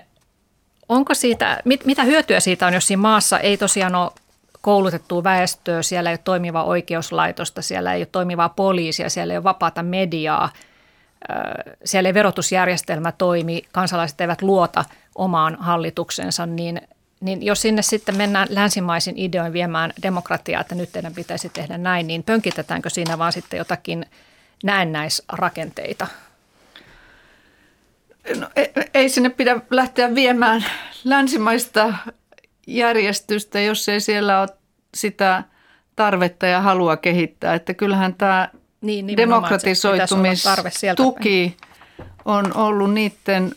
onko 0.89 1.15
siitä, 1.15 1.61
mit, 1.65 1.85
mitä 1.85 2.03
hyötyä 2.05 2.41
siitä 2.41 2.67
on, 2.67 2.75
jos 2.75 2.87
siinä 2.87 3.01
maassa 3.01 3.39
ei 3.39 3.57
tosiaan 3.57 3.95
ole 3.95 4.11
koulutettua 4.61 5.25
väestöä, 5.25 5.83
siellä 5.83 6.11
ei 6.11 6.15
ole 6.15 6.21
toimivaa 6.25 6.65
oikeuslaitosta, 6.65 7.63
siellä 7.63 7.95
ei 7.95 8.01
ole 8.01 8.09
toimivaa 8.13 8.49
poliisia, 8.49 9.11
siellä 9.11 9.33
ei 9.33 9.39
ole 9.39 9.45
vapaata 9.45 9.83
mediaa– 9.83 10.51
siellä 11.85 12.09
ei 12.09 12.15
verotusjärjestelmä 12.15 13.13
toimi, 13.13 13.63
kansalaiset 13.73 14.21
eivät 14.21 14.43
luota 14.43 14.85
omaan 15.15 15.57
hallituksensa, 15.61 16.47
niin, 16.47 16.81
niin 17.21 17.43
jos 17.43 17.63
sinne 17.63 17.83
sitten 17.83 18.17
mennään 18.17 18.49
länsimaisin 18.51 19.19
ideoin 19.19 19.53
viemään 19.53 19.93
demokratiaa, 20.03 20.61
että 20.61 20.75
nyt 20.75 20.93
teidän 20.93 21.15
pitäisi 21.15 21.49
tehdä 21.49 21.79
näin, 21.79 22.07
niin 22.07 22.23
pönkitetäänkö 22.23 22.91
siinä 22.91 23.19
vaan 23.19 23.33
sitten 23.33 23.59
jotakin 23.59 24.07
näennäisrakenteita? 24.65 26.07
No, 28.41 28.49
ei, 28.57 28.73
ei 28.95 29.09
sinne 29.09 29.31
pidä 29.31 29.61
lähteä 29.71 30.15
viemään 30.15 30.65
länsimaista 31.05 31.95
järjestystä, 32.67 33.61
jos 33.61 33.89
ei 33.89 34.01
siellä 34.01 34.41
ole 34.41 34.49
sitä 34.95 35.43
tarvetta 35.97 36.47
ja 36.47 36.61
halua 36.61 36.97
kehittää. 36.97 37.55
Että 37.55 37.75
kyllähän 37.75 38.15
tämä 38.15 38.49
niin, 38.81 39.17
demokratisoitumistuki 39.17 41.57
on 42.25 42.57
ollut 42.57 42.93
niiden, 42.93 43.53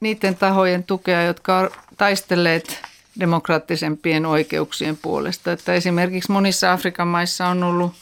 niiden 0.00 0.36
tahojen 0.36 0.84
tukea, 0.84 1.22
jotka 1.22 1.58
on 1.58 1.70
taistelleet 1.96 2.82
demokraattisempien 3.20 4.26
oikeuksien 4.26 4.98
puolesta. 5.02 5.52
Että 5.52 5.74
esimerkiksi 5.74 6.32
monissa 6.32 6.72
Afrikan 6.72 7.08
maissa 7.08 7.46
on 7.46 7.62
ollut, 7.62 7.92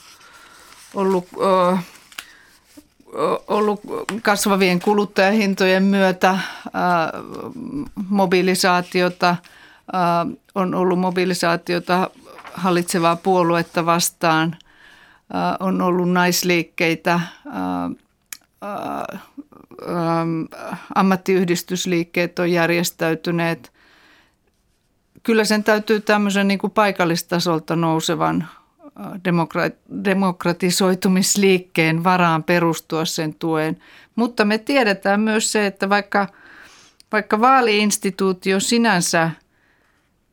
ollut, 0.94 1.28
ollut 3.48 3.80
kasvavien 4.22 4.80
kuluttajahintojen 4.80 5.82
myötä 5.82 6.38
mobilisaatiota, 8.08 9.36
on 10.54 10.74
ollut 10.74 10.98
mobilisaatiota 10.98 12.10
hallitsevaa 12.54 13.16
puoluetta 13.16 13.86
vastaan– 13.86 14.56
on 15.60 15.82
ollut 15.82 16.10
naisliikkeitä, 16.10 17.20
ammattiyhdistysliikkeet 20.94 22.38
on 22.38 22.52
järjestäytyneet. 22.52 23.72
Kyllä 25.22 25.44
sen 25.44 25.64
täytyy 25.64 26.00
tämmöisen 26.00 26.48
niin 26.48 26.58
kuin 26.58 26.70
paikallistasolta 26.70 27.76
nousevan 27.76 28.48
demokratisoitumisliikkeen 30.04 32.04
varaan 32.04 32.44
perustua 32.44 33.04
sen 33.04 33.34
tuen. 33.34 33.78
Mutta 34.16 34.44
me 34.44 34.58
tiedetään 34.58 35.20
myös 35.20 35.52
se, 35.52 35.66
että 35.66 35.88
vaikka, 35.88 36.26
vaikka 37.12 37.40
vaaliinstituutio 37.40 38.60
sinänsä– 38.60 39.30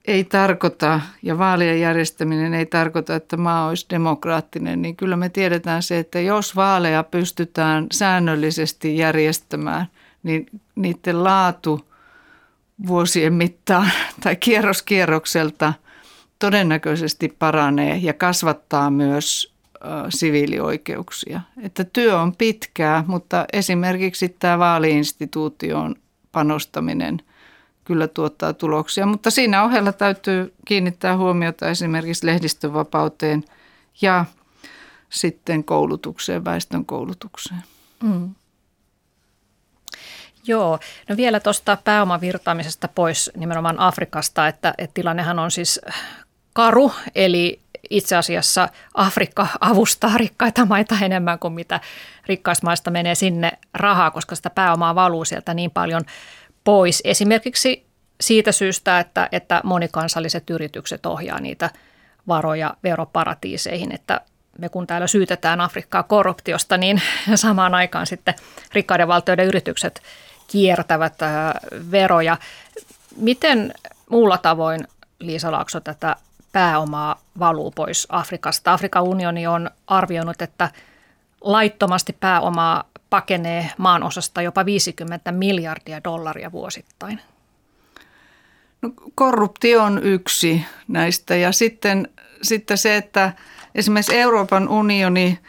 ei 0.07 0.23
tarkoita, 0.23 1.01
ja 1.23 1.38
vaalien 1.38 1.81
järjestäminen 1.81 2.53
ei 2.53 2.65
tarkoita, 2.65 3.15
että 3.15 3.38
maa 3.38 3.67
olisi 3.67 3.86
demokraattinen, 3.89 4.81
niin 4.81 4.95
kyllä 4.95 5.17
me 5.17 5.29
tiedetään 5.29 5.83
se, 5.83 5.99
että 5.99 6.19
jos 6.19 6.55
vaaleja 6.55 7.03
pystytään 7.03 7.88
säännöllisesti 7.91 8.97
järjestämään, 8.97 9.86
niin 10.23 10.45
niiden 10.75 11.23
laatu 11.23 11.88
vuosien 12.88 13.34
mittaan 13.34 13.91
tai 14.23 14.36
kierroskierrokselta 14.36 15.73
todennäköisesti 16.39 17.36
paranee 17.39 17.97
ja 17.97 18.13
kasvattaa 18.13 18.89
myös 18.89 19.55
siviilioikeuksia. 20.09 21.41
Että 21.61 21.84
työ 21.84 22.19
on 22.19 22.36
pitkää, 22.36 23.03
mutta 23.07 23.45
esimerkiksi 23.53 24.30
tämä 24.30 24.59
vaaliinstituution 24.59 25.95
panostaminen– 26.32 27.21
kyllä 27.86 28.07
tuottaa 28.07 28.53
tuloksia. 28.53 29.05
Mutta 29.05 29.32
siinä 29.32 29.63
ohella 29.63 29.91
täytyy 29.91 30.53
kiinnittää 30.65 31.17
huomiota 31.17 31.69
esimerkiksi 31.69 32.26
lehdistövapauteen 32.26 33.43
ja 34.01 34.26
sitten 35.09 35.63
koulutukseen, 35.63 36.45
väestön 36.45 36.86
koulutukseen. 36.86 37.63
Mm. 38.03 38.36
Joo, 40.47 40.79
no 41.09 41.17
vielä 41.17 41.39
tuosta 41.39 41.77
pääomavirtaamisesta 41.83 42.87
pois 42.87 43.31
nimenomaan 43.35 43.79
Afrikasta, 43.79 44.47
että, 44.47 44.73
että 44.77 44.93
tilannehan 44.93 45.39
on 45.39 45.51
siis 45.51 45.81
karu, 46.53 46.91
eli 47.15 47.59
itse 47.89 48.15
asiassa 48.15 48.69
Afrikka 48.93 49.47
avustaa 49.59 50.17
rikkaita 50.17 50.65
maita 50.65 50.95
enemmän 51.01 51.39
kuin 51.39 51.53
mitä 51.53 51.79
rikkaista 52.27 52.67
maista 52.67 52.91
menee 52.91 53.15
sinne 53.15 53.51
rahaa, 53.73 54.11
koska 54.11 54.35
sitä 54.35 54.49
pääomaa 54.49 54.95
valuu 54.95 55.25
sieltä 55.25 55.53
niin 55.53 55.71
paljon– 55.71 56.01
pois. 56.65 57.01
Esimerkiksi 57.03 57.85
siitä 58.21 58.51
syystä, 58.51 58.99
että, 58.99 59.29
että 59.31 59.61
monikansalliset 59.63 60.49
yritykset 60.49 61.05
ohjaa 61.05 61.39
niitä 61.39 61.69
varoja 62.27 62.73
veroparatiiseihin, 62.83 63.91
että 63.91 64.21
me 64.57 64.69
kun 64.69 64.87
täällä 64.87 65.07
syytetään 65.07 65.61
Afrikkaa 65.61 66.03
korruptiosta, 66.03 66.77
niin 66.77 67.01
samaan 67.35 67.75
aikaan 67.75 68.07
sitten 68.07 68.33
rikkaiden 68.73 69.07
valtioiden 69.07 69.45
yritykset 69.45 70.01
kiertävät 70.47 71.13
veroja. 71.91 72.37
Miten 73.15 73.73
muulla 74.09 74.37
tavoin, 74.37 74.87
Liisa 75.19 75.51
Laakso, 75.51 75.79
tätä 75.79 76.15
pääomaa 76.51 77.19
valuu 77.39 77.71
pois 77.71 78.07
Afrikasta? 78.09 78.73
Afrikan 78.73 79.03
unioni 79.03 79.47
on 79.47 79.69
arvioinut, 79.87 80.41
että 80.41 80.69
laittomasti 81.41 82.17
pääomaa 82.19 82.83
pakenee 83.09 83.71
maan 83.77 84.03
osasta 84.03 84.41
jopa 84.41 84.65
50 84.65 85.31
miljardia 85.31 86.03
dollaria 86.03 86.51
vuosittain. 86.51 87.21
No, 88.81 88.89
korruptio 89.15 89.83
on 89.83 90.03
yksi 90.03 90.65
näistä 90.87 91.35
ja 91.35 91.51
sitten, 91.51 92.07
sitten 92.41 92.77
se, 92.77 92.97
että 92.97 93.33
esimerkiksi 93.75 94.15
Euroopan 94.15 94.69
unioni 94.69 95.39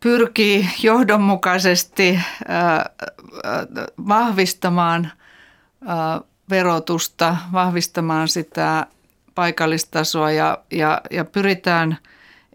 pyrkii 0.00 0.68
johdonmukaisesti 0.82 2.20
vahvistamaan 4.08 5.12
verotusta, 6.50 7.36
vahvistamaan 7.52 8.28
sitä 8.28 8.86
paikallistasoa 9.34 10.30
ja, 10.30 10.58
ja, 10.70 11.00
ja 11.10 11.24
pyritään 11.24 11.98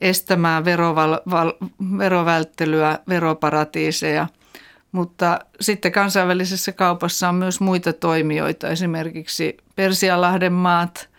estämään 0.02 0.66
veroval, 0.66 1.20
val, 1.32 1.54
verovälttelyä, 1.98 3.00
veroparatiiseja. 3.10 4.28
Mutta 4.92 5.39
sitten 5.62 5.92
kansainvälisessä 5.92 6.72
kaupassa 6.72 7.30
on 7.30 7.36
myös 7.36 7.60
muita 7.60 7.94
toimijoita, 7.94 8.68
esimerkiksi 8.68 9.58
Persianlahden 9.76 10.54
maat, 10.54 11.10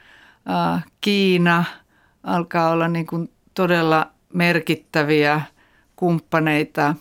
Kiina 1.00 1.64
alkaa 2.22 2.70
olla 2.70 2.88
niin 2.88 3.06
kuin 3.06 3.30
todella 3.54 4.10
merkittäviä 4.34 5.40
kumppaneita 6.02 6.94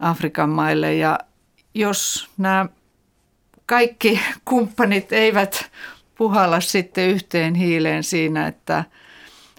Afrikan 0.00 0.48
maille. 0.48 0.94
Ja 0.94 1.18
jos 1.74 2.28
nämä 2.38 2.66
kaikki 3.66 4.20
kumppanit 4.44 5.12
eivät 5.12 5.70
puhalla 6.14 6.60
sitten 6.60 7.08
yhteen 7.08 7.54
hiileen 7.54 8.04
siinä, 8.04 8.46
että, 8.46 8.84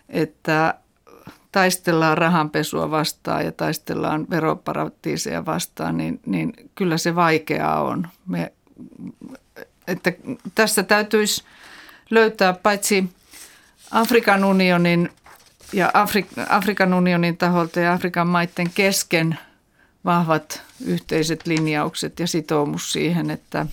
että 0.09 0.73
taistellaan 1.51 2.17
rahanpesua 2.17 2.91
vastaan 2.91 3.45
ja 3.45 3.51
taistellaan 3.51 4.27
veroparatiiseja 4.29 5.45
vastaan, 5.45 5.97
niin, 5.97 6.19
niin 6.25 6.53
kyllä 6.75 6.97
se 6.97 7.15
vaikeaa 7.15 7.81
on. 7.81 8.07
Me, 8.27 8.53
että 9.87 10.13
tässä 10.55 10.83
täytyisi 10.83 11.43
löytää 12.09 12.53
paitsi 12.53 13.09
Afrikan 13.91 14.43
unionin 14.43 15.09
ja 15.73 15.91
Afri- 15.93 16.45
Afrikan 16.49 16.93
unionin 16.93 17.37
taholta 17.37 17.79
ja 17.79 17.93
Afrikan 17.93 18.27
maiden 18.27 18.69
kesken 18.75 19.39
vahvat 20.05 20.61
yhteiset 20.85 21.47
linjaukset 21.47 22.19
ja 22.19 22.27
sitoumus 22.27 22.91
siihen, 22.91 23.29
että, 23.31 23.65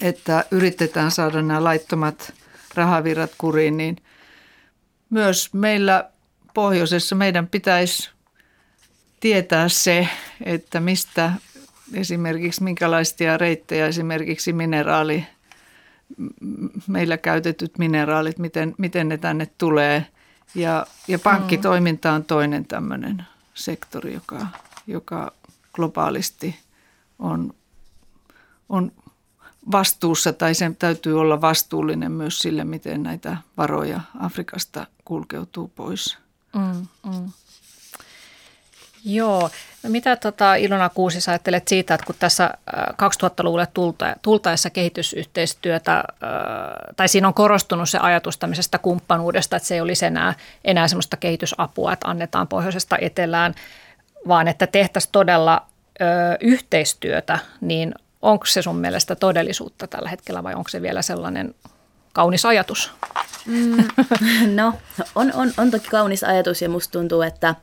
että 0.00 0.44
yritetään 0.50 1.10
saada 1.10 1.42
nämä 1.42 1.64
laittomat 1.64 2.34
rahavirrat 2.74 3.32
kuriin, 3.38 3.76
niin 3.76 3.96
myös 5.10 5.54
meillä 5.54 6.10
pohjoisessa 6.54 7.14
meidän 7.14 7.46
pitäisi 7.46 8.10
tietää 9.20 9.68
se, 9.68 10.08
että 10.44 10.80
mistä 10.80 11.32
esimerkiksi 11.94 12.62
minkälaisia 12.62 13.38
reittejä 13.38 13.86
esimerkiksi 13.86 14.52
mineraali, 14.52 15.24
meillä 16.86 17.16
käytetyt 17.18 17.78
mineraalit, 17.78 18.38
miten, 18.38 18.74
miten 18.78 19.08
ne 19.08 19.18
tänne 19.18 19.46
tulee. 19.58 20.06
Ja, 20.54 20.86
ja 21.08 21.18
pankkitoiminta 21.18 22.12
on 22.12 22.24
toinen 22.24 22.66
tämmöinen 22.66 23.26
sektori, 23.54 24.14
joka, 24.14 24.46
joka 24.86 25.32
globaalisti 25.72 26.58
on, 27.18 27.54
on 28.68 28.92
vastuussa 29.72 30.32
tai 30.32 30.54
sen 30.54 30.76
täytyy 30.76 31.20
olla 31.20 31.40
vastuullinen 31.40 32.12
myös 32.12 32.38
sille, 32.38 32.64
miten 32.64 33.02
näitä 33.02 33.36
varoja 33.56 34.00
Afrikasta 34.20 34.86
kulkeutuu 35.04 35.68
pois. 35.68 36.18
Mm, 36.56 36.86
mm. 37.12 37.32
Joo. 39.04 39.50
No 39.82 39.90
mitä 39.90 40.16
tota, 40.16 40.54
Ilona 40.54 40.88
Kuusi 40.88 41.30
ajattelet 41.30 41.68
siitä, 41.68 41.94
että 41.94 42.06
kun 42.06 42.14
tässä 42.18 42.50
2000-luvulle 42.72 43.68
tulta, 43.74 44.16
tultaessa 44.22 44.70
kehitysyhteistyötä, 44.70 45.96
äh, 45.98 46.04
tai 46.96 47.08
siinä 47.08 47.28
on 47.28 47.34
korostunut 47.34 47.88
se 47.88 47.98
ajatus 47.98 48.38
tämmöisestä 48.38 48.78
kumppanuudesta, 48.78 49.56
että 49.56 49.68
se 49.68 49.74
ei 49.74 49.80
olisi 49.80 50.06
enää, 50.06 50.34
enää 50.64 50.88
semmoista 50.88 51.16
kehitysapua, 51.16 51.92
että 51.92 52.08
annetaan 52.08 52.48
pohjoisesta 52.48 52.96
etelään, 53.00 53.54
vaan 54.28 54.48
että 54.48 54.66
tehtäisiin 54.66 55.12
todella 55.12 55.66
ö, 56.00 56.04
yhteistyötä, 56.40 57.38
niin 57.60 57.94
onko 58.22 58.46
se 58.46 58.62
sun 58.62 58.76
mielestä 58.76 59.16
todellisuutta 59.16 59.86
tällä 59.86 60.08
hetkellä 60.08 60.42
vai 60.42 60.54
onko 60.54 60.68
se 60.68 60.82
vielä 60.82 61.02
sellainen 61.02 61.54
kaunis 62.12 62.44
ajatus? 62.44 62.92
Mm, 63.46 63.84
no, 64.60 64.74
on, 65.14 65.32
on, 65.34 65.52
on 65.56 65.70
toki 65.70 65.88
kaunis 65.88 66.24
ajatus 66.24 66.62
ja 66.62 66.68
musta 66.68 66.92
tuntuu, 66.92 67.22
että 67.22 67.54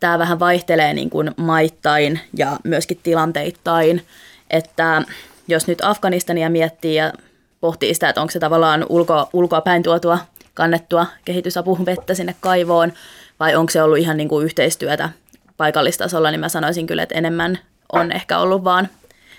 tämä 0.00 0.18
vähän 0.18 0.38
vaihtelee 0.38 0.94
niin 0.94 1.10
kuin 1.10 1.30
maittain 1.36 2.20
ja 2.36 2.56
myöskin 2.64 3.00
tilanteittain, 3.02 4.06
että 4.50 5.02
jos 5.48 5.66
nyt 5.66 5.78
Afganistania 5.82 6.50
miettii 6.50 6.94
ja 6.94 7.12
pohtii 7.60 7.94
sitä, 7.94 8.08
että 8.08 8.20
onko 8.20 8.30
se 8.30 8.38
tavallaan 8.38 8.86
ulko, 8.88 9.28
ulkoa 9.32 9.60
päin 9.60 9.82
tuotua 9.82 10.18
kannettua 10.54 11.06
kehitysapuvettä 11.24 12.14
sinne 12.14 12.34
kaivoon 12.40 12.92
vai 13.40 13.56
onko 13.56 13.70
se 13.70 13.82
ollut 13.82 13.98
ihan 13.98 14.16
niin 14.16 14.28
kuin 14.28 14.44
yhteistyötä 14.44 15.10
paikallistasolla, 15.56 16.30
niin 16.30 16.40
mä 16.40 16.48
sanoisin 16.48 16.86
kyllä, 16.86 17.02
että 17.02 17.14
enemmän 17.14 17.58
on 17.92 18.12
ehkä 18.12 18.38
ollut 18.38 18.64
vaan 18.64 18.88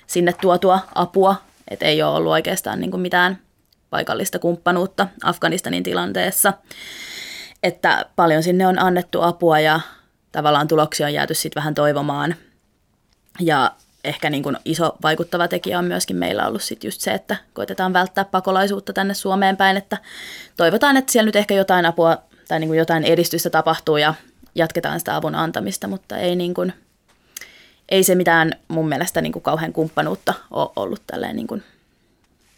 sinne 0.08 0.34
tuotua 0.42 0.80
apua, 0.96 1.36
että 1.68 1.86
ei 1.86 2.04
ole 2.04 2.16
ollut 2.16 2.32
oikeastaan 2.32 2.80
niin 2.80 2.92
kuin 2.92 3.02
mitään 3.02 3.40
paikallista 3.90 4.40
kumppanuutta 4.40 5.08
Afganistanin 5.24 5.84
tilanteessa. 5.84 6.54
Että 7.64 8.06
paljon 8.16 8.44
sinne 8.44 8.68
on 8.68 8.80
annettu 8.80 9.22
apua 9.22 9.60
ja 9.60 9.80
tavallaan 10.36 10.68
tuloksia 10.68 11.08
on 11.08 11.14
jääty 11.14 11.34
sitten 11.34 11.62
vähän 11.62 11.74
toivomaan. 11.74 12.36
Ja 13.40 13.72
ehkä 14.04 14.30
niin 14.30 14.44
kuin 14.44 14.58
iso 14.66 14.96
vaikuttava 15.04 15.48
tekijä 15.48 15.80
on 15.80 15.86
myöskin 15.86 16.16
meillä 16.16 16.48
ollut 16.48 16.62
sit 16.62 16.84
just 16.84 17.02
se, 17.02 17.14
että 17.14 17.38
koitetaan 17.54 17.94
välttää 17.94 18.26
pakolaisuutta 18.26 18.94
tänne 18.94 19.14
Suomeen 19.14 19.58
päin, 19.58 19.78
että 19.78 19.98
toivotaan, 20.58 20.98
että 20.98 21.12
siellä 21.12 21.26
nyt 21.26 21.36
ehkä 21.36 21.54
jotain 21.54 21.86
apua 21.86 22.18
tai 22.48 22.60
niin 22.60 22.68
kuin 22.68 22.78
jotain 22.78 23.04
edistystä 23.04 23.50
tapahtuu 23.50 23.98
ja 23.98 24.14
jatketaan 24.56 25.00
sitä 25.00 25.16
avun 25.16 25.36
antamista, 25.36 25.88
mutta 25.88 26.18
ei, 26.18 26.36
niin 26.36 26.54
kuin, 26.54 26.74
ei 27.90 28.04
se 28.04 28.16
mitään 28.16 28.52
mun 28.68 28.90
mielestä 28.90 29.22
niin 29.22 29.34
kuin 29.34 29.44
kauhean 29.44 29.74
kumppanuutta 29.74 30.34
ole 30.52 30.70
ollut 30.76 31.02
tälleen 31.08 31.36
niin 31.36 31.48
kuin 31.48 31.64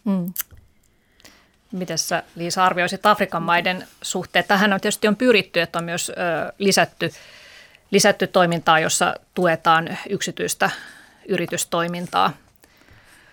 mm. 0.04 0.32
Miten 1.72 1.98
sä 1.98 2.22
Liisa 2.36 2.64
arvioisit 2.64 3.06
Afrikan 3.06 3.42
maiden 3.42 3.86
suhteen? 4.02 4.44
Tähän 4.48 4.72
on 4.72 4.80
tietysti 4.80 5.08
on 5.08 5.16
pyritty, 5.16 5.60
että 5.60 5.78
on 5.78 5.84
myös 5.84 6.10
ö, 6.10 6.12
lisätty, 6.58 7.10
lisätty 7.90 8.26
toimintaa, 8.26 8.80
jossa 8.80 9.14
tuetaan 9.34 9.98
yksityistä 10.08 10.70
yritystoimintaa. 11.28 12.32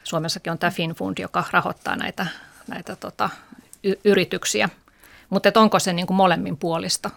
Suomessakin 0.03 0.51
on 0.51 0.58
tämä 0.58 0.72
FinFund, 0.72 1.18
joka 1.20 1.43
rahoittaa 1.51 1.95
näitä, 1.95 2.28
näitä 2.68 2.95
tota, 2.95 3.30
y- 3.84 3.99
yrityksiä. 4.03 4.70
Mutta 5.30 5.51
onko 5.56 5.80
se 5.80 5.93
niin 5.93 6.08
kuin 6.08 6.18
molemmin 6.18 6.58
puolista? 6.58 7.10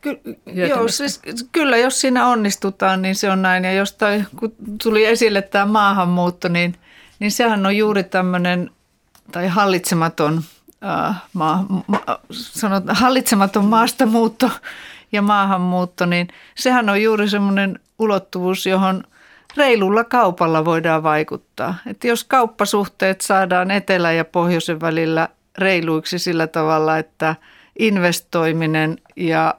Ky- 0.00 0.20
joo, 0.46 0.88
siis, 0.88 1.20
kyllä, 1.52 1.76
jos 1.76 2.00
siinä 2.00 2.26
onnistutaan, 2.26 3.02
niin 3.02 3.14
se 3.14 3.30
on 3.30 3.42
näin. 3.42 3.64
Ja 3.64 3.72
jos 3.72 3.92
toi, 3.92 4.24
kun 4.36 4.54
tuli 4.82 5.04
esille 5.04 5.42
tämä 5.42 5.66
maahanmuutto, 5.66 6.48
niin, 6.48 6.78
niin 7.18 7.32
sehän 7.32 7.66
on 7.66 7.76
juuri 7.76 8.04
tämmöinen 8.04 8.70
tai 9.32 9.48
hallitsematon, 9.48 10.42
äh, 10.84 11.16
maa, 11.32 11.66
ma, 11.86 12.00
sanot, 12.30 12.84
hallitsematon 12.88 13.64
maastamuutto 13.64 14.50
ja 15.16 15.22
maahanmuutto, 15.22 16.06
niin 16.06 16.28
sehän 16.54 16.88
on 16.88 17.02
juuri 17.02 17.28
semmoinen 17.28 17.78
ulottuvuus, 17.98 18.66
johon 18.66 19.04
reilulla 19.56 20.04
kaupalla 20.04 20.64
voidaan 20.64 21.02
vaikuttaa. 21.02 21.74
Että 21.86 22.06
jos 22.06 22.24
kauppasuhteet 22.24 23.20
saadaan 23.20 23.70
etelä- 23.70 24.12
ja 24.12 24.24
pohjoisen 24.24 24.80
välillä 24.80 25.28
reiluiksi 25.58 26.18
sillä 26.18 26.46
tavalla, 26.46 26.98
että 26.98 27.36
investoiminen 27.78 28.98
ja, 29.16 29.54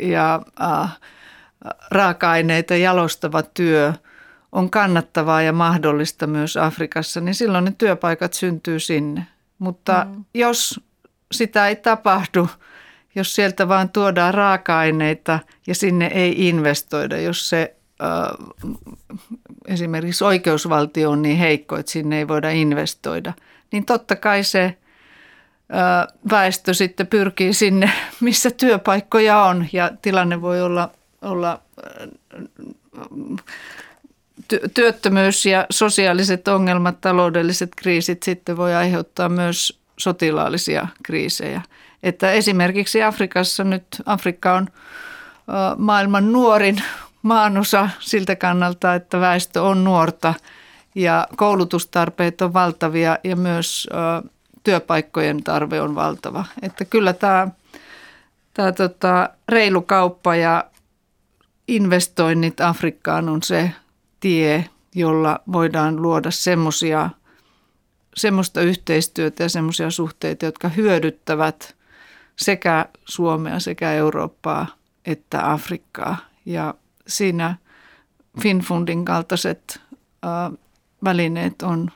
ja 0.00 0.40
äh, 0.62 0.98
raaka-aineita 1.90 2.76
jalostava 2.76 3.42
työ– 3.42 3.92
on 4.52 4.70
kannattavaa 4.70 5.42
ja 5.42 5.52
mahdollista 5.52 6.26
myös 6.26 6.56
Afrikassa, 6.56 7.20
niin 7.20 7.34
silloin 7.34 7.64
ne 7.64 7.74
työpaikat 7.78 8.32
syntyy 8.32 8.80
sinne. 8.80 9.26
Mutta 9.58 10.06
mm. 10.08 10.24
jos 10.34 10.80
sitä 11.32 11.68
ei 11.68 11.76
tapahdu, 11.76 12.48
jos 13.14 13.34
sieltä 13.34 13.68
vaan 13.68 13.88
tuodaan 13.88 14.34
raaka-aineita 14.34 15.38
ja 15.66 15.74
sinne 15.74 16.06
ei 16.06 16.48
investoida, 16.48 17.20
jos 17.20 17.48
se 17.48 17.76
äh, 18.02 18.78
esimerkiksi 19.68 20.24
oikeusvaltio 20.24 21.10
on 21.10 21.22
niin 21.22 21.38
heikko, 21.38 21.76
että 21.76 21.92
sinne 21.92 22.18
ei 22.18 22.28
voida 22.28 22.50
investoida, 22.50 23.32
niin 23.72 23.84
totta 23.84 24.16
kai 24.16 24.44
se 24.44 24.76
väestö 26.30 26.74
sitten 26.74 27.06
pyrkii 27.06 27.54
sinne, 27.54 27.90
missä 28.20 28.50
työpaikkoja 28.50 29.42
on 29.42 29.66
ja 29.72 29.90
tilanne 30.02 30.42
voi 30.42 30.62
olla, 30.62 30.90
olla 31.22 31.60
työttömyys 34.74 35.46
ja 35.46 35.66
sosiaaliset 35.70 36.48
ongelmat, 36.48 37.00
taloudelliset 37.00 37.70
kriisit 37.76 38.22
sitten 38.22 38.56
voi 38.56 38.74
aiheuttaa 38.74 39.28
myös 39.28 39.80
sotilaallisia 39.98 40.88
kriisejä. 41.02 41.62
Että 42.02 42.30
esimerkiksi 42.30 43.02
Afrikassa 43.02 43.64
nyt, 43.64 43.86
Afrikka 44.06 44.54
on 44.54 44.68
maailman 45.78 46.32
nuorin 46.32 46.82
maanosa 47.22 47.88
siltä 48.00 48.36
kannalta, 48.36 48.94
että 48.94 49.20
väestö 49.20 49.62
on 49.62 49.84
nuorta 49.84 50.34
ja 50.94 51.28
koulutustarpeet 51.36 52.40
on 52.40 52.52
valtavia 52.52 53.18
ja 53.24 53.36
myös 53.36 53.88
työpaikkojen 54.64 55.42
tarve 55.42 55.80
on 55.80 55.94
valtava. 55.94 56.44
Että 56.62 56.84
kyllä 56.84 57.12
tämä, 57.12 57.48
tämä 58.54 58.72
tota, 58.72 59.28
reilu 59.48 59.82
kauppa 59.82 60.36
ja 60.36 60.64
investoinnit 61.68 62.60
Afrikkaan 62.60 63.28
on 63.28 63.42
se 63.42 63.70
tie, 64.20 64.64
jolla 64.94 65.40
voidaan 65.52 66.02
luoda 66.02 66.30
semmoisia 66.30 67.10
semmoista 68.16 68.60
yhteistyötä 68.60 69.42
ja 69.42 69.48
semmoisia 69.48 69.90
suhteita, 69.90 70.44
jotka 70.44 70.68
hyödyttävät 70.68 71.76
sekä 72.42 72.86
Suomea, 73.04 73.60
sekä 73.60 73.92
Eurooppaa 73.92 74.66
että 75.04 75.52
Afrikkaa. 75.52 76.16
Ja 76.46 76.74
siinä 77.06 77.54
FinFundin 78.40 79.04
kaltaiset 79.04 79.80
äh, 80.24 80.58
välineet 81.04 81.62
on 81.62 81.90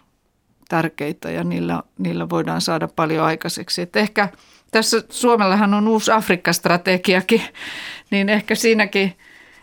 tärkeitä 0.68 1.30
ja 1.30 1.44
niillä, 1.44 1.82
niillä 1.98 2.28
voidaan 2.28 2.60
saada 2.60 2.88
paljon 2.88 3.24
aikaiseksi. 3.24 3.82
Et 3.82 3.96
ehkä 3.96 4.28
tässä 4.70 5.02
Suomellahan 5.08 5.74
on 5.74 5.88
uusi 5.88 6.10
Afrikka-strategiakin, 6.10 7.42
niin 8.10 8.28
ehkä 8.28 8.54
siinäkin 8.54 9.16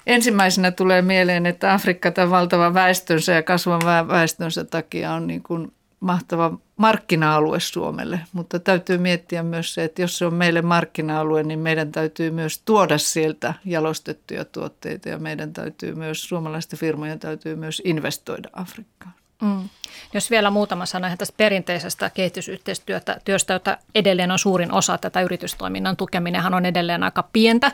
ensimmäisenä 0.08 0.72
tulee 0.72 1.02
mieleen, 1.02 1.46
että 1.46 1.74
Afrikka 1.74 2.12
tämän 2.12 2.30
valtavan 2.30 2.74
väestönsä 2.74 3.32
ja 3.32 3.44
kasvavan 3.44 4.08
väestönsä 4.08 4.64
takia 4.64 5.12
on 5.12 5.28
niin 5.28 5.44
kuin 5.44 5.72
mahtava 6.04 6.58
markkina-alue 6.78 7.60
Suomelle, 7.60 8.20
mutta 8.34 8.60
täytyy 8.60 8.98
miettiä 8.98 9.44
myös 9.44 9.74
se, 9.74 9.84
että 9.84 10.02
jos 10.02 10.18
se 10.18 10.26
on 10.26 10.34
meille 10.34 10.62
markkina-alue, 10.62 11.44
niin 11.44 11.60
meidän 11.60 11.92
täytyy 11.92 12.32
myös 12.32 12.62
tuoda 12.66 12.98
sieltä 12.98 13.54
jalostettuja 13.66 14.46
tuotteita 14.46 15.10
ja 15.10 15.20
meidän 15.20 15.54
täytyy 15.54 15.96
myös, 15.96 16.24
suomalaisten 16.24 16.80
firmojen 16.80 17.20
täytyy 17.20 17.56
myös 17.56 17.82
investoida 17.86 18.50
Afrikkaan. 18.54 19.14
Mm. 19.44 19.70
Jos 20.14 20.32
vielä 20.32 20.50
muutama 20.50 20.86
sana 20.86 21.18
tästä 21.18 21.34
perinteisestä 21.38 22.10
kehitysyhteistyöstä, 22.10 23.18
työstä, 23.26 23.54
jota 23.54 23.78
edelleen 23.96 24.32
on 24.32 24.40
suurin 24.40 24.72
osa 24.72 24.98
tätä 24.98 25.22
yritystoiminnan 25.22 25.98
tukeminenhan 25.98 26.54
on 26.54 26.66
edelleen 26.66 27.04
aika 27.04 27.30
pientä, 27.34 27.72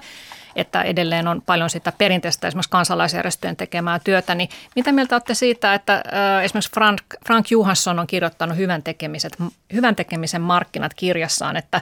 että 0.55 0.81
edelleen 0.81 1.27
on 1.27 1.41
paljon 1.41 1.69
sitä 1.69 1.93
perinteistä 1.97 2.47
esimerkiksi 2.47 2.69
kansalaisjärjestöjen 2.69 3.55
tekemää 3.55 3.99
työtä, 3.99 4.35
niin 4.35 4.49
mitä 4.75 4.91
mieltä 4.91 5.15
olette 5.15 5.33
siitä, 5.33 5.73
että 5.73 6.03
esimerkiksi 6.43 6.71
Frank, 6.73 7.01
Frank 7.25 7.51
Johansson 7.51 7.99
on 7.99 8.07
kirjoittanut 8.07 8.57
hyvän, 8.57 8.83
tekemiset, 8.83 9.37
hyvän 9.73 9.95
tekemisen 9.95 10.41
markkinat 10.41 10.93
kirjassaan, 10.93 11.57
että 11.57 11.81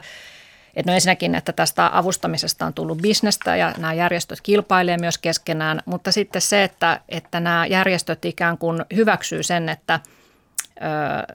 että 0.77 0.91
no 0.91 0.95
ensinnäkin, 0.95 1.35
että 1.35 1.53
tästä 1.53 1.89
avustamisesta 1.93 2.65
on 2.65 2.73
tullut 2.73 2.97
bisnestä 2.97 3.55
ja 3.55 3.73
nämä 3.77 3.93
järjestöt 3.93 4.41
kilpailee 4.41 4.97
myös 4.97 5.17
keskenään, 5.17 5.81
mutta 5.85 6.11
sitten 6.11 6.41
se, 6.41 6.63
että, 6.63 7.01
että 7.09 7.39
nämä 7.39 7.65
järjestöt 7.65 8.25
ikään 8.25 8.57
kuin 8.57 8.85
hyväksyy 8.95 9.43
sen, 9.43 9.69
että, 9.69 9.99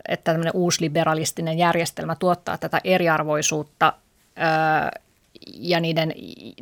että 0.09 0.33
tämmöinen 0.33 0.53
uusliberalistinen 0.55 1.59
järjestelmä 1.59 2.15
tuottaa 2.15 2.59
tätä 2.59 2.81
eriarvoisuutta 2.85 3.93
ja 5.47 5.81
niiden, 5.81 6.13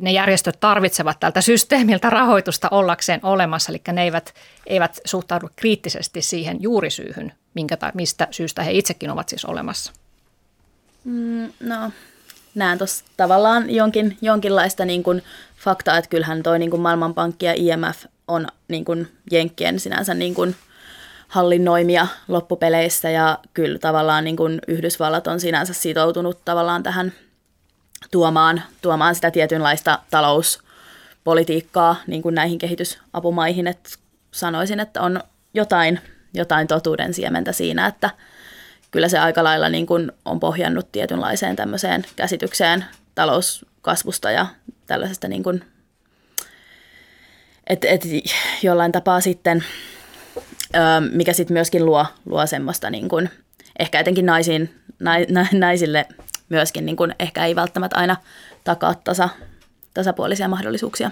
ne 0.01 0.11
järjestöt 0.11 0.59
tarvitsevat 0.59 1.19
tältä 1.19 1.41
systeemiltä 1.41 2.09
rahoitusta 2.09 2.67
ollakseen 2.71 3.19
olemassa, 3.23 3.71
eli 3.71 3.81
ne 3.91 4.03
eivät, 4.03 4.33
eivät 4.67 4.99
suhtaudu 5.05 5.49
kriittisesti 5.55 6.21
siihen 6.21 6.57
juurisyyhyn, 6.61 7.33
minkä, 7.53 7.77
mistä 7.93 8.27
syystä 8.31 8.63
he 8.63 8.71
itsekin 8.71 9.11
ovat 9.11 9.29
siis 9.29 9.45
olemassa. 9.45 9.93
Mm, 11.03 11.53
no, 11.59 11.91
näen 12.55 12.77
tuossa 12.77 13.05
tavallaan 13.17 13.69
jonkin, 13.69 14.17
jonkinlaista 14.21 14.85
niin 14.85 15.03
kuin 15.03 15.23
faktaa, 15.57 15.97
että 15.97 16.09
kyllähän 16.09 16.43
toi 16.43 16.59
niin 16.59 16.71
kuin 16.71 16.81
Maailmanpankki 16.81 17.45
ja 17.45 17.53
IMF 17.55 18.05
on 18.27 18.47
niin 18.67 18.85
kuin 18.85 19.07
Jenkkien 19.31 19.79
sinänsä 19.79 20.13
niin 20.13 20.33
kuin 20.33 20.55
hallinnoimia 21.27 22.07
loppupeleissä 22.27 23.09
ja 23.09 23.39
kyllä 23.53 23.79
tavallaan 23.79 24.23
niin 24.23 24.37
kuin 24.37 24.59
Yhdysvallat 24.67 25.27
on 25.27 25.39
sinänsä 25.39 25.73
sitoutunut 25.73 26.45
tavallaan 26.45 26.83
tähän 26.83 27.13
tuomaan, 28.11 28.61
tuomaan 28.81 29.15
sitä 29.15 29.31
tietynlaista 29.31 29.99
talouspolitiikkaa 30.11 31.95
niin 32.07 32.21
kuin 32.21 32.35
näihin 32.35 32.57
kehitysapumaihin, 32.57 33.67
että 33.67 33.89
sanoisin, 34.31 34.79
että 34.79 35.01
on 35.01 35.19
jotain, 35.53 35.99
jotain 36.33 36.67
totuuden 36.67 37.13
siementä 37.13 37.51
siinä, 37.51 37.87
että 37.87 38.09
kyllä 38.91 39.09
se 39.09 39.19
aika 39.19 39.43
lailla 39.43 39.69
niin 39.69 39.85
kuin 39.85 40.11
on 40.25 40.39
pohjannut 40.39 40.91
tietynlaiseen 40.91 41.55
tämmöiseen 41.55 42.05
käsitykseen 42.15 42.85
talouskasvusta 43.15 44.31
ja 44.31 44.45
tällaisesta 44.85 45.27
niin 45.27 45.43
kuin, 45.43 45.63
että 47.67 47.87
et 47.87 48.03
jollain 48.63 48.91
tapaa 48.91 49.21
sitten, 49.21 49.63
mikä 51.11 51.33
sitten 51.33 51.53
myöskin 51.53 51.85
luo, 51.85 52.05
luo 52.25 52.47
semmoista 52.47 52.89
niin 52.89 53.09
kuin, 53.09 53.29
ehkä 53.79 53.99
etenkin 53.99 54.25
naisiin, 54.25 54.75
naisille 55.51 56.05
myöskin 56.49 56.85
niin 56.85 56.97
kuin 56.97 57.15
ehkä 57.19 57.45
ei 57.45 57.55
välttämättä 57.55 57.95
aina 57.95 58.15
takaa 58.63 58.95
tasa, 58.95 59.29
tasapuolisia 59.93 60.47
mahdollisuuksia. 60.47 61.11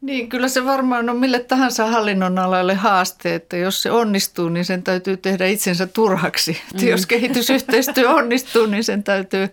Niin, 0.00 0.28
kyllä 0.28 0.48
se 0.48 0.64
varmaan 0.64 1.10
on 1.10 1.16
mille 1.16 1.38
tahansa 1.38 1.86
hallinnon 1.86 2.38
alalle 2.38 2.74
haaste, 2.74 3.34
että 3.34 3.56
jos 3.56 3.82
se 3.82 3.90
onnistuu, 3.90 4.48
niin 4.48 4.64
sen 4.64 4.82
täytyy 4.82 5.16
tehdä 5.16 5.46
itsensä 5.46 5.86
turhaksi. 5.86 6.60
Mm. 6.74 6.88
jos 6.88 7.06
kehitysyhteistyö 7.06 8.10
onnistuu, 8.20 8.66
niin 8.66 8.84
sen 8.84 9.02
täytyy 9.02 9.48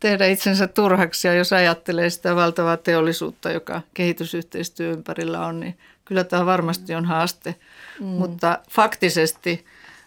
tehdä 0.00 0.26
itsensä 0.26 0.66
turhaksi. 0.66 1.28
Ja 1.28 1.34
jos 1.34 1.52
ajattelee 1.52 2.10
sitä 2.10 2.36
valtavaa 2.36 2.76
teollisuutta, 2.76 3.50
joka 3.50 3.82
kehitysyhteistyö 3.94 4.92
ympärillä 4.92 5.46
on, 5.46 5.60
niin 5.60 5.78
kyllä 6.04 6.24
tämä 6.24 6.46
varmasti 6.46 6.94
on 6.94 7.04
haaste. 7.04 7.54
Mm. 8.00 8.06
Mutta 8.06 8.58
faktisesti 8.70 9.64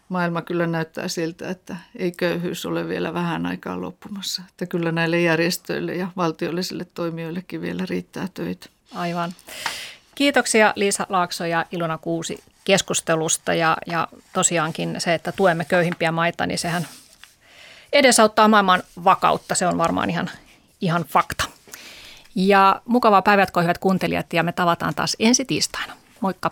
maailma 0.09 0.41
kyllä 0.41 0.67
näyttää 0.67 1.07
siltä, 1.07 1.49
että 1.49 1.75
ei 1.95 2.11
köyhyys 2.11 2.65
ole 2.65 2.87
vielä 2.87 3.13
vähän 3.13 3.45
aikaa 3.45 3.81
loppumassa. 3.81 4.41
Että 4.49 4.65
kyllä 4.65 4.91
näille 4.91 5.21
järjestöille 5.21 5.95
ja 5.95 6.07
valtiollisille 6.17 6.85
toimijoillekin 6.93 7.61
vielä 7.61 7.85
riittää 7.89 8.27
töitä. 8.33 8.74
Aivan. 8.95 9.31
Kiitoksia 10.15 10.73
Liisa 10.75 11.05
Laakso 11.09 11.45
ja 11.45 11.65
Ilona 11.71 11.97
Kuusi 11.97 12.43
keskustelusta 12.63 13.53
ja, 13.53 13.77
ja 13.87 14.07
tosiaankin 14.33 14.95
se, 14.97 15.13
että 15.13 15.31
tuemme 15.31 15.65
köyhimpiä 15.65 16.11
maita, 16.11 16.45
niin 16.45 16.59
sehän 16.59 16.87
edesauttaa 17.93 18.47
maailman 18.47 18.83
vakautta. 19.03 19.55
Se 19.55 19.67
on 19.67 19.77
varmaan 19.77 20.09
ihan, 20.09 20.29
ihan 20.81 21.03
fakta. 21.03 21.43
Ja 22.35 22.81
mukavaa 22.85 23.21
päivät, 23.21 23.49
hyvät 23.61 23.77
kuuntelijat, 23.77 24.33
ja 24.33 24.43
me 24.43 24.51
tavataan 24.51 24.95
taas 24.95 25.15
ensi 25.19 25.45
tiistaina. 25.45 25.93
Moikka! 26.19 26.51